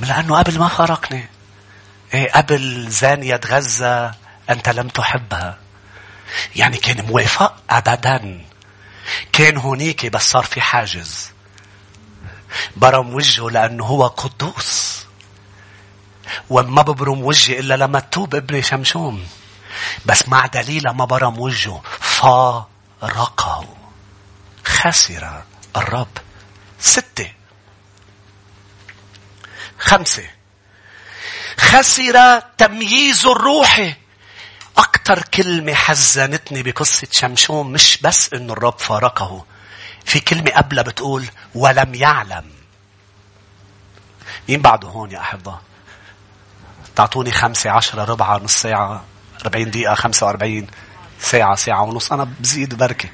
لأنه 0.00 0.38
قبل 0.38 0.58
ما 0.58 0.68
فارقني. 0.68 1.28
إيه 2.14 2.32
قبل 2.32 2.90
زانية 2.90 3.40
غزة 3.46 4.14
أنت 4.50 4.68
لم 4.68 4.88
تحبها. 4.88 5.58
يعني 6.56 6.76
كان 6.76 7.04
موافق 7.06 7.56
أبدا. 7.70 8.44
كان 9.32 9.56
هونيك 9.56 10.06
بس 10.06 10.30
صار 10.30 10.44
في 10.44 10.60
حاجز. 10.60 11.30
برم 12.76 13.14
وجهه 13.14 13.50
لأنه 13.50 13.84
هو 13.84 14.06
قدوس. 14.06 15.02
وما 16.50 16.82
ببرم 16.82 17.24
وجهي 17.24 17.58
إلا 17.58 17.76
لما 17.76 18.00
تتوب 18.00 18.34
ابني 18.34 18.62
شمشوم. 18.62 19.26
بس 20.06 20.28
مع 20.28 20.46
دليل 20.46 20.88
ما 20.90 21.04
برم 21.04 21.38
وجهه 21.40 21.82
فارقه. 22.00 23.64
خسر 24.64 25.42
الرب. 25.76 26.08
ستة. 26.78 27.32
خمسة. 29.78 30.30
خسر 31.58 32.40
تمييز 32.58 33.26
الروحي 33.26 33.94
أكتر 34.78 35.22
كلمة 35.22 35.74
حزنتني 35.74 36.62
بقصة 36.62 37.08
شمشون 37.10 37.72
مش 37.72 37.98
بس 38.02 38.32
إنه 38.34 38.52
الرب 38.52 38.78
فارقه. 38.78 39.44
في 40.04 40.20
كلمة 40.20 40.50
قبلها 40.50 40.82
بتقول 40.82 41.26
ولم 41.54 41.94
يعلم. 41.94 42.44
مين 44.48 44.60
بعده 44.62 44.88
هون 44.88 45.10
يا 45.10 45.18
أحبة؟ 45.20 45.58
تعطوني 46.96 47.30
خمسة 47.30 47.70
عشرة 47.70 48.04
ربعة 48.04 48.38
نص 48.38 48.52
ساعة 48.62 49.04
أربعين 49.44 49.70
دقيقة 49.70 49.94
خمسة 49.94 50.26
وأربعين 50.26 50.66
ساعة 51.20 51.54
ساعة 51.54 51.82
ونص 51.82 52.12
أنا 52.12 52.24
بزيد 52.40 52.74
بركة 52.74 53.08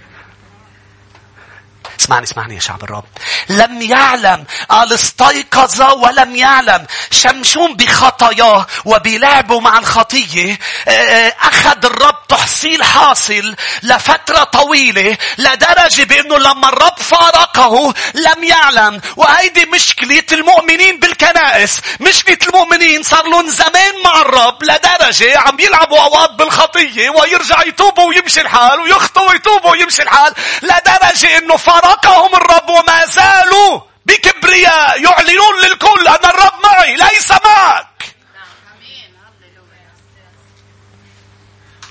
اسمعني 2.00 2.24
اسمعني 2.24 2.54
يا 2.54 2.60
شعب 2.60 2.84
الرب. 2.84 3.04
لم 3.48 3.82
يعلم 3.82 4.44
قال 4.68 4.92
استيقظ 4.92 5.80
ولم 5.80 6.36
يعلم. 6.36 6.86
شمشون 7.10 7.76
بخطاياه 7.76 8.66
وبلعبه 8.84 9.60
مع 9.60 9.78
الخطية. 9.78 10.58
آه، 10.88 10.90
آه، 10.90 11.34
أخذ 11.40 11.84
الرب 11.84 12.26
تحصيل 12.28 12.84
حاصل 12.84 13.56
لفترة 13.82 14.44
طويلة 14.44 15.16
لدرجة 15.38 16.04
بأنه 16.04 16.38
لما 16.38 16.68
الرب 16.68 16.98
فارقه 16.98 17.94
لم 18.14 18.44
يعلم. 18.44 19.00
وهيدي 19.16 19.64
مشكلة 19.66 20.24
المؤمنين 20.32 21.00
بالكنائس. 21.00 21.80
مشكلة 22.00 22.38
المؤمنين 22.48 23.02
صار 23.02 23.26
لهم 23.26 23.48
زمان 23.48 24.02
مع 24.04 24.20
الرب 24.20 24.62
لدرجة 24.62 25.38
عم 25.38 25.60
يلعبوا 25.60 26.00
أوقات 26.00 26.30
بالخطية 26.30 27.10
ويرجع 27.10 27.62
يتوبوا 27.62 28.04
ويمشي 28.04 28.40
الحال 28.40 28.80
ويخطوا 28.80 29.30
ويتوبوا 29.30 29.70
ويمشي 29.70 30.02
الحال. 30.02 30.34
لدرجة 30.62 31.38
أنه 31.38 31.56
فارقهم 31.88 32.36
الرب 32.36 32.68
وما 32.68 33.06
زالوا 33.06 33.80
بكبرياء 34.06 35.02
يعلنون 35.02 35.60
للكل 35.64 36.08
أن 36.08 36.30
الرب 36.30 36.52
معي 36.64 36.96
ليس 36.96 37.30
معك. 37.30 38.14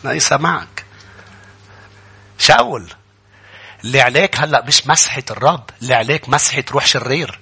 ليس 0.03 0.31
معك. 0.31 0.85
شاول 2.39 2.93
اللي 3.83 4.01
عليك 4.01 4.35
هلأ 4.35 4.63
مش 4.65 4.87
مسحة 4.87 5.23
الرب 5.31 5.69
اللي 5.81 5.93
عليك 5.93 6.29
مسحة 6.29 6.63
روح 6.71 6.85
شرير. 6.85 7.39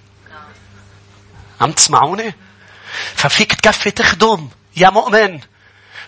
عم 1.61 1.71
تسمعوني؟ 1.71 2.35
ففيك 3.15 3.53
تكفي 3.53 3.91
تخدم 3.91 4.49
يا 4.77 4.89
مؤمن. 4.89 5.39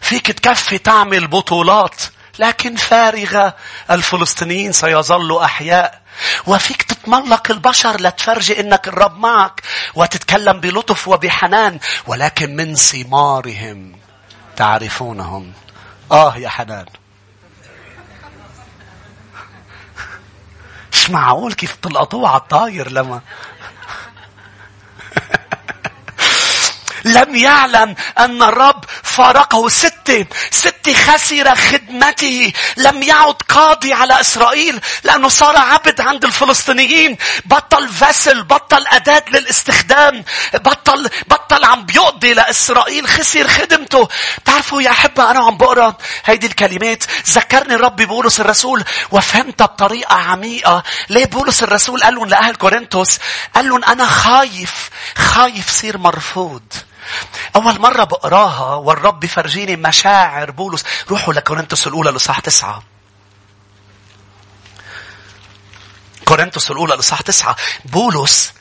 فيك 0.02 0.32
تكفي 0.32 0.78
تعمل 0.78 1.28
بطولات. 1.28 2.02
لكن 2.40 2.76
فارغة. 2.76 3.56
الفلسطينيين 3.92 4.72
سيظلوا 4.72 5.46
أحياء. 5.46 6.02
وفيك 6.48 6.84
تتملق 6.84 7.52
البشر 7.52 8.02
لتفرجي 8.02 8.60
إنك 8.60 8.88
الرب 8.88 9.20
معك. 9.20 9.62
وتتكلم 9.96 10.60
بلطف 10.60 11.08
وبحنان. 11.08 11.80
ولكن 12.08 12.56
من 12.56 12.76
ثمارهم 12.76 14.00
تعرفونهم. 14.56 15.54
آه 16.12 16.38
يا 16.38 16.50
حنان. 16.50 16.86
مش 20.92 21.10
معقول 21.10 21.54
كيف 21.54 21.76
تلقطوه 21.76 22.30
على 22.30 22.42
الطاير 22.42 22.92
لما 22.92 23.22
لم 27.14 27.36
يعلم 27.36 27.95
أن 28.20 28.43
الرب 28.43 28.86
فارقه 29.03 29.70
ستة 29.70 30.26
ستة 30.51 30.93
خسر 30.93 31.55
خدمته. 31.55 32.53
لم 32.78 33.03
يعد 33.03 33.36
قاضي 33.49 33.93
على 33.93 34.22
إسرائيل 34.22 34.82
لأنه 35.03 35.28
صار 35.28 35.58
عبد 35.58 36.01
عند 36.01 36.26
الفلسطينيين. 36.26 37.18
بطل 37.45 37.89
فسل 37.89 38.43
بطل 38.43 38.88
أداة 38.88 39.24
للاستخدام 39.32 40.24
بطل 40.53 41.10
بطل 41.28 41.66
عم 41.66 41.86
بيقضي 41.86 42.34
لإسرائيل 42.34 43.08
خسر 43.08 43.47
خدمته. 43.47 44.08
تعرفوا 44.45 44.82
يا 44.82 44.89
أحبة 44.89 45.32
أنا 45.32 45.39
عم 45.39 45.58
بقرأ 45.58 45.97
هيدي 46.26 46.47
الكلمات. 46.47 47.03
ذكرني 47.30 47.76
ربي 47.76 48.05
بولس 48.05 48.39
الرسول 48.39 48.84
وفهمتها 49.12 49.66
بطريقة 49.66 50.16
عميقة. 50.16 50.84
ليه 51.10 51.26
بولس 51.26 51.64
الرسول 51.64 52.03
قال 52.03 52.16
لهم 52.16 52.30
لأهل 52.30 52.55
كورنثوس؟ 52.55 53.20
قال 53.55 53.70
لهم 53.70 53.84
أنا 53.84 54.08
خايف 54.08 54.89
خايف 55.18 55.70
صير 55.70 55.97
مرفوض. 55.97 56.64
أول 57.55 57.80
مرة 57.82 58.03
بقراها 58.03 58.76
والرب 58.76 59.20
بفرجيني 59.20 59.76
مشاعر 59.76 60.51
بولس 60.51 60.84
روحوا 61.10 61.34
لكورنثوس 61.34 61.88
الأولى 61.88 62.12
لصح 62.12 62.39
تسعة. 62.39 62.84
كورنثوس 66.26 66.72
الأولى 66.72 66.95
لصح 66.95 67.22
تسعة. 67.22 67.55
بولس 67.86 68.53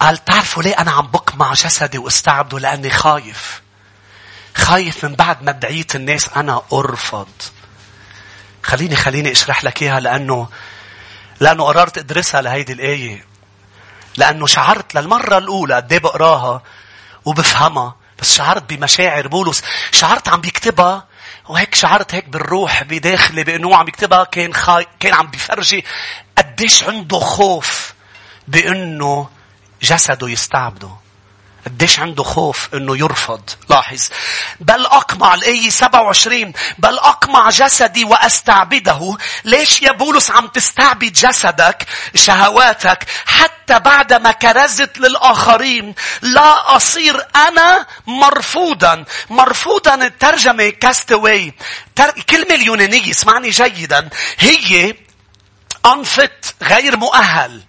قال 0.00 0.24
تعرفوا 0.24 0.62
ليه 0.62 0.74
أنا 0.78 0.90
عم 0.90 1.06
بقمع 1.06 1.52
جسدي 1.52 1.98
واستعبده؟ 1.98 2.58
لأني 2.58 2.90
خايف. 2.90 3.62
خايف 4.54 5.04
من 5.04 5.14
بعد 5.14 5.42
ما 5.42 5.52
دعيت 5.52 5.96
الناس 5.96 6.28
أنا 6.36 6.62
أرفض. 6.72 7.28
خليني 8.62 8.96
خليني 8.96 9.32
أشرح 9.32 9.64
لك 9.64 9.82
إياها 9.82 10.00
لأنه 10.00 10.48
لأنه 11.40 11.64
قررت 11.64 11.98
أدرسها 11.98 12.42
لهيدي 12.42 12.72
الآية. 12.72 13.24
لأنه 14.16 14.46
شعرت 14.46 14.94
للمرة 14.94 15.38
الأولى 15.38 15.74
قد 15.74 15.92
إيه 15.92 15.98
بقراها 15.98 16.62
وبفهمها. 17.26 17.96
بس 18.18 18.34
شعرت 18.34 18.72
بمشاعر 18.72 19.28
بولس. 19.28 19.62
شعرت 19.92 20.28
عم 20.28 20.40
بيكتبها. 20.40 21.06
وهيك 21.48 21.74
شعرت 21.74 22.14
هيك 22.14 22.28
بالروح 22.28 22.82
بداخلي 22.82 23.44
بأنه 23.44 23.76
عم 23.76 23.88
يكتبها 23.88 24.24
كان 24.24 24.54
خاي... 24.54 24.86
كان 25.00 25.14
عم 25.14 25.26
بيفرجي 25.26 25.84
قديش 26.38 26.84
عنده 26.84 27.18
خوف 27.18 27.94
بأنه 28.48 29.28
جسده 29.82 30.28
يستعبده. 30.28 31.05
قديش 31.66 32.00
عنده 32.00 32.22
خوف 32.24 32.68
إنه 32.74 32.96
يرفض. 32.96 33.50
لاحظ. 33.70 34.08
بل 34.60 34.86
أقمع 34.86 35.34
الايه 35.34 35.70
27 35.70 36.52
بل 36.78 36.98
أقمع 36.98 37.50
جسدي 37.50 38.04
وأستعبده. 38.04 39.16
ليش 39.44 39.82
يا 39.82 39.92
بولس 39.92 40.30
عم 40.30 40.46
تستعبد 40.46 41.12
جسدك 41.12 41.86
شهواتك؟ 42.14 43.06
حتى 43.26 43.78
بعد 43.78 44.12
ما 44.12 44.32
كرزت 44.32 44.98
للآخرين 44.98 45.94
لا 46.22 46.76
أصير 46.76 47.26
أنا 47.36 47.86
مرفوضا. 48.06 49.04
مرفوضا 49.30 49.94
الترجمة 49.94 50.68
كاستوي 50.68 51.54
كلمة 52.30 52.54
اليونانية 52.54 53.10
اسمعني 53.10 53.50
جيدا. 53.50 54.08
هي 54.38 54.94
unfit 55.86 56.52
غير 56.62 56.96
مؤهل. 56.96 57.62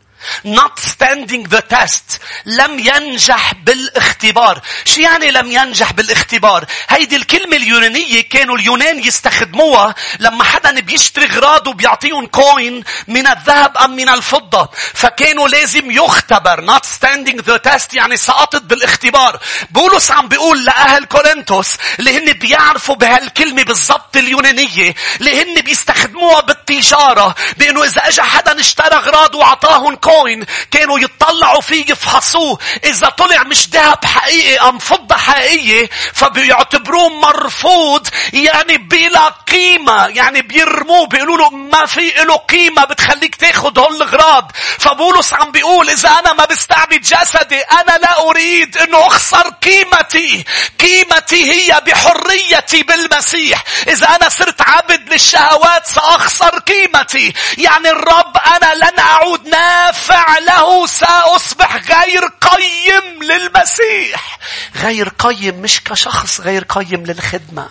Not 0.46 0.80
standing 0.80 1.44
the 1.44 1.62
test. 1.76 2.22
لم 2.46 2.80
ينجح 2.80 3.54
بالاختبار. 3.54 4.62
شو 4.86 5.02
يعني 5.02 5.32
لم 5.32 5.52
ينجح 5.52 5.92
بالاختبار؟ 5.92 6.66
هيدي 6.90 7.16
الكلمة 7.16 7.58
اليونانية 7.58 8.22
كانوا 8.22 8.58
اليونان 8.58 9.00
يستخدموها 9.00 9.96
لما 10.20 10.44
حدا 10.44 10.80
بيشتري 10.80 11.26
غراض 11.26 11.68
وبيعطيهم 11.68 12.26
كوين 12.26 12.84
من 13.08 13.28
الذهب 13.28 13.78
أم 13.78 13.96
من 13.96 14.10
الفضة. 14.10 14.70
فكانوا 14.94 15.48
لازم 15.48 15.92
يختبر. 15.92 16.78
Not 16.78 16.84
standing 16.86 17.42
the 17.42 17.60
test 17.70 17.94
يعني 17.94 18.18
سقطت 18.18 18.62
بالاختبار. 18.62 19.40
بولس 19.72 20.12
عم 20.12 20.28
بيقول 20.28 20.66
لأهل 20.66 21.06
كورنثوس 21.06 21.76
اللي 22.00 22.18
هن 22.18 22.34
بيعرفوا 22.34 22.96
بهالكلمة 22.96 23.64
بالضبط 23.64 24.18
اليونانية 24.18 24.96
اللي 25.20 25.42
هن 25.42 25.62
بيستخدموها 25.62 26.42
بالتجارة 26.42 27.36
بأنه 27.58 27.84
إذا 27.84 28.08
اجى 28.08 28.22
حدا 28.22 28.60
اشترى 28.60 28.96
غراض 28.96 29.36
وعطاهم 29.36 29.96
coin 29.96 30.17
coin 30.22 30.46
كانوا 30.72 31.00
يطلعوا 31.00 31.62
فيه 31.62 31.92
يفحصوه. 31.92 32.60
إذا 32.84 33.10
طلع 33.10 33.44
مش 33.44 33.70
ذهب 33.70 34.06
حقيقي 34.06 34.70
أم 34.70 34.80
فضة 34.80 35.16
حقيقية 35.16 35.90
فبيعتبروه 36.14 37.10
مرفوض 37.10 38.08
يعني 38.34 38.78
بلا 38.78 39.28
قيمة. 39.28 40.08
يعني 40.08 40.42
بيرموه 40.42 41.08
بيقولوا 41.08 41.38
له 41.38 41.50
ما 41.50 41.86
في 41.86 42.10
له 42.10 42.36
قيمة 42.36 42.86
بتخليك 42.86 43.36
تاخد 43.36 43.80
هول 43.80 43.96
الغراض 43.96 44.52
فبولس 44.80 45.34
عم 45.34 45.52
بيقول 45.52 45.90
إذا 45.90 46.10
أنا 46.10 46.34
ما 46.34 46.46
بستعبد 46.46 47.02
جسدي 47.02 47.60
أنا 47.62 47.98
لا 47.98 48.20
أريد 48.30 48.78
أنه 48.78 49.08
أخسر 49.08 49.50
قيمتي. 49.50 50.46
قيمتي 50.80 51.52
هي 51.52 51.82
بحريتي 51.86 52.84
بالمسيح. 52.84 53.64
إذا 53.88 54.16
أنا 54.16 54.30
صرت 54.30 54.62
عبد 54.62 55.14
للشهوات 55.14 55.88
سأخسر 55.88 56.60
قيمتي. 56.60 57.34
يعني 57.58 57.90
الرب 57.90 58.38
أنا 58.38 58.74
لن 58.76 59.00
أعود. 59.00 59.48
ناف 59.48 60.07
فعله 60.08 60.88
سأصبح 60.88 61.76
غير 61.76 62.26
قيم 62.42 63.24
للمسيح. 63.24 64.40
غير 64.76 65.10
قيم 65.10 65.62
مش 65.62 65.84
كشخص 65.84 66.42
غير 66.42 66.64
قيم 66.64 67.06
للخدمة. 67.06 67.70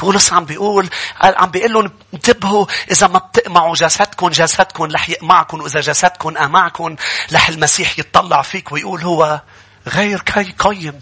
بولس 0.00 0.32
عم 0.32 0.44
بيقول 0.44 0.88
عم 1.20 1.50
بيقول 1.50 1.72
لهم 1.72 1.90
انتبهوا 2.14 2.66
إذا 2.90 3.06
ما 3.06 3.18
بتقمعوا 3.18 3.74
جسدكم 3.74 4.28
جسدكم 4.28 4.84
رح 4.84 5.08
يقمعكم 5.08 5.60
وإذا 5.60 5.80
جسدكم 5.80 6.36
أمعكم 6.36 6.96
رح 7.32 7.48
المسيح 7.48 7.98
يتطلع 7.98 8.42
فيك 8.42 8.72
ويقول 8.72 9.02
هو 9.02 9.40
غير 9.88 10.22
قيم 10.58 11.00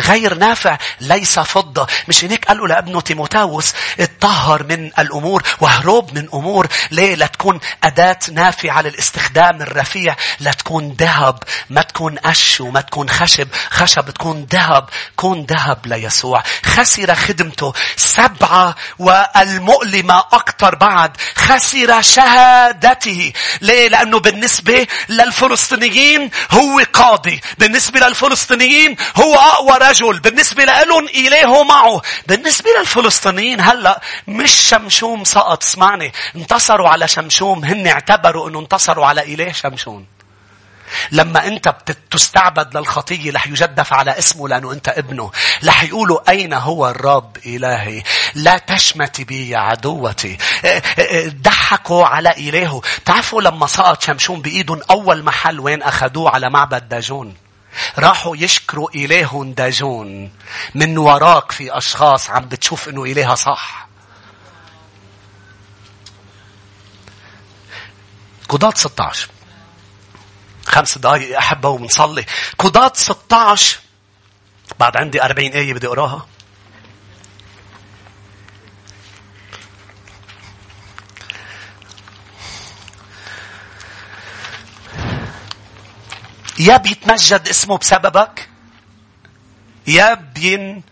غير 0.00 0.34
نافع 0.34 0.78
ليس 1.00 1.38
فضة. 1.38 1.86
مش 2.08 2.24
هيك 2.24 2.44
قالوا 2.44 2.68
لابنه 2.68 3.00
تيموتاوس 3.00 3.72
اتطهر 4.00 4.62
من 4.62 4.90
الأمور 4.98 5.42
وهروب 5.60 6.14
من 6.14 6.28
أمور. 6.34 6.66
ليه؟ 6.90 7.14
لتكون 7.14 7.60
أداة 7.84 8.18
نافعة 8.32 8.82
للاستخدام 8.82 9.62
الرفيع. 9.62 10.16
لتكون 10.40 10.96
ذهب 11.00 11.42
ما 11.70 11.82
تكون 11.82 12.18
قش 12.18 12.60
وما 12.60 12.80
تكون 12.80 13.08
خشب. 13.08 13.48
خشب 13.70 14.10
تكون 14.10 14.46
ذهب 14.52 14.88
كون 15.16 15.46
ذهب 15.50 15.86
ليسوع. 15.86 16.42
خسر 16.64 17.14
خدمته. 17.14 17.72
سبعة 17.96 18.74
والمؤلمة 18.98 20.18
أكثر 20.18 20.74
بعد. 20.74 21.16
خسر 21.36 22.02
شهادته. 22.02 23.32
ليه؟ 23.60 23.88
لأنه 23.88 24.18
بالنسبة 24.18 24.86
للفلسطينيين 25.08 26.30
هو 26.50 26.82
قاضي. 26.92 27.40
بالنسبة 27.58 28.00
للفلسطينيين 28.00 28.25
الفلسطينيين 28.26 28.96
هو 29.16 29.34
أقوى 29.34 29.78
رجل 29.88 30.20
بالنسبة 30.20 30.64
لهم 30.64 31.06
إليه 31.08 31.62
معه 31.62 32.02
بالنسبة 32.26 32.70
للفلسطينيين 32.80 33.60
هلأ 33.60 34.00
مش 34.28 34.50
شمشوم 34.50 35.24
سقط 35.24 35.62
اسمعني 35.62 36.12
انتصروا 36.36 36.88
على 36.88 37.08
شمشوم 37.08 37.64
هن 37.64 37.86
اعتبروا 37.86 38.48
أنه 38.48 38.60
انتصروا 38.60 39.06
على 39.06 39.34
إله 39.34 39.52
شمشون 39.52 40.06
لما 41.10 41.46
أنت 41.46 41.68
بتستعبد 41.68 42.76
للخطية 42.76 43.32
رح 43.32 43.46
يجدف 43.46 43.92
على 43.92 44.18
اسمه 44.18 44.48
لأنه 44.48 44.72
أنت 44.72 44.88
ابنه. 44.88 45.30
رح 45.64 45.82
يقولوا 45.82 46.30
أين 46.30 46.52
هو 46.52 46.88
الرب 46.88 47.36
إلهي؟ 47.46 48.02
لا 48.34 48.58
تشمتي 48.58 49.24
بي 49.24 49.48
يا 49.48 49.58
عدوتي. 49.58 50.38
آه، 50.64 50.68
آه، 50.68 50.82
آه، 50.98 51.28
ضحكوا 51.28 52.06
على 52.06 52.30
إلهه. 52.30 52.82
تعرفوا 53.04 53.42
لما 53.42 53.66
سقط 53.66 54.02
شمشون 54.02 54.40
بإيدهم 54.40 54.80
أول 54.90 55.22
محل 55.22 55.60
وين 55.60 55.82
أخذوه 55.82 56.30
على 56.30 56.50
معبد 56.50 56.88
داجون. 56.88 57.34
راحوا 57.98 58.36
يشكروا 58.36 58.88
إلههم 58.94 59.52
داجون. 59.52 60.32
من 60.74 60.98
وراك 60.98 61.52
في 61.52 61.78
أشخاص 61.78 62.30
عم 62.30 62.48
بتشوف 62.48 62.88
إنه 62.88 63.04
إلهها 63.04 63.34
صح. 63.34 63.88
قضاة 68.48 68.72
16 68.76 69.28
خمس 70.66 70.98
دقائق 70.98 71.36
أحبه 71.36 71.68
ونصلي 71.68 72.24
قضاة 72.58 72.92
16 72.94 73.78
بعد 74.78 74.96
عندي 74.96 75.22
40 75.22 75.52
آية 75.52 75.74
بدي 75.74 75.86
أقراها. 75.86 76.26
يا 86.58 86.76
بيتمجد 86.76 87.48
اسمه 87.48 87.78
بسببك؟ 87.78 88.48
يا 89.86 90.14
بين 90.14 90.82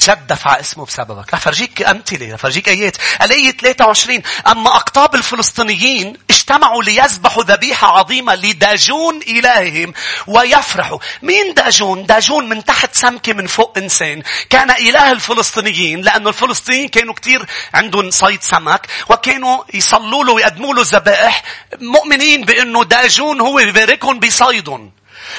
جدف 0.00 0.46
على 0.46 0.60
اسمه 0.60 0.86
بسببك. 0.86 1.34
رح 1.34 1.40
فرجيك 1.40 1.82
أمثلة، 1.82 2.34
رح 2.34 2.38
فرجيك 2.38 2.68
آيات. 2.68 2.96
الآية 3.22 3.50
23 3.50 4.22
أما 4.46 4.76
أقطاب 4.76 5.14
الفلسطينيين 5.14 6.16
اجتمعوا 6.30 6.82
ليذبحوا 6.82 7.42
ذبيحة 7.42 7.98
عظيمة 7.98 8.34
لداجون 8.34 9.20
إلههم 9.28 9.92
ويفرحوا. 10.26 10.98
مين 11.22 11.54
داجون؟ 11.54 12.06
داجون 12.06 12.48
من 12.48 12.64
تحت 12.64 12.94
سمكة 12.94 13.32
من 13.32 13.46
فوق 13.46 13.78
إنسان. 13.78 14.22
كان 14.50 14.70
إله 14.70 15.12
الفلسطينيين 15.12 16.00
لأنه 16.00 16.28
الفلسطينيين 16.28 16.88
كانوا 16.88 17.14
كتير 17.14 17.46
عندهم 17.74 18.10
صيد 18.10 18.42
سمك 18.42 18.86
وكانوا 19.08 19.64
يصلوا 19.74 20.24
له 20.24 20.32
ويقدموا 20.32 20.74
له 20.74 20.82
ذبائح 20.84 21.42
مؤمنين 21.80 22.44
بأنه 22.44 22.84
داجون 22.84 23.40
هو 23.40 23.58
يباركهم 23.58 24.18
بصيدهم. 24.18 24.92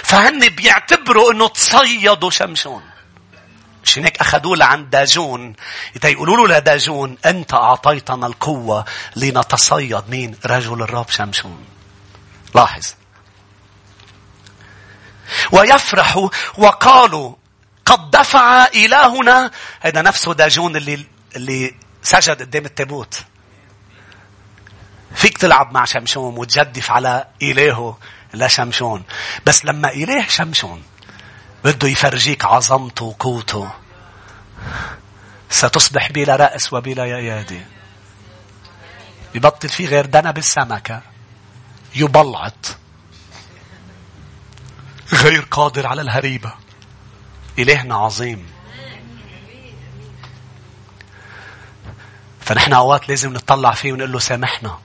فهن 0.03 0.39
بيعتبروا 0.49 1.31
أنه 1.31 1.47
تصيدوا 1.47 2.29
شمشون. 2.29 2.96
مش 3.87 3.99
هيك 3.99 4.21
أخذوه 4.21 4.57
لعند 4.57 4.89
داجون 4.89 5.53
يقولوا 6.03 6.47
له 6.47 6.57
لداجون 6.57 7.17
أنت 7.25 7.53
أعطيتنا 7.53 8.27
القوة 8.27 8.85
لنتصيد 9.15 10.09
مين؟ 10.09 10.35
رجل 10.45 10.81
الرب 10.81 11.09
شمشون. 11.09 11.65
لاحظ. 12.55 12.93
ويفرحوا 15.51 16.29
وقالوا 16.57 17.33
قد 17.85 18.11
دفع 18.11 18.65
إلهنا 18.65 19.51
هذا 19.79 20.01
نفسه 20.01 20.33
داجون 20.33 20.75
اللي 20.75 21.05
اللي 21.35 21.75
سجد 22.03 22.41
قدام 22.41 22.65
التابوت. 22.65 23.23
فيك 25.15 25.37
تلعب 25.37 25.73
مع 25.73 25.85
شمشون 25.85 26.37
وتجدف 26.37 26.91
على 26.91 27.27
إلهه 27.41 27.97
لشمشون. 28.33 29.03
بس 29.45 29.65
لما 29.65 29.91
إله 29.91 30.27
شمشون 30.27 30.83
بده 31.63 31.87
يفرجيك 31.87 32.45
عظمته 32.45 33.05
وقوته. 33.05 33.71
ستصبح 35.49 36.11
بلا 36.11 36.35
رأس 36.35 36.73
وبلا 36.73 37.05
يادي 37.05 37.61
يبطل 39.35 39.69
في 39.69 39.85
غير 39.85 40.05
دنب 40.05 40.37
السمكة 40.37 41.01
يبلعط. 41.95 42.77
غير 45.13 45.41
قادر 45.51 45.87
على 45.87 46.01
الهريبة. 46.01 46.53
إلهنا 47.59 47.95
عظيم. 47.95 48.47
فنحن 52.41 52.73
أوقات 52.73 53.09
لازم 53.09 53.33
نطلع 53.33 53.71
فيه 53.71 53.93
ونقول 53.93 54.11
له 54.11 54.19
سامحنا. 54.19 54.79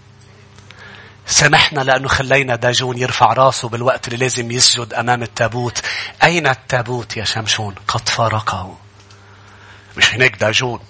سامحنا 1.32 1.80
لأنه 1.80 2.08
خلينا 2.08 2.56
داجون 2.56 2.98
يرفع 2.98 3.32
راسه 3.32 3.68
بالوقت 3.68 4.08
اللي 4.08 4.18
لازم 4.18 4.50
يسجد 4.50 4.94
أمام 4.94 5.22
التابوت. 5.22 5.82
أين 6.22 6.46
التابوت 6.46 7.16
يا 7.16 7.24
شمشون؟ 7.24 7.74
قد 7.88 8.08
فارقه. 8.08 8.76
مش 9.96 10.14
هناك 10.14 10.36
داجون. 10.36 10.80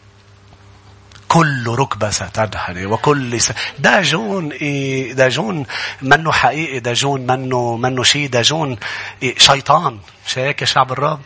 كل 1.29 1.69
ركبة 1.69 2.11
ستنحني 2.11 2.87
وكل 2.87 3.41
س... 3.41 3.53
داجون 3.79 4.53
إيه 4.53 5.13
داجون 5.13 5.67
منه 6.03 6.33
حقيقي 6.33 6.81
داجون 6.81 7.27
منه 7.27 7.77
منه 7.77 8.03
شيء 8.03 8.29
داجون 8.29 8.79
إيه 9.23 9.39
شيطان 9.39 9.99
هيك 10.35 10.61
يا 10.61 10.67
شعب 10.67 10.93
الرب 10.93 11.21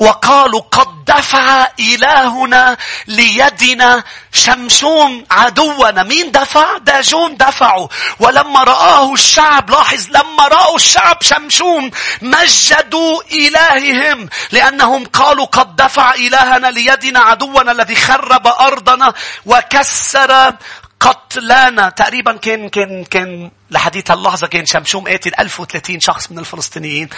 وقالوا 0.00 0.60
قد 0.60 1.04
دفع 1.04 1.66
إلهنا 1.80 2.76
ليدنا 3.06 4.04
شمشون 4.32 5.24
عدونا 5.30 6.02
مين 6.02 6.32
دفع؟ 6.32 6.78
داجون 6.78 7.36
دفعوا 7.36 7.88
ولما 8.20 8.64
رآه 8.64 9.12
الشعب 9.12 9.70
لاحظ 9.70 10.06
لما 10.08 10.48
رأوا 10.48 10.76
الشعب 10.76 11.22
شمشون 11.22 11.90
مجدوا 12.22 13.22
إلههم 13.32 14.28
لأنهم 14.52 15.04
قالوا 15.04 15.46
قد 15.46 15.76
دفع 15.76 16.14
إلهنا 16.14 16.66
ليدنا 16.66 17.20
عدونا 17.20 17.72
الذي 17.72 17.96
خرب 17.96 18.46
أرضنا 18.46 19.12
وكسر 19.46 20.54
قتلانا. 21.00 21.88
تقريبا 21.88 22.36
كان 22.36 22.68
كان 22.68 23.04
كان 23.04 23.50
لحديث 23.70 24.10
اللحظة 24.10 24.46
كان 24.46 24.66
شمشوم 24.66 25.08
قاتل 25.08 25.32
1030 25.38 26.00
شخص 26.00 26.30
من 26.30 26.38
الفلسطينيين. 26.38 27.08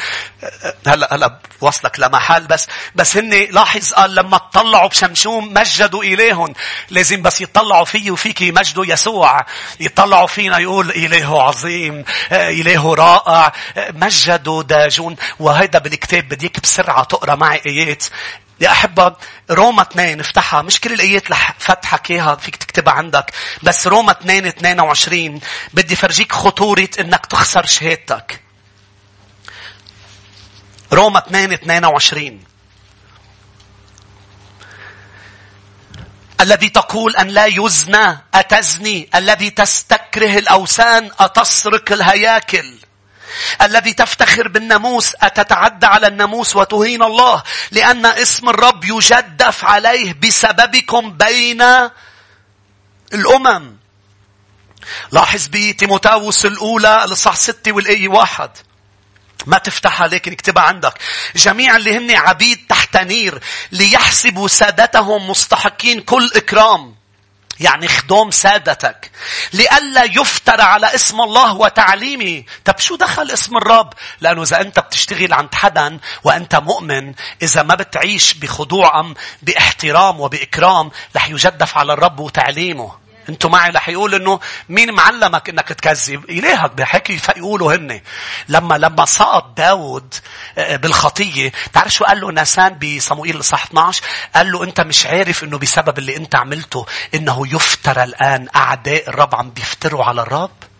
هلا 0.86 1.14
هلا 1.14 1.38
وصلك 1.60 2.00
لمحل 2.00 2.46
بس 2.46 2.68
بس 2.94 3.16
هن 3.16 3.30
لاحظ 3.30 3.92
قال 3.92 4.14
لما 4.14 4.38
تطلعوا 4.38 4.88
بشمشوم 4.88 5.54
مجدوا 5.54 6.04
إلههم 6.04 6.54
لازم 6.90 7.22
بس 7.22 7.40
يطلعوا 7.40 7.84
فيه 7.84 8.10
وفيك 8.10 8.40
يمجدوا 8.40 8.86
يسوع. 8.86 9.40
يطلعوا 9.80 10.26
فينا 10.26 10.58
يقول 10.58 10.90
إله 10.90 11.42
عظيم 11.42 12.04
إله 12.32 12.94
رائع. 12.94 13.52
مجدوا 13.76 14.62
داجون. 14.62 15.16
وهذا 15.38 15.78
بالكتاب 15.78 16.28
بديك 16.28 16.60
بسرعة 16.60 17.04
تقرأ 17.04 17.34
معي 17.34 17.62
آيات. 17.66 18.04
يا 18.62 18.70
أحبة 18.70 19.16
روما 19.50 19.82
2 19.82 20.20
افتحها 20.20 20.62
مش 20.62 20.80
كل 20.80 20.92
الآيات 20.92 21.30
رح 21.30 21.54
فتحك 21.58 22.10
إياها 22.10 22.36
فيك 22.36 22.56
تكتبها 22.56 22.94
عندك 22.94 23.32
بس 23.62 23.86
روما 23.86 24.12
2 24.12 24.46
22 24.46 25.40
بدي 25.74 25.96
فرجيك 25.96 26.32
خطورة 26.32 26.88
إنك 27.00 27.26
تخسر 27.26 27.66
شهادتك. 27.66 28.40
روما 30.92 31.18
2 31.18 31.52
22 31.52 32.44
الذي 36.40 36.68
تقول 36.68 37.16
أن 37.16 37.28
لا 37.28 37.46
يزنى 37.46 38.18
أتزني. 38.34 39.08
الذي 39.14 39.50
تستكره 39.50 40.38
الأوثان 40.38 41.10
أتسرق 41.20 41.92
الهياكل. 41.92 42.78
الذي 43.62 43.92
تفتخر 43.92 44.48
بالناموس 44.48 45.12
أتتعدى 45.22 45.86
على 45.86 46.06
الناموس 46.06 46.56
وتهين 46.56 47.02
الله 47.02 47.42
لأن 47.70 48.06
اسم 48.06 48.48
الرب 48.48 48.84
يجدف 48.84 49.64
عليه 49.64 50.12
بسببكم 50.12 51.12
بين 51.12 51.62
الأمم 53.14 53.76
لاحظ 55.12 55.46
بتيموتاوس 55.52 56.46
الأولى 56.46 57.04
الإصحاح 57.04 57.36
ستة 57.36 57.72
والآية 57.72 58.08
واحد 58.08 58.50
ما 59.46 59.58
تفتحها 59.58 60.06
لكن 60.06 60.32
اكتبها 60.32 60.62
عندك. 60.62 60.94
جميع 61.36 61.76
اللي 61.76 61.96
هن 61.96 62.10
عبيد 62.10 62.66
تحت 62.68 62.96
نير 62.96 63.42
ليحسبوا 63.72 64.48
سادتهم 64.48 65.30
مستحقين 65.30 66.00
كل 66.00 66.30
إكرام. 66.36 66.94
يعني 67.60 67.88
خدوم 67.88 68.30
سادتك. 68.30 69.10
لئلا 69.52 70.04
يفتر 70.04 70.60
على 70.60 70.94
اسم 70.94 71.20
الله 71.20 71.54
وتعليمه. 71.54 72.44
طب 72.64 72.78
شو 72.78 72.96
دخل 72.96 73.30
اسم 73.30 73.56
الرب؟ 73.56 73.92
لأنه 74.20 74.42
إذا 74.42 74.60
أنت 74.60 74.80
بتشتغل 74.80 75.32
عند 75.32 75.54
حدا 75.54 75.98
وأنت 76.24 76.54
مؤمن 76.54 77.14
إذا 77.42 77.62
ما 77.62 77.74
بتعيش 77.74 78.34
بخضوع 78.34 79.14
بإحترام 79.42 80.20
وبإكرام 80.20 80.90
رح 81.16 81.28
يجدف 81.28 81.78
على 81.78 81.92
الرب 81.92 82.20
وتعليمه. 82.20 83.01
أنتوا 83.28 83.50
معي 83.50 83.70
رح 83.70 83.88
يقول 83.88 84.14
انه 84.14 84.40
مين 84.68 84.92
معلمك 84.92 85.48
انك 85.48 85.68
تكذب؟ 85.68 86.30
إلهك 86.30 86.72
بحكي 86.72 87.18
فيقولوا 87.18 87.74
هن. 87.74 88.00
لما 88.48 88.74
لما 88.74 89.04
سقط 89.04 89.56
داود 89.56 90.14
آه، 90.58 90.76
بالخطية، 90.76 91.52
بتعرف 91.70 91.92
شو 91.92 92.04
قال 92.04 92.20
له 92.20 92.32
ناسان 92.32 92.78
بصموئيل 92.78 93.34
الاصحاح 93.34 93.66
12؟ 93.66 94.00
قال 94.34 94.52
له 94.52 94.64
انت 94.64 94.80
مش 94.80 95.06
عارف 95.06 95.44
انه 95.44 95.58
بسبب 95.58 95.98
اللي 95.98 96.16
انت 96.16 96.34
عملته 96.34 96.86
انه 97.14 97.42
يفترى 97.54 98.04
الآن 98.04 98.48
أعداء 98.56 99.08
الرب 99.08 99.34
عم 99.34 99.50
بيفتروا 99.50 100.04
على 100.04 100.22
الرب؟ 100.22 100.71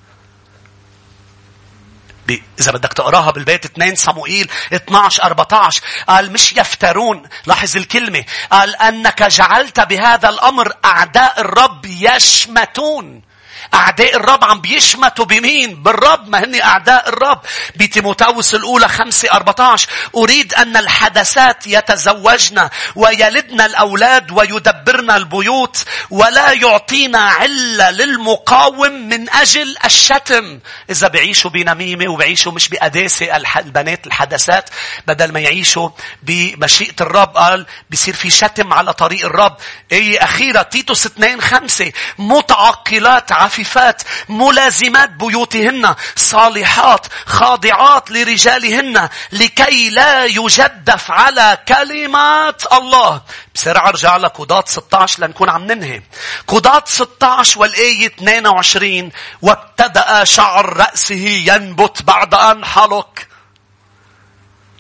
إذا 2.61 2.73
بدك 2.73 2.93
تقراها 2.93 3.31
بالبيت 3.31 3.64
2 3.64 3.95
صموئيل 3.95 4.51
12 4.73 5.23
14 5.23 5.81
قال 6.09 6.33
مش 6.33 6.53
يفترون. 6.53 7.23
لاحظ 7.47 7.77
الكلمة. 7.77 8.25
قال 8.51 8.77
أنك 8.77 9.23
جعلت 9.23 9.81
بهذا 9.81 10.29
الأمر 10.29 10.73
أعداء 10.85 11.41
الرب 11.41 11.87
يشمتون. 11.87 13.32
أعداء 13.75 14.17
الرب 14.17 14.45
عم 14.45 14.61
بيشمتوا 14.61 15.25
بمين؟ 15.25 15.83
بالرب 15.83 16.29
ما 16.29 16.45
هني 16.45 16.65
أعداء 16.65 17.09
الرب. 17.09 17.41
بتيموتاوس 17.77 18.55
الأولى 18.55 18.89
5 18.89 19.33
14 19.33 19.89
أريد 20.17 20.55
أن 20.55 20.77
الحدثات 20.77 21.67
يتزوجن 21.67 22.69
ويلدن 22.97 23.61
الأولاد 23.61 24.31
ويدبرن 24.31 25.11
البيوت 25.11 25.85
ولا 26.11 26.53
يعطينا 26.53 27.19
علة 27.19 27.91
للمقاوم 27.91 28.93
من 28.93 29.31
أجل 29.31 29.77
الشتم. 29.85 30.61
إذا 30.91 31.09
بعيشوا 31.09 31.51
بنميمة 31.51 32.09
وبعيشوا 32.09 32.53
مش 32.53 32.69
بقداسة 32.69 33.37
البنات 33.37 34.07
الحدثات 34.07 34.71
بدل 35.07 35.33
ما 35.33 35.41
يعيشوا 35.41 35.91
بمشيئة 36.23 36.95
الرب 37.01 37.37
قال 37.37 37.67
بيصير 37.91 38.15
في 38.15 38.31
شتم 38.31 38.73
على 38.73 38.93
طريق 38.93 39.25
الرب. 39.25 39.57
إيه 39.93 40.25
أخيرا 40.25 40.63
تيتوس 40.63 41.07
2 41.07 41.41
5 41.41 41.93
متعقلات 42.19 43.33
عفيفات 43.53 44.03
ملازمات 44.28 45.11
بيوتهن 45.11 45.94
صالحات 46.16 47.07
خاضعات 47.26 48.11
لرجالهن 48.11 49.09
لكي 49.32 49.90
لا 49.90 50.24
يجدف 50.24 51.11
على 51.11 51.59
كلمات 51.68 52.72
الله. 52.72 53.22
بسرعة 53.55 53.88
أرجع 53.88 54.16
لك 54.16 54.30
قضاة 54.30 54.64
16 54.66 55.22
لنكون 55.22 55.50
عم 55.50 55.64
ننهي. 55.64 56.03
قضاة 56.46 56.82
16 56.86 57.61
والآية 57.61 58.07
22 58.07 59.11
وابتدأ 59.42 60.24
شعر 60.24 60.76
رأسه 60.76 61.28
ينبت 61.28 62.03
بعد 62.03 62.34
أن 62.34 62.64
حلق. 62.64 63.18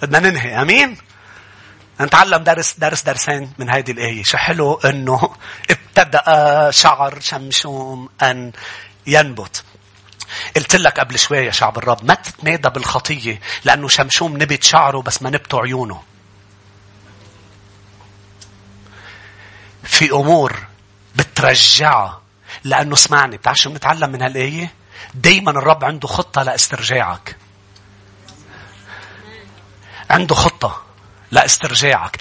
بدنا 0.02 0.30
ننهي 0.30 0.62
أمين؟ 0.62 1.11
نتعلم 2.00 2.44
درس 2.44 2.74
درس 2.78 3.02
درسين 3.02 3.52
من 3.58 3.70
هذه 3.70 3.90
الآية. 3.90 4.22
شو 4.22 4.36
حلو 4.36 4.74
إنه 4.74 5.34
ابتدأ 5.70 6.70
شعر 6.70 7.20
شمشوم 7.20 8.08
أن 8.22 8.52
ينبت. 9.06 9.64
قلت 10.56 10.76
لك 10.76 11.00
قبل 11.00 11.18
شوي 11.18 11.38
يا 11.38 11.50
شعب 11.50 11.78
الرب 11.78 12.04
ما 12.04 12.14
تتمادى 12.14 12.68
بالخطية 12.68 13.40
لأنه 13.64 13.88
شمشوم 13.88 14.36
نبت 14.36 14.62
شعره 14.62 15.02
بس 15.02 15.22
ما 15.22 15.30
نبتوا 15.30 15.60
عيونه. 15.60 16.02
في 19.84 20.10
أمور 20.10 20.66
بترجعها 21.16 22.22
لأنه 22.64 22.94
اسمعني 22.94 23.36
بتعرف 23.36 23.58
شو 23.58 23.70
بنتعلم 23.70 24.10
من 24.10 24.22
هالآية؟ 24.22 24.72
دايما 25.14 25.50
الرب 25.50 25.84
عنده 25.84 26.08
خطة 26.08 26.42
لاسترجاعك. 26.42 27.36
عنده 30.10 30.34
خطة. 30.34 30.91
لاسترجاعك 31.32 32.16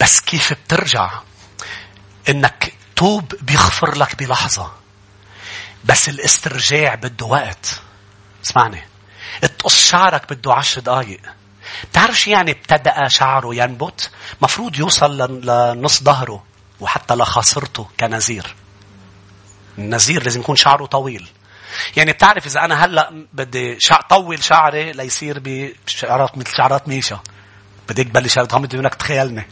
بس 0.00 0.20
كيف 0.20 0.52
بترجع؟ 0.52 1.10
إنك 2.28 2.72
توب 2.96 3.34
بيغفر 3.42 3.94
لك 3.94 4.16
بلحظة. 4.16 4.72
بس 5.84 6.08
الاسترجاع 6.08 6.94
بده 6.94 7.26
وقت. 7.26 7.80
اسمعني. 8.44 8.82
تقص 9.58 9.76
شعرك 9.76 10.32
بده 10.32 10.54
عشر 10.54 10.80
دقايق. 10.80 11.20
بتعرف 11.90 12.20
شو 12.20 12.30
يعني 12.30 12.50
ابتدأ 12.50 13.08
شعره 13.08 13.54
ينبت؟ 13.54 14.10
مفروض 14.42 14.76
يوصل 14.76 15.18
لنص 15.46 16.02
ظهره 16.02 16.44
وحتى 16.80 17.14
لخاصرته 17.14 17.88
كنزير. 18.00 18.54
النزير 19.78 20.22
لازم 20.22 20.40
يكون 20.40 20.56
شعره 20.56 20.86
طويل. 20.86 21.28
يعني 21.96 22.12
بتعرف 22.12 22.46
إذا 22.46 22.64
أنا 22.64 22.84
هلأ 22.84 23.26
بدي 23.32 23.76
شع... 23.80 24.00
طول 24.00 24.44
شعري 24.44 24.92
ليصير 24.92 25.38
بشعرات 25.44 26.38
مثل 26.38 26.56
شعرات 26.56 26.88
ميشا. 26.88 27.20
بديك 27.88 28.06
بلش 28.06 28.38
غمض 28.38 28.74
عيونك 28.74 28.94
تخيلني 28.94 29.46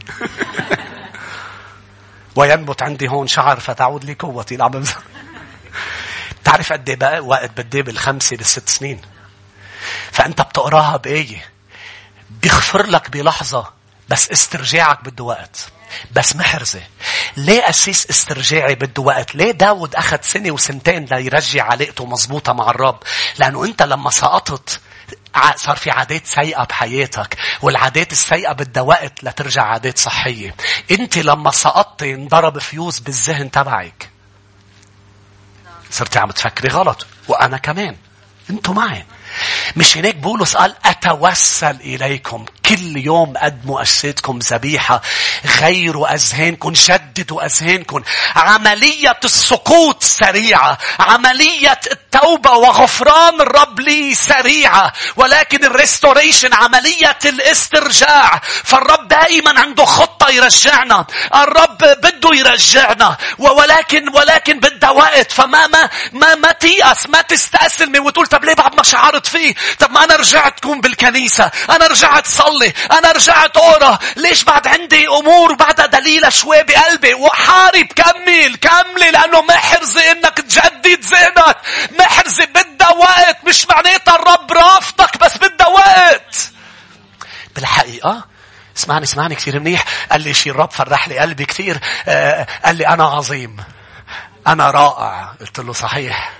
وينبت 2.35 2.83
عندي 2.83 3.07
هون 3.07 3.27
شعر 3.27 3.59
فتعود 3.59 4.03
لي 4.03 4.13
قوتي 4.13 4.55
العب 4.55 4.83
تعرف 6.43 6.73
قد 6.73 6.89
إيه 6.89 6.95
بقى 6.95 7.19
وقت 7.19 7.61
بدي 7.61 7.81
بالخمسة 7.81 8.37
بالست 8.37 8.69
سنين 8.69 9.01
فأنت 10.11 10.41
بتقراها 10.41 10.97
بإيه 10.97 11.45
بيغفر 12.29 12.85
لك 12.85 13.09
بلحظة 13.09 13.73
بس 14.09 14.31
استرجاعك 14.31 15.03
بده 15.03 15.23
وقت 15.23 15.71
بس 16.11 16.35
محرزة. 16.35 16.81
ليه 17.37 17.69
أسيس 17.69 18.09
استرجاعي 18.09 18.75
بده 18.75 19.01
وقت؟ 19.01 19.35
ليه 19.35 19.51
داود 19.51 19.95
أخذ 19.95 20.17
سنة 20.21 20.51
وسنتين 20.51 21.05
ليرجع 21.05 21.63
علاقته 21.63 22.05
مزبوطة 22.05 22.53
مع 22.53 22.69
الرب؟ 22.69 22.99
لأنه 23.39 23.65
أنت 23.65 23.81
لما 23.81 24.09
سقطت 24.09 24.79
صار 25.55 25.75
في 25.75 25.91
عادات 25.91 26.27
سيئة 26.27 26.63
بحياتك 26.63 27.37
والعادات 27.61 28.11
السيئة 28.11 28.51
بدها 28.51 28.83
وقت 28.83 29.23
لترجع 29.23 29.63
عادات 29.63 29.97
صحية. 29.97 30.55
أنت 30.91 31.17
لما 31.17 31.51
سقطتي 31.51 32.13
انضرب 32.13 32.59
فيوز 32.59 32.99
بالذهن 32.99 33.51
تبعك. 33.51 34.09
صرتي 35.91 36.19
عم 36.19 36.31
تفكري 36.31 36.67
غلط 36.67 37.07
وأنا 37.27 37.57
كمان. 37.57 37.95
أنتوا 38.49 38.73
معي. 38.73 39.05
مش 39.75 39.97
هيك 39.97 40.15
بولس 40.15 40.57
قال 40.57 40.75
أتوسل 40.85 41.75
إليكم 41.75 42.45
كل 42.65 42.97
يوم 42.97 43.37
قدموا 43.37 43.81
أجسادكم 43.81 44.39
ذبيحة 44.39 45.01
غيروا 45.45 46.13
أذهانكم 46.13 46.73
شددوا 46.73 47.45
أذهانكم. 47.45 48.03
عملية 48.35 49.19
السقوط 49.23 50.03
سريعة. 50.03 50.77
عملية 50.99 51.79
التوبة 51.91 52.51
وغفران 52.51 53.41
الرب 53.41 53.79
لي 53.79 54.15
سريعة. 54.15 54.93
ولكن 55.15 55.65
ال 55.65 55.72
restoration 55.72 56.53
عملية 56.53 57.17
الاسترجاع. 57.25 58.41
فالرب 58.63 59.07
دائما 59.07 59.59
عنده 59.59 59.85
خطة 59.85 60.29
يرجعنا. 60.29 61.05
الرب 61.35 61.77
بده 61.77 62.35
يرجعنا. 62.35 63.17
ولكن 63.37 64.09
ولكن 64.09 64.59
بدها 64.59 64.89
وقت 64.89 65.31
فما 65.31 65.67
ما 65.67 65.89
ما 66.11 66.35
ما 66.35 66.51
تيأس 66.51 67.09
ما 67.09 67.21
تستأسلمي 67.21 67.99
وتقول 67.99 68.27
طب 68.27 68.45
ليه 68.45 68.53
بعد 68.53 68.75
ما 68.75 68.83
شعرت 68.83 69.27
فيه؟ 69.27 69.55
طب 69.79 69.91
ما 69.91 70.03
أنا 70.03 70.15
رجعت 70.15 70.59
كون 70.59 70.81
بالكنيسة. 70.81 71.51
أنا 71.69 71.87
رجعت 71.87 72.27
صلي. 72.27 72.73
أنا 72.91 73.11
رجعت 73.11 73.57
أقرأ. 73.57 73.99
ليش 74.15 74.43
بعد 74.43 74.67
عندي 74.67 75.07
أمور 75.07 75.34
بعدها 75.55 75.85
دليلة 75.85 76.29
شوي 76.29 76.63
بقلبي. 76.63 77.13
وحارب 77.13 77.85
كمل 77.95 78.55
كملي 78.55 79.11
لأنه 79.11 79.41
محرزة 79.41 80.11
إنك 80.11 80.37
تجدد 80.37 81.01
ذهنك. 81.01 81.57
محرزة 81.99 82.45
بدها 82.45 82.89
وقت. 82.89 83.37
مش 83.47 83.67
معناتها 83.69 84.15
الرب 84.15 84.51
رافضك 84.51 85.17
بس 85.17 85.37
بدها 85.37 85.67
وقت. 85.67 86.51
بالحقيقة 87.55 88.25
اسمعني 88.77 89.03
اسمعني 89.03 89.35
كثير 89.35 89.59
منيح. 89.59 89.83
قال 90.11 90.21
لي 90.21 90.33
شي 90.33 90.49
الرب 90.49 90.71
فرح 90.71 91.07
لي 91.07 91.19
قلبي 91.19 91.45
كثير. 91.45 91.79
آه 92.07 92.47
قال 92.65 92.75
لي 92.75 92.87
أنا 92.87 93.03
عظيم. 93.03 93.57
أنا 94.47 94.71
رائع. 94.71 95.33
قلت 95.39 95.59
له 95.59 95.73
صحيح. 95.73 96.31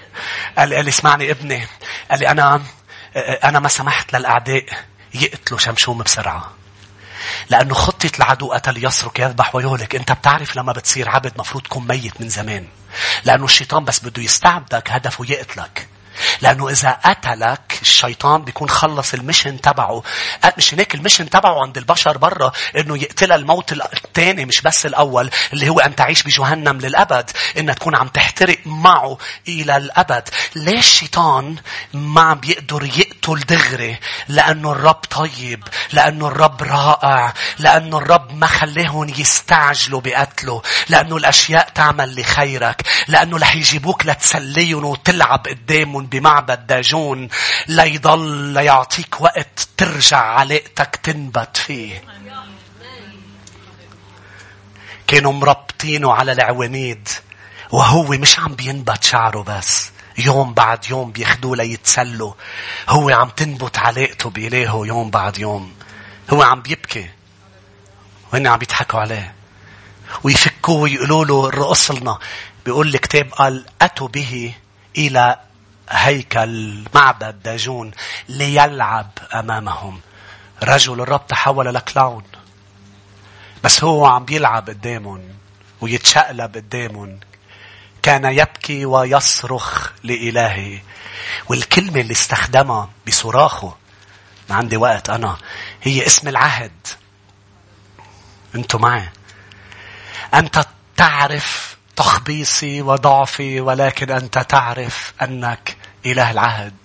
قال 0.58 0.70
لي, 0.70 0.76
قال 0.76 0.86
لي 0.86 0.90
اسمعني 0.90 1.32
ابني. 1.32 1.68
قال 2.12 2.20
لي 2.20 2.32
أنا 2.32 2.62
أنا 3.44 3.60
ما 3.60 3.70
سمحت 3.70 4.14
للأعداء 4.14 4.66
يقتلوا 5.14 5.60
شمشوم 5.60 5.98
بسرعة. 5.98 6.54
لأنه 7.50 7.74
خطة 7.74 8.12
العدو 8.18 8.52
قتل 8.52 8.86
يسرق 8.86 9.20
يذبح 9.20 9.56
ويهلك. 9.56 9.96
أنت 9.96 10.12
بتعرف 10.12 10.56
لما 10.56 10.74
بتصير 10.74 11.10
عبد 11.10 11.34
مفروض 11.40 11.64
تكون 11.64 11.88
ميت 11.88 12.22
من 12.22 12.30
زمان. 12.30 12.68
لأنه 13.26 13.46
الشيطان 13.46 13.86
بس 13.86 14.00
بده 14.00 14.24
يستعبدك 14.24 14.92
هدفه 14.92 15.26
يقتلك. 15.30 15.88
لأنه 16.42 16.70
إذا 16.70 16.90
قتلك 17.06 17.80
الشيطان 17.82 18.44
بيكون 18.44 18.70
خلص 18.70 19.14
المشن 19.14 19.62
تبعه. 19.62 20.04
مش 20.58 20.74
هناك 20.74 20.96
المشن 20.96 21.30
تبعه 21.30 21.62
عند 21.62 21.78
البشر 21.78 22.18
برا 22.18 22.52
إنه 22.78 22.98
يقتلها 22.98 23.36
الموت 23.36 23.72
الثاني 23.72 24.46
مش 24.46 24.62
بس 24.62 24.86
الأول 24.86 25.30
اللي 25.54 25.70
هو 25.70 25.80
أن 25.80 25.96
تعيش 25.96 26.24
بجهنم 26.24 26.78
للأبد. 26.78 27.32
إنها 27.58 27.74
تكون 27.74 27.96
عم 27.96 28.08
تحترق 28.08 28.58
معه 28.66 29.18
إلى 29.48 29.78
الأبد. 29.78 30.30
ليش 30.56 30.96
الشيطان 30.96 31.56
ما 31.94 32.22
عم 32.22 32.40
بيقدر 32.40 32.84
يقتل 32.84 33.40
دغري 33.40 34.00
لأنه 34.28 34.72
الرب 34.72 34.96
طيب 34.96 35.64
لأنه 35.94 36.28
الرب 36.28 36.64
رائع 36.64 37.34
لأنه 37.60 37.98
الرب 37.98 38.34
ما 38.34 38.48
خليهم 38.48 39.10
يستعجلوا 39.10 40.02
بقتله 40.02 40.62
لأنه 40.90 41.18
الأشياء 41.18 41.70
تعمل 41.70 42.20
لخيرك 42.20 42.82
لأنه 43.08 43.38
رح 43.38 43.56
يجيبوك 43.56 44.06
لتسليهم 44.06 44.86
وتلعب 44.86 45.48
قدامهم 45.48 46.05
بمعبد 46.06 46.68
داجون 46.68 47.28
ليضل 47.68 48.28
ليعطيك 48.54 49.22
وقت 49.22 49.68
ترجع 49.78 50.18
علاقتك 50.18 51.00
تنبت 51.04 51.58
فيه. 51.58 52.04
كانوا 55.08 55.34
مربطينه 55.34 56.14
على 56.14 56.32
العواميد 56.32 57.10
وهو 57.72 58.04
مش 58.04 58.40
عم 58.40 58.56
بينبت 58.56 59.04
شعره 59.04 59.44
بس. 59.44 59.92
يوم 60.18 60.54
بعد 60.54 60.86
يوم 60.90 61.12
بياخدوه 61.12 61.56
ليتسلوا. 61.56 62.34
هو 62.90 63.10
عم 63.10 63.30
تنبت 63.30 63.78
علاقته 63.78 64.30
بإلهه 64.30 64.86
يوم 64.86 65.10
بعد 65.10 65.38
يوم. 65.38 65.74
هو 66.34 66.44
عم 66.44 66.62
بيبكي. 66.62 67.10
وهن 68.34 68.48
عم 68.48 68.58
بيضحكوا 68.58 69.00
عليه. 69.00 69.36
ويفكوه 70.24 70.76
ويقولوا 70.76 71.26
له 71.26 71.48
الرقص 71.48 71.92
لنا. 71.92 72.20
بيقول 72.66 72.88
الكتاب 72.88 73.34
قال 73.34 73.66
أتوا 73.82 74.08
به 74.08 74.54
إلى 74.98 75.40
هيكل 75.90 76.84
معبد 76.96 77.44
داجون 77.44 77.92
ليلعب 78.30 79.10
أمامهم. 79.34 80.02
رجل 80.64 81.02
الرب 81.02 81.28
تحول 81.28 81.74
لكلاون 81.74 82.24
بس 83.64 83.84
هو 83.84 84.06
عم 84.06 84.26
بيلعب 84.26 84.70
قدامهم 84.70 85.22
ويتشقلب 85.82 86.56
قدامهم 86.56 87.20
كان 88.04 88.26
يبكي 88.26 88.86
ويصرخ 88.86 89.92
لإلهه 90.04 90.82
والكلمة 91.50 92.02
اللي 92.02 92.12
استخدمها 92.12 92.90
بصراخه 93.08 93.78
ما 94.50 94.56
عندي 94.56 94.78
وقت 94.78 95.10
أنا 95.10 95.38
هي 95.82 96.06
اسم 96.06 96.28
العهد. 96.28 96.88
أنتوا 98.56 98.80
معي. 98.80 99.10
أنت 100.34 100.66
تعرف 100.98 101.75
تخبيصي 101.96 102.82
وضعفي 102.82 103.62
ولكن 103.62 104.12
أنت 104.12 104.40
تعرف 104.40 105.14
أنك 105.22 105.78
إله 106.06 106.32
العهد. 106.32 106.76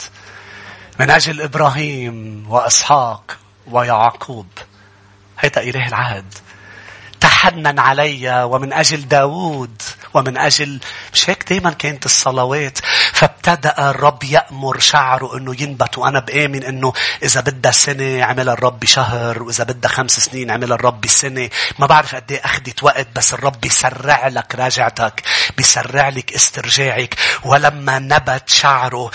من 1.01 1.11
أجل 1.11 1.43
إبراهيم 1.43 2.45
وإسحاق 2.49 3.39
ويعقوب 3.67 4.49
هذا 5.37 5.63
إله 5.63 5.89
العهد. 5.89 6.35
تحنن 7.41 7.79
علي 7.79 8.43
ومن 8.45 8.73
أجل 8.73 9.09
داود 9.09 9.83
ومن 10.15 10.37
أجل 10.37 10.81
مش 11.13 11.31
هيك 11.31 11.49
دايما 11.49 11.71
كانت 11.71 12.07
الصلوات. 12.07 12.79
فابتدأ 13.13 13.91
الرب 13.91 14.25
يأمر 14.25 14.79
شعره 14.79 15.37
أنه 15.37 15.57
ينبت 15.63 15.99
وأنا 15.99 16.21
بآمن 16.21 16.65
أنه 16.65 16.93
إذا 17.23 17.41
بدها 17.41 17.73
سنة 17.73 18.25
عمل 18.25 18.49
الرب 18.49 18.81
بشهر 18.81 19.43
وإذا 19.43 19.65
بدها 19.65 19.91
خمس 19.91 20.11
سنين 20.11 20.51
عمل 20.51 20.73
الرب 20.73 21.01
بسنة 21.01 21.51
ما 21.79 21.87
بعرف 21.87 22.15
قد 22.15 22.33
إيه 22.33 22.45
أخذت 22.45 22.83
وقت 22.83 23.07
بس 23.17 23.35
الرب 23.35 23.61
بيسرع 23.61 24.29
لك 24.29 24.55
راجعتك 24.55 25.23
بيسرع 25.57 26.09
لك 26.09 26.33
استرجاعك. 26.33 27.15
ولما 27.45 27.99
نبت 27.99 28.49
شعره 28.49 29.11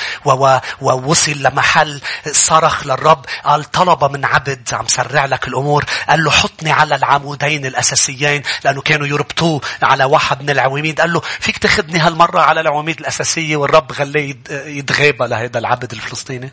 ووصل 0.82 1.32
لمحل 1.32 2.02
صرخ 2.32 2.88
للرب 2.88 3.26
قال 3.44 3.64
طلب 3.64 4.04
من 4.04 4.26
عبد 4.26 4.70
عم 4.74 4.88
سرع 4.88 5.26
لك 5.26 5.48
الأمور. 5.48 5.86
قال 6.10 6.24
له 6.24 6.32
حطني 6.32 6.72
على 6.72 6.96
العمودين 6.96 7.66
الأساسيين. 7.66 8.15
لأنه 8.64 8.82
كانوا 8.82 9.08
يربطوه 9.08 9.62
على 9.82 10.04
واحد 10.04 10.42
من 10.42 10.50
العواميد. 10.50 11.02
قال 11.02 11.14
له 11.14 11.20
فيك 11.20 11.58
تاخذني 11.58 12.00
هالمرة 12.00 12.40
على 12.40 12.62
العواميد 12.62 13.00
الأساسية 13.00 13.58
والرب 13.58 13.92
خليه 13.92 14.36
يتغابى 14.50 15.26
لهذا 15.28 15.60
العبد 15.60 15.92
الفلسطيني؟ 15.92 16.52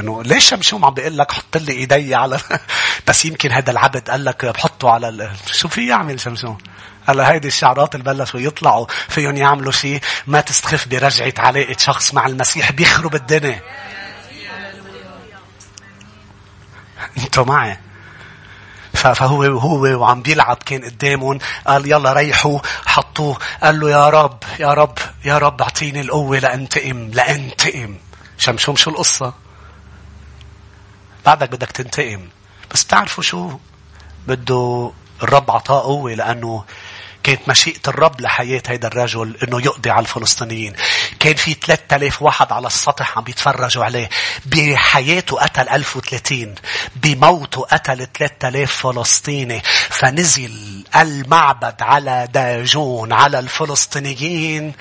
إنه 0.00 0.22
ليش 0.22 0.48
شمشوم 0.48 0.84
عم 0.84 0.94
بيقول 0.94 1.18
لك؟ 1.18 1.32
حط 1.32 1.56
لي 1.56 1.72
إيدي 1.72 2.14
على 2.14 2.40
بس 3.08 3.24
يمكن 3.24 3.52
هذا 3.52 3.70
العبد 3.70 4.10
قال 4.10 4.24
لك 4.24 4.46
بحطه 4.46 4.90
على 4.90 5.08
ال... 5.08 5.30
شو 5.46 5.68
في 5.68 5.88
يعمل 5.88 6.20
شمشوم 6.20 6.58
هلا 7.06 7.32
هيدي 7.32 7.48
الشعرات 7.48 7.94
اللي 7.94 8.04
بلشوا 8.04 8.40
يطلعوا 8.40 8.86
فيهم 9.08 9.36
يعملوا 9.36 9.72
شيء 9.72 10.00
ما 10.26 10.40
تستخف 10.40 10.88
برجعة 10.88 11.32
علاقة 11.38 11.76
شخص 11.78 12.14
مع 12.14 12.26
المسيح 12.26 12.72
بيخرب 12.72 13.14
الدنيا. 13.14 13.60
أنتوا 17.18 17.44
معي؟ 17.44 17.78
فهو 19.06 19.42
هو 19.44 20.00
وعم 20.00 20.22
بيلعب 20.22 20.56
كان 20.56 20.84
قدامهم. 20.84 21.38
قال 21.66 21.92
يلا 21.92 22.12
ريحوا 22.12 22.58
حطوه. 22.86 23.36
قال 23.62 23.80
له 23.80 23.90
يا 23.90 24.08
رب 24.08 24.38
يا 24.60 24.74
رب 24.74 24.98
يا 25.24 25.38
رب 25.38 25.62
اعطيني 25.62 26.00
القوة 26.00 26.38
لأنتقم 26.38 27.10
لأنتقم. 27.12 27.96
شمشوم 28.38 28.76
شو 28.76 28.90
القصة؟ 28.90 29.32
بعدك 31.26 31.50
بدك 31.50 31.70
تنتقم. 31.70 32.28
بس 32.72 32.86
تعرفوا 32.86 33.22
شو؟ 33.22 33.50
بده 34.26 34.92
الرب 35.22 35.50
عطاه 35.50 35.80
قوة 35.80 36.14
لأنه 36.14 36.64
كانت 37.22 37.48
مشيئة 37.48 37.80
الرب 37.88 38.20
لحياة 38.20 38.62
هيدا 38.66 38.88
الرجل 38.88 39.36
إنه 39.42 39.60
يقضي 39.60 39.90
على 39.90 40.00
الفلسطينيين. 40.00 40.72
كان 41.20 41.34
في 41.34 41.54
3000 41.54 42.22
واحد 42.22 42.52
على 42.52 42.66
السطح 42.66 43.18
عم 43.18 43.24
بيتفرجوا 43.24 43.84
عليه. 43.84 44.08
بحياته 44.46 45.36
قتل 45.36 45.68
1030. 45.68 46.54
بموته 46.96 47.60
قتل 47.60 48.06
3000 48.14 48.72
فلسطيني. 48.72 49.62
فنزل 49.90 50.84
المعبد 50.96 51.82
على 51.82 52.28
داجون 52.32 53.12
على 53.12 53.38
الفلسطينيين 53.38 54.72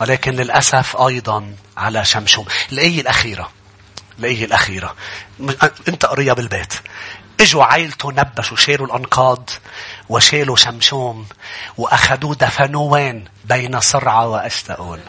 ولكن 0.00 0.32
للأسف 0.32 0.96
أيضا 0.96 1.54
على 1.76 2.04
شمشوم. 2.04 2.46
الآية 2.72 3.00
الأخيرة. 3.00 3.50
الآية 4.18 4.44
الأخيرة. 4.44 4.94
أنت 5.88 6.06
قريها 6.06 6.34
بالبيت. 6.34 6.74
إجوا 7.40 7.64
عيلته 7.64 8.12
نبشوا 8.12 8.56
شالوا 8.56 8.86
الأنقاض 8.86 9.50
وشالوا 10.08 10.56
شمشوم 10.56 11.26
وأخذوه 11.78 12.34
دفنوه 12.34 12.82
وين؟ 12.82 13.24
بين 13.44 13.80
صرعة 13.80 14.26
وأشتاؤول. 14.26 15.00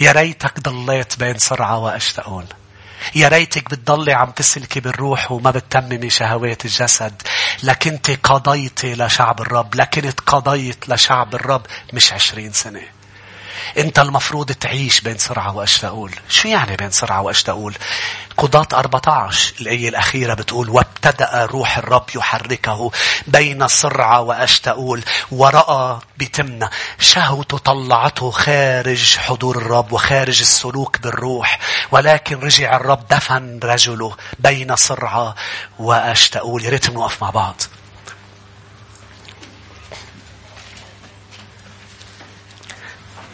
يا 0.00 0.12
ريتك 0.12 0.60
ضليت 0.60 1.18
بين 1.18 1.38
صرعة 1.38 1.78
وأشتاؤول. 1.78 2.44
يا 3.14 3.28
ريتك 3.28 3.70
بتضلي 3.70 4.12
عم 4.12 4.30
تسلكي 4.30 4.80
بالروح 4.80 5.32
وما 5.32 5.50
بتتممي 5.50 6.10
شهوات 6.10 6.64
الجسد 6.64 7.22
لكنت 7.62 8.10
قضيتي 8.10 8.94
لشعب 8.94 9.40
الرب 9.40 9.74
لكنت 9.74 10.20
قضيت 10.20 10.88
لشعب 10.88 11.34
الرب 11.34 11.66
مش 11.92 12.12
عشرين 12.12 12.52
سنة 12.52 12.82
انت 13.78 13.98
المفروض 13.98 14.52
تعيش 14.52 15.00
بين 15.00 15.18
سرعة 15.18 15.56
واشتاؤول 15.56 16.14
شو 16.28 16.48
يعني 16.48 16.76
بين 16.76 16.90
سرعة 16.90 17.22
واشتاؤول 17.22 17.74
قضاة 18.36 18.68
14 18.72 19.54
الآية 19.60 19.88
الأخيرة 19.88 20.34
بتقول 20.34 20.70
وابتدأ 20.70 21.46
روح 21.46 21.78
الرب 21.78 22.06
يحركه 22.14 22.90
بين 23.26 23.68
سرعة 23.68 24.20
وأشتاؤول 24.20 25.04
ورأى 25.30 25.98
بتمنى 26.18 26.68
شهوته 26.98 27.58
طلعته 27.58 28.30
خارج 28.30 29.16
حضور 29.16 29.56
الرب 29.56 29.92
وخارج 29.92 30.40
السلوك 30.40 31.00
بالروح 31.00 31.58
ولكن 31.90 32.40
رجع 32.40 32.76
الرب 32.76 33.08
دفن 33.10 33.60
رجله 33.64 34.16
بين 34.38 34.76
سرعة 34.76 35.34
وأشتاؤول. 35.78 36.64
يا 36.64 36.70
ريت 36.70 36.90
نوقف 36.90 37.22
مع 37.22 37.30
بعض. 37.30 37.62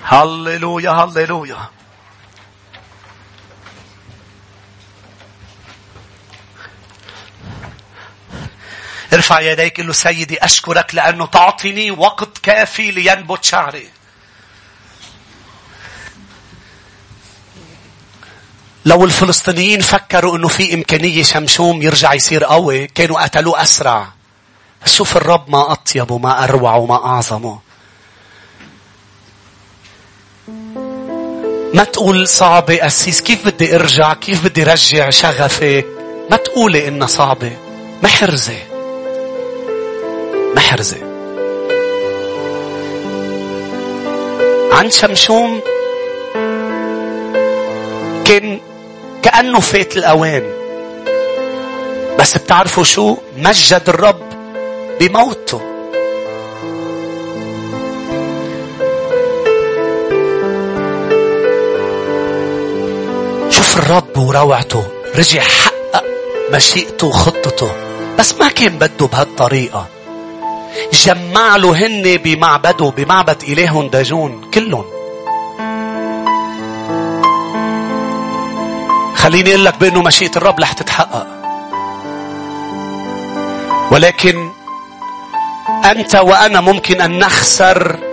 هللويا 0.03 0.91
هللويا. 0.91 1.80
ارفع 9.13 9.41
يديك 9.41 9.81
له 9.81 9.93
سيدي 9.93 10.45
أشكرك 10.45 10.95
لأنه 10.95 11.27
تعطيني 11.27 11.91
وقت 11.91 12.39
كافي 12.39 12.91
لينبت 12.91 13.45
شعري. 13.45 13.89
لو 18.85 19.05
الفلسطينيين 19.05 19.81
فكروا 19.81 20.37
إنه 20.37 20.49
في 20.49 20.75
إمكانية 20.75 21.23
شمشوم 21.23 21.83
يرجع 21.83 22.15
يصير 22.15 22.45
قوي 22.45 22.87
كانوا 22.87 23.23
قتلوه 23.23 23.63
أسرع. 23.63 24.09
شوف 24.87 25.17
الرب 25.17 25.51
ما 25.51 25.73
أطيبه 25.73 26.19
ما 26.19 26.45
أروعه 26.45 26.87
ما 26.87 27.07
أعظمه. 27.07 27.61
ما 31.75 31.85
تقول 31.85 32.29
صعبة 32.29 32.87
أسيس 32.87 33.21
كيف 33.21 33.47
بدي 33.47 33.77
أرجع؟ 33.77 34.15
كيف 34.15 34.45
بدي 34.45 34.63
رجع 34.63 35.11
شغفي؟ 35.11 35.85
ما 36.31 36.37
تقولي 36.37 36.89
إنها 36.89 37.07
صعبة. 37.07 37.57
محرزة 38.03 38.70
محرزة 40.57 40.97
عن 44.73 44.91
شمشوم 44.91 45.61
كان 48.25 48.61
كأنه 49.23 49.61
فات 49.61 49.97
الأوان. 49.97 50.43
بس 52.19 52.39
بتعرفوا 52.39 52.85
شو؟ 52.85 53.17
مجد 53.37 53.83
الرب 53.89 54.21
بموته. 55.01 55.61
شاف 63.51 63.77
الرب 63.79 64.19
وروعته. 64.19 64.87
رجع 65.17 65.41
حقق 65.41 66.05
مشيئته 66.53 67.07
وخطته. 67.07 67.71
بس 68.19 68.35
ما 68.35 68.49
كان 68.49 68.79
بده 68.79 69.07
بهالطريقة. 69.07 69.87
جمع 70.93 71.57
له 71.57 71.87
هن 71.87 72.17
بمعبده 72.17 72.93
بمعبد 72.97 73.43
إلههم 73.43 73.89
داجون 73.89 74.51
كلهم. 74.55 74.85
خليني 79.15 79.51
أقول 79.51 79.65
لك 79.65 79.75
بأنه 79.81 80.03
مشيئة 80.03 80.37
الرب 80.37 80.61
رح 80.61 80.73
تتحقق. 80.73 81.27
ولكن 83.91 84.51
أنت 85.85 86.15
وأنا 86.15 86.61
ممكن 86.61 87.01
أن 87.01 87.19
نخسر 87.19 88.10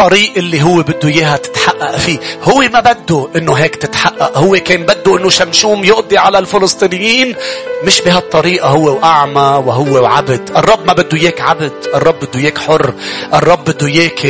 الطريق 0.00 0.32
اللي 0.36 0.62
هو 0.62 0.82
بده 0.82 1.08
إياها 1.08 1.36
تتحقق 1.36 1.96
فيه. 1.96 2.18
هو 2.42 2.58
ما 2.72 2.80
بده 2.80 3.28
إنه 3.36 3.52
هيك 3.52 3.76
تتحقق. 3.76 4.38
هو 4.38 4.56
كان 4.56 4.82
بده 4.82 5.16
إنه 5.16 5.30
شمشوم 5.30 5.84
يقضي 5.84 6.18
على 6.18 6.38
الفلسطينيين. 6.38 7.36
مش 7.84 8.00
بهالطريقة 8.00 8.68
هو 8.68 8.94
وأعمى 8.96 9.62
وهو 9.66 10.02
وعبد. 10.02 10.50
الرب 10.56 10.86
ما 10.86 10.92
بده 10.92 11.18
إياك 11.18 11.40
عبد. 11.40 11.72
الرب 11.94 12.14
بده 12.14 12.40
إياك 12.40 12.58
حر. 12.58 12.94
الرب 13.34 13.64
بده 13.64 13.86
إياك 13.86 14.20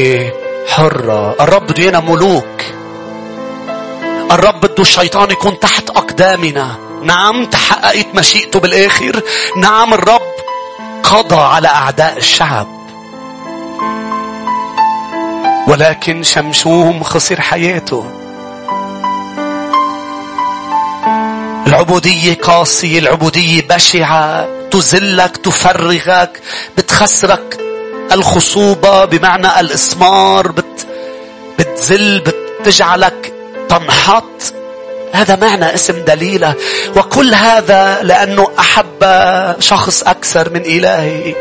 حرة. 0.69 1.37
الرب 1.41 1.67
بده 1.67 1.83
إيانا 1.83 2.01
ملوك. 2.01 2.63
الرب 4.31 4.61
بده 4.61 4.83
الشيطان 4.83 5.31
يكون 5.31 5.59
تحت 5.61 5.91
أقدامنا. 5.91 6.77
نعم 7.03 7.45
تحققت 7.45 8.07
مشيئته 8.15 8.61
بالآخر. 8.61 9.21
نعم 9.57 9.95
الرب 9.95 10.23
قضى 11.03 11.37
على 11.37 11.69
أعداء 11.69 12.17
الشعب. 12.17 12.76
ولكن 15.67 16.23
شمشوم 16.23 17.03
خسر 17.03 17.41
حياته. 17.41 18.11
العبودية 21.67 22.35
قاسية 22.35 22.99
العبودية 22.99 23.63
بشعة 23.63 24.49
تزلك 24.71 25.37
تفرغك 25.37 26.41
بتخسرك. 26.79 27.61
الخصوبة 28.13 29.05
بمعنى 29.05 29.61
الإسمار 29.61 30.53
بت 30.53 30.87
بتزل 31.59 32.23
بتجعلك 32.61 33.33
تنحط. 33.69 34.55
هذا 35.13 35.37
معنى 35.37 35.75
اسم 35.75 36.05
دليلة. 36.05 36.55
وكل 36.97 37.35
هذا 37.35 38.03
لأنه 38.03 38.49
أحب 38.59 39.05
شخص 39.61 40.03
أكثر 40.03 40.51
من 40.51 40.61
إلهي. 40.61 41.35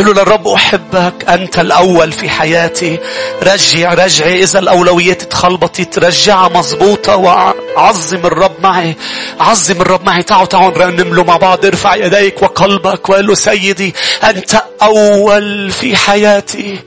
قل 0.00 0.06
له 0.06 0.12
للرب 0.12 0.48
أحبك 0.48 1.28
أنت 1.28 1.58
الأول 1.58 2.12
في 2.12 2.30
حياتي. 2.30 2.98
رجع 3.42 3.94
رجعي 3.94 4.42
إذا 4.42 4.58
الأولويات 4.58 5.22
تخلبطت 5.22 5.98
رجعها 5.98 6.48
مضبوطة 6.48 7.16
وعظم 7.16 8.26
الرب 8.26 8.52
معي. 8.62 8.96
عظم 9.40 9.80
الرب 9.80 10.04
معي. 10.04 10.22
تعالوا 10.22 10.70
نرنم 10.78 11.14
له 11.14 11.24
مع 11.24 11.36
بعض. 11.36 11.66
ارفع 11.66 11.94
يديك 11.94 12.42
وقلبك 12.42 13.08
وقل 13.08 13.26
له 13.26 13.34
سيدي 13.34 13.94
أنت 14.24 14.62
أول 14.82 15.70
في 15.70 15.96
حياتي. 15.96 16.78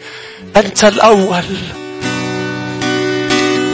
أنت 0.58 0.84
الأول. 0.84 1.44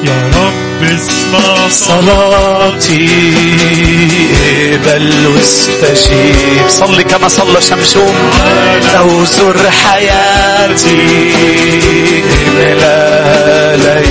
يا 0.04 0.32
رب 0.36 0.84
اسمع 0.84 1.68
صلاتي. 1.70 3.10
اقبل 4.46 5.28
واستجيب. 5.28 6.70
صلي 6.70 7.04
كما 7.04 7.28
صلى 7.28 7.62
شمشون. 7.62 8.16
لو 8.96 9.26
زر 9.26 9.72
حياتي 9.72 11.32
بلالي 12.58 14.04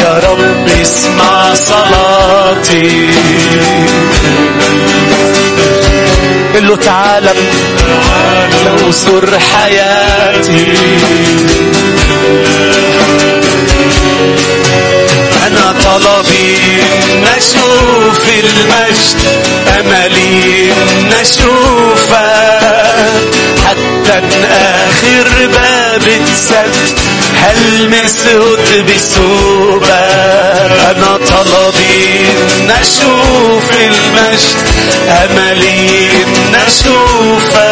يا 0.00 0.20
رب 0.28 0.68
اسمع 0.82 1.54
صلاتي. 1.54 3.10
قل 6.54 6.68
له 6.68 6.76
تعالى. 6.76 7.34
لو 8.66 8.90
زر 8.90 9.38
حياتي. 9.38 10.66
طلبي 15.84 16.56
نشوف 17.22 18.20
المجد 18.28 19.20
أملي 19.80 20.72
نشوفك 21.04 22.60
حتى 23.66 24.22
آخر 24.50 25.46
باب 25.46 26.02
السد 26.22 26.98
هلمسه 27.36 28.56
بسوبك 28.82 29.90
أنا 30.90 31.16
طلبي 31.16 32.18
نشوف 32.62 33.70
المجد 33.80 34.56
أملي 35.08 36.08
نشوفك 36.52 37.66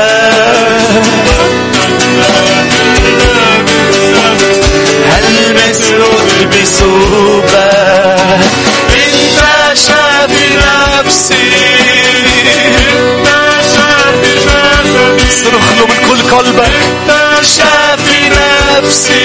بسوبة 6.46 7.70
إنت 8.94 9.40
شافي 9.74 10.46
نفسي. 10.56 11.50
إنت 12.66 13.28
شافي 13.74 14.34
نفسي. 14.46 15.44
صرخ 15.44 15.66
له 15.78 15.86
من 15.86 15.98
كل 16.08 16.20
قلبك. 16.36 16.70
إنت 17.10 17.44
شافي 17.44 18.20
نفسي. 18.28 19.24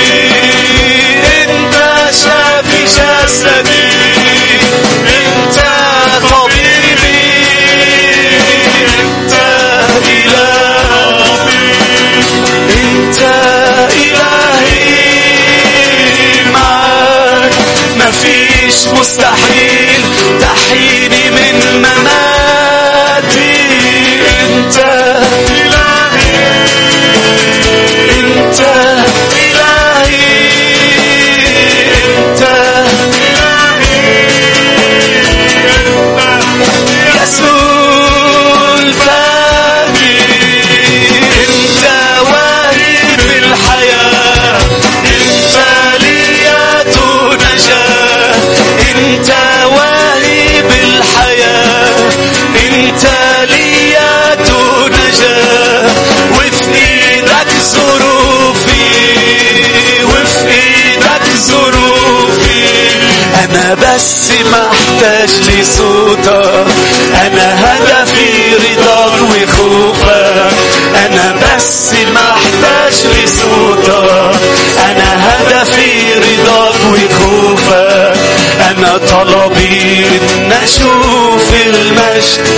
طلبي 79.08 80.06
ان 80.36 80.52
أشوف 80.52 81.54
المجد 81.66 82.50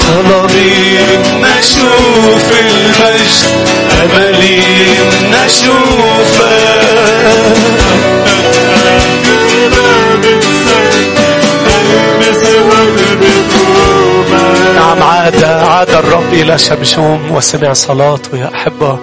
طلبي 0.00 0.98
إن 1.14 1.44
أشوف 1.44 2.46
المجد 2.60 3.46
أملي 4.04 4.62
إن 5.22 5.34
الرب 16.08 16.32
إلى 16.32 16.58
شمشوم 16.58 17.32
وسمع 17.32 17.72
صلاته 17.72 18.38
يا 18.38 18.50
أحبة. 18.54 18.98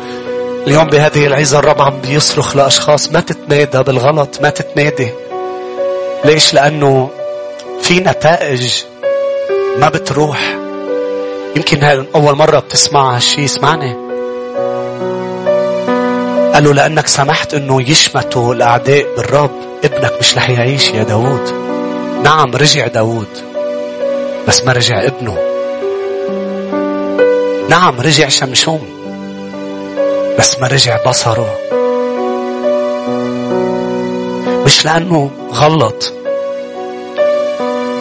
اليوم 0.68 0.84
بهذه 0.88 1.28
العزة 1.28 1.60
الرب 1.60 1.82
عم 1.82 2.00
بيصرخ 2.02 2.56
لأشخاص 2.56 3.12
ما 3.12 3.20
تتنادى 3.20 3.84
بالغلط 3.84 4.42
ما 4.42 4.50
تتنادي 4.50 5.10
ليش؟ 6.26 6.54
لأنه 6.54 7.10
في 7.82 8.00
نتائج 8.00 8.84
ما 9.80 9.90
بتروح. 9.90 10.56
يمكن 11.56 11.84
هاي 11.84 12.06
أول 12.16 12.36
مرة 12.36 12.60
بتسمع 12.60 13.16
هالشي 13.16 13.46
اسمعني. 13.46 13.94
قالوا 16.54 16.74
لأنك 16.74 17.08
سمحت 17.08 17.54
أنه 17.54 17.90
يشمتوا 17.90 18.54
الأعداء 18.54 19.06
بالرب. 19.18 19.52
ابنك 19.84 20.14
مش 20.20 20.38
رح 20.38 20.50
يعيش 20.50 20.90
يا 20.90 21.04
داود 21.04 21.54
نعم 22.24 22.56
رجع 22.56 22.88
داود 22.88 23.30
بس 24.48 24.64
ما 24.64 24.74
رجع 24.74 25.04
ابنه. 25.04 25.45
نعم 27.76 28.02
رجع 28.02 28.30
شمشون 28.30 28.82
بس 30.40 30.60
ما 30.60 30.68
رجع 30.68 31.04
بصره. 31.08 31.58
مش 34.66 34.86
لأنه 34.86 35.32
غلط. 35.52 36.14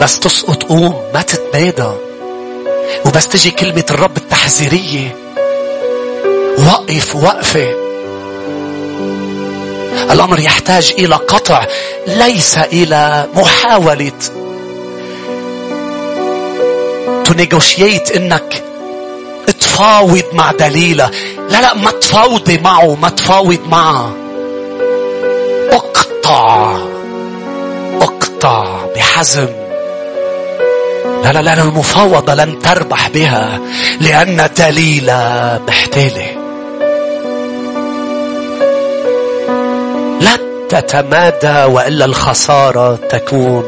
بس 0.01 0.19
تسقط 0.19 0.63
قوم 0.63 1.01
ما 1.13 1.21
تتمادى 1.21 1.91
وبس 3.05 3.27
تجي 3.27 3.51
كلمة 3.51 3.85
الرب 3.91 4.17
التحذيرية. 4.17 5.15
وقف 6.57 7.15
وقفة. 7.15 7.69
الأمر 10.11 10.39
يحتاج 10.39 10.93
إلى 10.97 11.15
قطع 11.15 11.65
ليس 12.07 12.57
إلى 12.57 13.27
محاولة. 13.35 14.11
تنيغوشيت 17.25 18.11
إنك 18.11 18.64
تفاوض 19.51 20.23
مع 20.33 20.51
دليلة 20.51 21.11
لا 21.49 21.61
لا 21.61 21.73
ما 21.73 21.91
تفاوضي 21.91 22.57
معه 22.57 22.95
ما 23.01 23.09
تفاوض 23.09 23.59
معه. 23.67 24.15
اقطع 25.71 26.77
اقطع 28.01 28.85
بحزم. 28.95 29.47
لا 31.23 31.33
لا 31.33 31.39
لا 31.39 31.63
المفاوضة 31.63 32.33
لن 32.33 32.59
تربح 32.59 33.09
بها 33.09 33.59
لأن 34.01 34.49
دليلة 34.57 35.59
محتالة. 35.67 36.27
لا 40.21 40.37
تتمادى 40.69 41.73
وإلا 41.73 42.05
الخسارة 42.05 42.95
تكون 42.95 43.63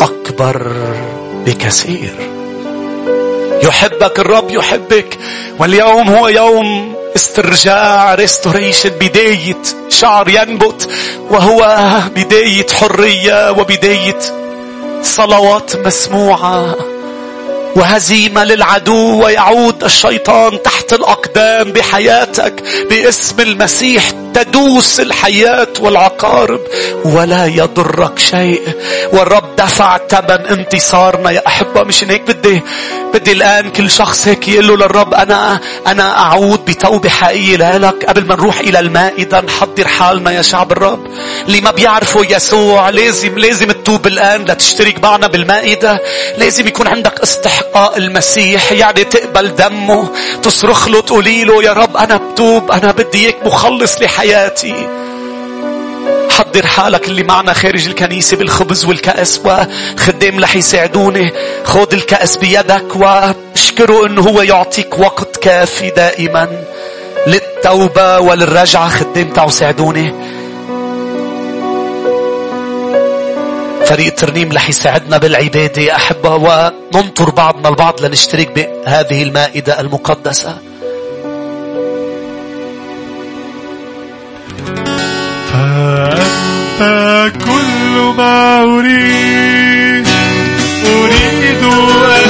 أكبر 0.00 0.72
بكثير. 1.46 2.39
يحبك 3.62 4.18
الرب 4.18 4.50
يحبك. 4.50 5.18
واليوم 5.58 6.08
هو 6.08 6.28
يوم 6.28 6.94
استرجاع 7.16 8.14
ريستوريشن 8.14 8.88
بداية 8.88 9.62
شعر 9.88 10.28
ينبت 10.28 10.88
وهو 11.30 11.88
بداية 12.16 12.66
حرية 12.80 13.50
وبداية 13.50 14.18
صلوات 15.02 15.76
مسموعة. 15.76 16.76
وهزيمة 17.76 18.44
للعدو 18.44 19.24
ويعود 19.24 19.84
الشيطان 19.84 20.62
تحت 20.62 20.92
الأقدام 20.92 21.72
بحياتك 21.72 22.62
باسم 22.90 23.40
المسيح. 23.40 24.10
تدوس 24.34 25.00
الحياة 25.00 25.68
والعقارب 25.80 26.60
ولا 27.04 27.46
يضرك 27.46 28.18
شيء. 28.18 28.62
والرب 29.12 29.56
دفع 29.56 29.98
ثمن 30.08 30.46
انتصارنا. 30.46 31.30
يا 31.30 31.42
أحبة 31.46 31.82
مش 31.82 32.04
هيك؟ 32.04 32.22
بدي 32.30 32.62
بدي 33.14 33.32
الآن 33.32 33.70
كل 33.70 33.90
شخص 33.90 34.28
هيك 34.28 34.48
يقول 34.48 34.68
له 34.68 34.76
للرب 34.76 35.14
أنا 35.14 35.60
أنا 35.86 36.18
أعود 36.18 36.64
بتوبة 36.64 37.08
حقيقية 37.08 37.78
لك 37.78 38.04
قبل 38.04 38.26
ما 38.26 38.34
نروح 38.34 38.58
إلى 38.58 38.78
المائدة. 38.78 39.40
نحضر 39.40 39.88
حالنا 39.88 40.30
يا 40.30 40.42
شعب 40.42 40.72
الرب. 40.72 41.06
اللي 41.46 41.60
ما 41.60 41.70
بيعرفوا 41.70 42.24
يسوع 42.24 42.88
لازم 42.90 43.38
لازم 43.38 43.66
تتوب 43.66 44.06
الآن 44.06 44.44
لتشترك 44.44 45.02
معنا 45.02 45.26
بالمائدة. 45.26 46.00
لازم 46.38 46.66
يكون 46.66 46.86
عندك 46.86 47.20
استحقاق 47.20 47.96
المسيح. 47.96 48.72
يعني 48.72 49.04
تقبل 49.04 49.54
دمه 49.54 50.08
تصرخ 50.42 50.88
له 50.88 51.00
تقولي 51.00 51.44
له 51.44 51.62
يا 51.62 51.72
رب 51.72 51.96
أنا 51.96 52.16
بتوب 52.16 52.70
أنا 52.70 52.90
بدي 52.90 53.24
إياك 53.24 53.46
مخلص 53.46 54.02
لحياتي. 54.02 54.19
حضر 56.30 56.66
حالك 56.66 57.08
اللي 57.08 57.22
معنا 57.22 57.52
خارج 57.52 57.86
الكنيسة 57.86 58.36
بالخبز 58.36 58.84
والكأس 58.84 59.40
وخدام 59.44 60.40
رح 60.40 60.56
يساعدوني. 60.56 61.32
خذ 61.64 61.92
الكأس 61.92 62.36
بيدك 62.36 62.96
واشكره 62.96 64.06
إنه 64.06 64.22
هو 64.22 64.42
يعطيك 64.42 64.98
وقت 64.98 65.36
كافي 65.36 65.90
دائما 65.90 66.48
للتوبة 67.26 68.20
وللرجعة. 68.20 68.88
خدام 68.88 69.30
تعوا 69.30 69.50
ساعدوني. 69.50 70.14
فريق 73.86 74.06
الترنيم 74.06 74.52
رح 74.52 74.68
يساعدنا 74.68 75.18
بالعبادة 75.18 75.82
يا 75.82 75.96
أحبة 75.96 76.34
وننطر 76.34 77.30
بعضنا 77.30 77.68
البعض 77.68 78.00
لنشترك 78.02 78.50
بهذه 78.52 79.22
المائدة 79.22 79.80
المقدسة. 79.80 80.58
فأنت 85.90 87.32
كل 87.44 88.14
ما 88.16 88.62
أريد 88.62 90.06
أريد 90.86 91.62
أن 91.64 92.29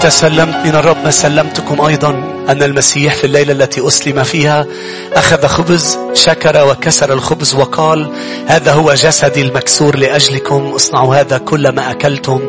تسلمت 0.00 0.56
من 0.66 0.74
الرب 0.74 0.96
ما 1.04 1.10
سلمتكم 1.10 1.80
أيضا 1.80 2.10
أن 2.48 2.62
المسيح 2.62 3.14
في 3.14 3.24
الليلة 3.24 3.52
التي 3.52 3.86
أسلم 3.86 4.22
فيها 4.22 4.66
أخذ 5.12 5.46
خبز 5.46 5.98
شكر 6.14 6.68
وكسر 6.68 7.12
الخبز 7.12 7.54
وقال 7.54 8.12
هذا 8.46 8.72
هو 8.72 8.94
جسدي 8.94 9.42
المكسور 9.42 9.96
لأجلكم 9.96 10.72
اصنعوا 10.74 11.16
هذا 11.16 11.38
كل 11.38 11.68
ما 11.68 11.90
أكلتم 11.90 12.40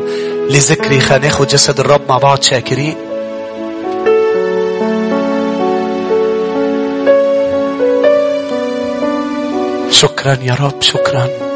لذكري. 0.50 0.98
ناخد 0.98 1.46
جسد 1.46 1.80
الرب 1.80 2.00
مع 2.08 2.18
بعض 2.18 2.42
شاكرين. 2.42 2.96
شكرا 9.90 10.38
يا 10.42 10.54
رب 10.60 10.82
شكرا. 10.82 11.51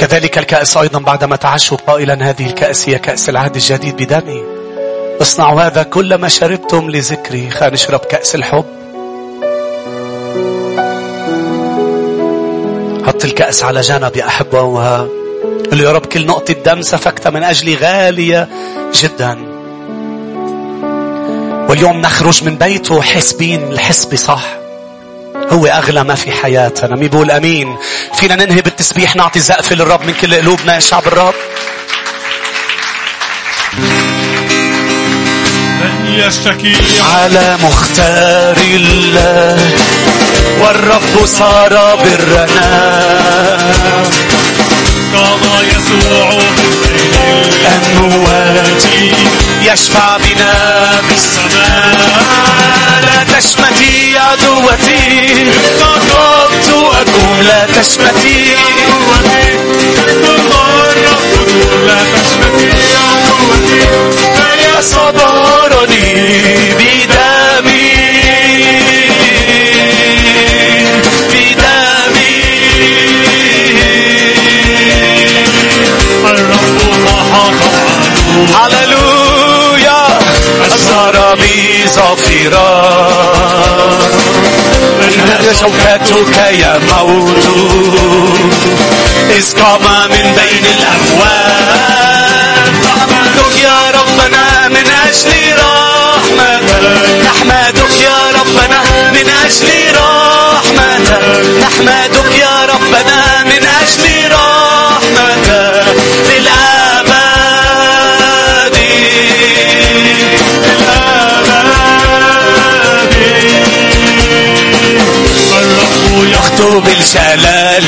كذلك 0.00 0.38
الكأس 0.38 0.76
أيضا 0.76 0.98
بعدما 0.98 1.36
تعشوا 1.36 1.76
قائلا 1.76 2.30
هذه 2.30 2.46
الكأس 2.46 2.88
هي 2.88 2.98
كأس 2.98 3.28
العهد 3.28 3.54
الجديد 3.54 3.96
بدمي. 3.96 4.42
اصنعوا 5.20 5.62
هذا 5.62 5.82
كل 5.82 6.14
ما 6.14 6.28
شربتم 6.28 6.90
لذكري. 6.90 7.50
خلينا 7.50 7.74
نشرب 7.74 8.00
كأس 8.00 8.34
الحب. 8.34 8.64
حط 13.06 13.24
الكأس 13.24 13.64
على 13.64 13.80
جنب 13.80 14.16
يا 14.16 14.26
أحبة 14.26 14.60
قل 15.70 15.80
يا 15.80 15.92
رب 15.92 16.06
كل 16.06 16.26
نقطة 16.26 16.54
دم 16.54 16.82
سفكتها 16.82 17.30
من 17.30 17.42
أجلي 17.42 17.74
غالية 17.74 18.48
جدا. 18.94 19.38
واليوم 21.68 22.00
نخرج 22.00 22.44
من 22.44 22.56
بيته 22.56 23.02
حاسبين 23.02 23.72
الحسبة 23.72 24.16
صح. 24.16 24.59
هو 25.50 25.66
أغلى 25.66 26.04
ما 26.04 26.14
في 26.14 26.32
حياتنا. 26.32 26.96
مين 26.96 27.08
بيقول 27.08 27.30
أمين؟ 27.30 27.76
فينا 28.14 28.34
ننهي 28.34 28.60
بالتسبيح 28.62 29.16
نعطي 29.16 29.40
زقفة 29.40 29.74
للرب 29.76 30.02
من 30.06 30.14
كل 30.14 30.34
قلوبنا 30.34 30.74
يا 30.74 30.80
شعب 30.80 31.06
الرب. 31.06 31.34
من 35.80 36.06
يشتكي 36.06 36.76
على 37.00 37.56
مختار 37.62 38.56
الله 38.56 39.70
والرب 40.60 41.26
صار 41.26 41.96
برنا 41.96 42.46
قام 45.14 45.40
يسوع 45.68 46.30
من 46.34 46.79
الأموات 47.30 48.82
يشفع 49.62 50.16
بنا 50.16 50.52
بالسماء 51.08 52.10
لا 53.02 53.38
تشمتي 53.38 54.18
عدوتي 54.18 55.50
قربت 55.80 56.68
أكون 57.00 57.40
لا 57.42 57.66
تشمتي. 57.66 58.56
لا 61.86 61.98
تشمتي 62.14 62.70
عدوتي 62.96 63.80
يا 64.64 64.80
صبرني 64.80 66.10
هللويا 78.48 80.18
أزهر 80.66 81.34
بي 81.34 81.84
ظفيرا 81.86 82.70
إن 85.40 85.54
شوكتك 85.60 86.36
يا 86.36 86.78
موت 86.78 87.46
إذ 89.30 89.52
قام 89.62 89.82
من 90.10 90.22
بين 90.36 90.64
الأموات 90.76 91.80
نحمدك 92.84 93.56
يا 93.62 93.90
ربنا 93.90 94.68
من 94.68 94.86
أجل 95.08 95.56
رحمتك 95.58 96.80
نحمدك 97.24 98.00
يا 98.00 98.18
ربنا 98.40 98.80
من 99.12 99.28
أجل 99.46 99.68
رحمتك 99.96 101.22
نحمدك 101.60 102.38
يا 102.38 102.66
ربنا 102.74 103.19
الرب 116.60 116.88
يخطب 116.88 116.88
الجلال 116.88 117.84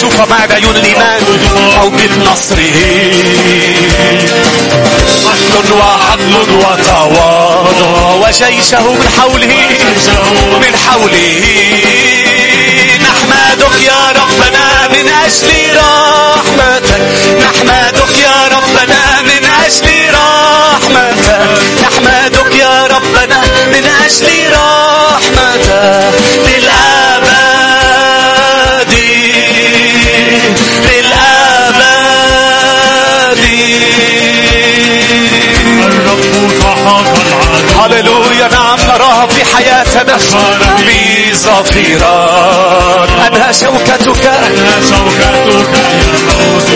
شوف 0.00 0.20
معك 0.30 0.52
عيون 0.52 0.76
الإيمان 0.76 1.22
أو 1.80 1.88
بالنصره 1.90 2.74
عدل 5.26 5.72
وعدل 5.72 6.34
وتواضع 6.58 8.12
وجيشه 8.12 8.92
من 8.92 9.08
حوله. 9.18 9.68
من 10.60 10.76
حوله. 10.86 11.40
نحمدك 13.02 13.82
يا 13.82 14.12
ربنا 14.12 14.88
من 14.88 15.08
أجل 15.26 15.50
رحمتك. 15.76 17.02
نحمدك 17.40 18.18
يا 18.18 18.48
ربنا 18.48 19.22
من 19.22 19.44
أجل 19.66 19.86
رحمتك. 20.14 21.48
نحمدك 21.82 22.54
يا 22.54 22.86
ربنا 22.86 23.40
من 23.66 23.84
أجل 24.06 24.26
رحمتك. 24.52 26.43
هللويا 37.84 38.48
نعم 38.48 38.78
نراها 38.88 39.26
في 39.26 39.44
حياتنا. 39.56 40.18
بظفيرات 41.74 43.08
أنها 43.26 43.52
شوكتك. 43.52 44.26
أنا 44.26 44.80
شوكتك 44.90 45.84
يا 45.84 46.10
موت 46.26 46.68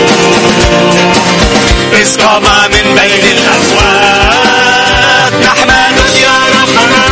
إذ 1.93 2.17
قام 2.21 2.43
من 2.43 2.85
بين 2.95 3.25
الأموات 3.37 5.33
نحمدك 5.43 6.15
يا 6.21 6.35
ربنا. 6.55 7.03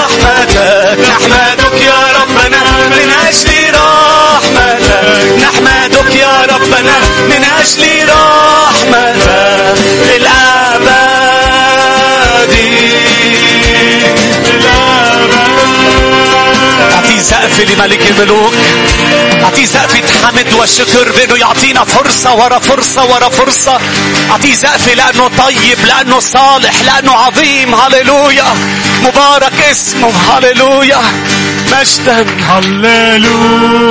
رحمتك 0.00 0.54
نحمدك 1.08 1.76
يا 1.80 2.00
ربنا. 2.20 2.62
من 2.88 3.08
أجل 3.28 3.54
رحمتك. 3.74 4.92
نحمدك 5.42 6.10
يا 6.14 6.34
ربنا. 6.54 6.96
من 7.28 7.42
أجل 7.60 7.82
رحمتك. 8.08 8.33
سقف 17.54 17.70
لملك 17.70 18.10
الملوك 18.10 18.54
أعطيه 19.44 19.66
سقف 19.66 20.24
حمد 20.26 20.54
والشكر 20.54 21.12
بأنه 21.12 21.36
يعطينا 21.40 21.84
فرصة 21.84 22.34
ورا 22.34 22.58
فرصة 22.58 23.04
ورا 23.04 23.28
فرصة 23.28 23.80
أعطيه 24.30 24.54
سقف 24.54 24.94
لأنه 24.94 25.28
طيب 25.28 25.78
لأنه 25.86 26.20
صالح 26.20 26.82
لأنه 26.82 27.12
عظيم 27.12 27.74
هللويا 27.74 28.44
مبارك 29.02 29.60
اسمه 29.70 30.12
هللويا 30.30 31.02
مجدا 31.72 32.26
هللويا 32.48 33.84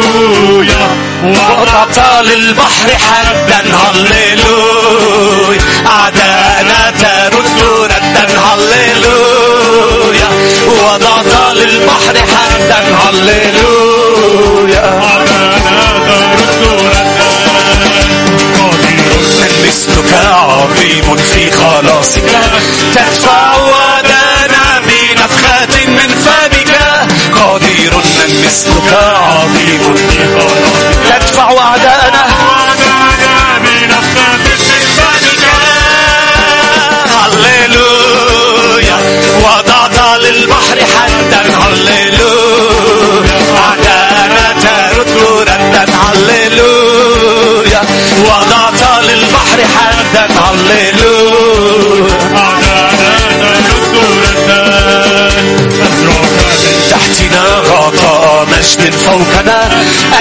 وقطعت 1.24 2.26
للبحر 2.26 2.90
حدا 2.98 3.64
هللويا 3.76 5.60
أعداءنا 5.88 6.94
ترد 7.00 7.62
ردا 7.84 8.28
هللويا 8.40 9.33
وضعت 10.74 11.56
للبحر 11.56 12.16
حدا 12.18 12.80
هللويا 13.04 14.88
من 19.42 19.68
مثلك 19.68 20.14
عظيم 20.14 21.16
في 21.16 21.52
خلاصك 21.52 22.24
تدفع 22.96 23.56
ودانا 23.58 24.80
بنفخات 24.80 25.76
من 25.88 26.10
فمك 26.26 26.72
قدير 27.42 27.94
من 27.94 28.46
مثلك 28.46 28.94
عظيم 28.94 29.96
تدفع 31.10 31.48
أعداءنا 31.58 32.33
ردا 41.88 42.24
وضعت 48.24 49.04
للبحر 49.04 49.60
حدا 49.76 50.28
هللويا 50.40 51.54
تحتنا 56.90 57.44
غطاء 57.70 58.48
مجد 58.52 58.94
فوقنا 58.94 59.70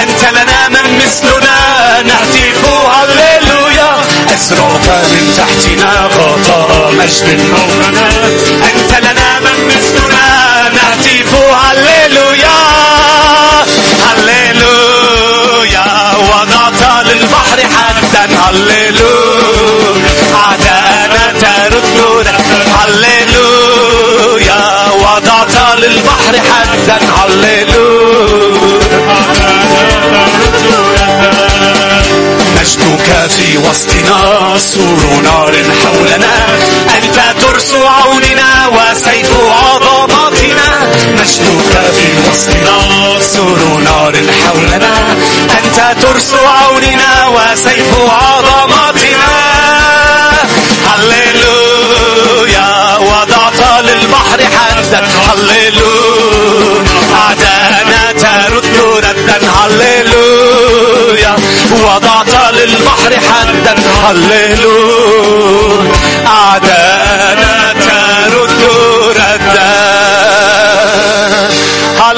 أنت 0.02 0.24
لنا 0.32 0.68
من 0.68 0.96
مثلنا 0.98 2.02
نهتف 2.02 2.64
هللويا 2.68 3.96
أزرعك 4.34 4.88
من 5.12 5.34
تحتنا 5.36 6.08
غطاء 6.16 6.92
مجد 6.98 7.40
فوقنا 7.40 8.08
أنت 8.70 8.98
لنا 9.00 9.40
من 9.40 9.66
مثلنا 9.66 10.61
نهتف 11.02 11.34
هللويا 11.34 12.58
هللويا 14.06 15.84
للبحر 17.06 17.58
حدا 17.60 18.24
هللويا. 18.40 20.02
أعداءنا 20.34 21.24
ترد 21.40 21.98
هللويا. 22.78 24.60
وضعت 24.94 25.56
للبحر 25.78 26.34
حدا 26.50 26.98
هللويا. 27.16 27.62
في 33.28 33.58
وسطنا. 33.58 34.18
سور 34.58 35.20
نار 35.22 35.54
حولنا. 35.82 36.34
أنت 36.96 37.18
ترس 37.42 37.70
عوننا 37.74 38.66
وسيف 38.66 39.30
عظماتنا 39.40 39.81
مجدك 41.22 41.82
في 41.92 42.06
وسطنا 42.30 43.20
سور 43.20 43.58
نار 43.84 44.14
حولنا. 44.44 44.94
أنت 45.58 45.78
ترس 46.02 46.30
عوننا 46.34 47.12
وسيف 47.28 47.90
عظمتنا 48.10 49.32
هللويا 50.86 52.70
وضعت 52.98 53.60
للبحر 53.84 54.40
حدا 54.56 55.00
هللويا 55.28 56.84
أعدانا 57.14 58.02
ترد 58.12 58.76
ردا 58.96 59.38
هللويا 59.62 61.34
وضعت 61.84 62.34
للبحر 62.52 63.12
حدا 63.30 63.74
هللويا 64.08 65.92
أعدانا 66.26 67.54
ترد 67.80 68.62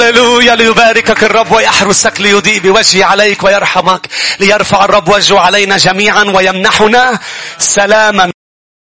هللويا 0.05 0.55
ليباركك 0.55 1.23
الرب 1.23 1.51
ويحرسك 1.51 2.21
ليضيء 2.21 2.59
بوجهه 2.59 3.05
عليك 3.05 3.43
ويرحمك 3.43 4.07
ليرفع 4.39 4.85
الرب 4.85 5.09
وجهه 5.09 5.39
علينا 5.39 5.77
جميعا 5.77 6.23
ويمنحنا 6.23 7.19
سلاما. 7.57 8.31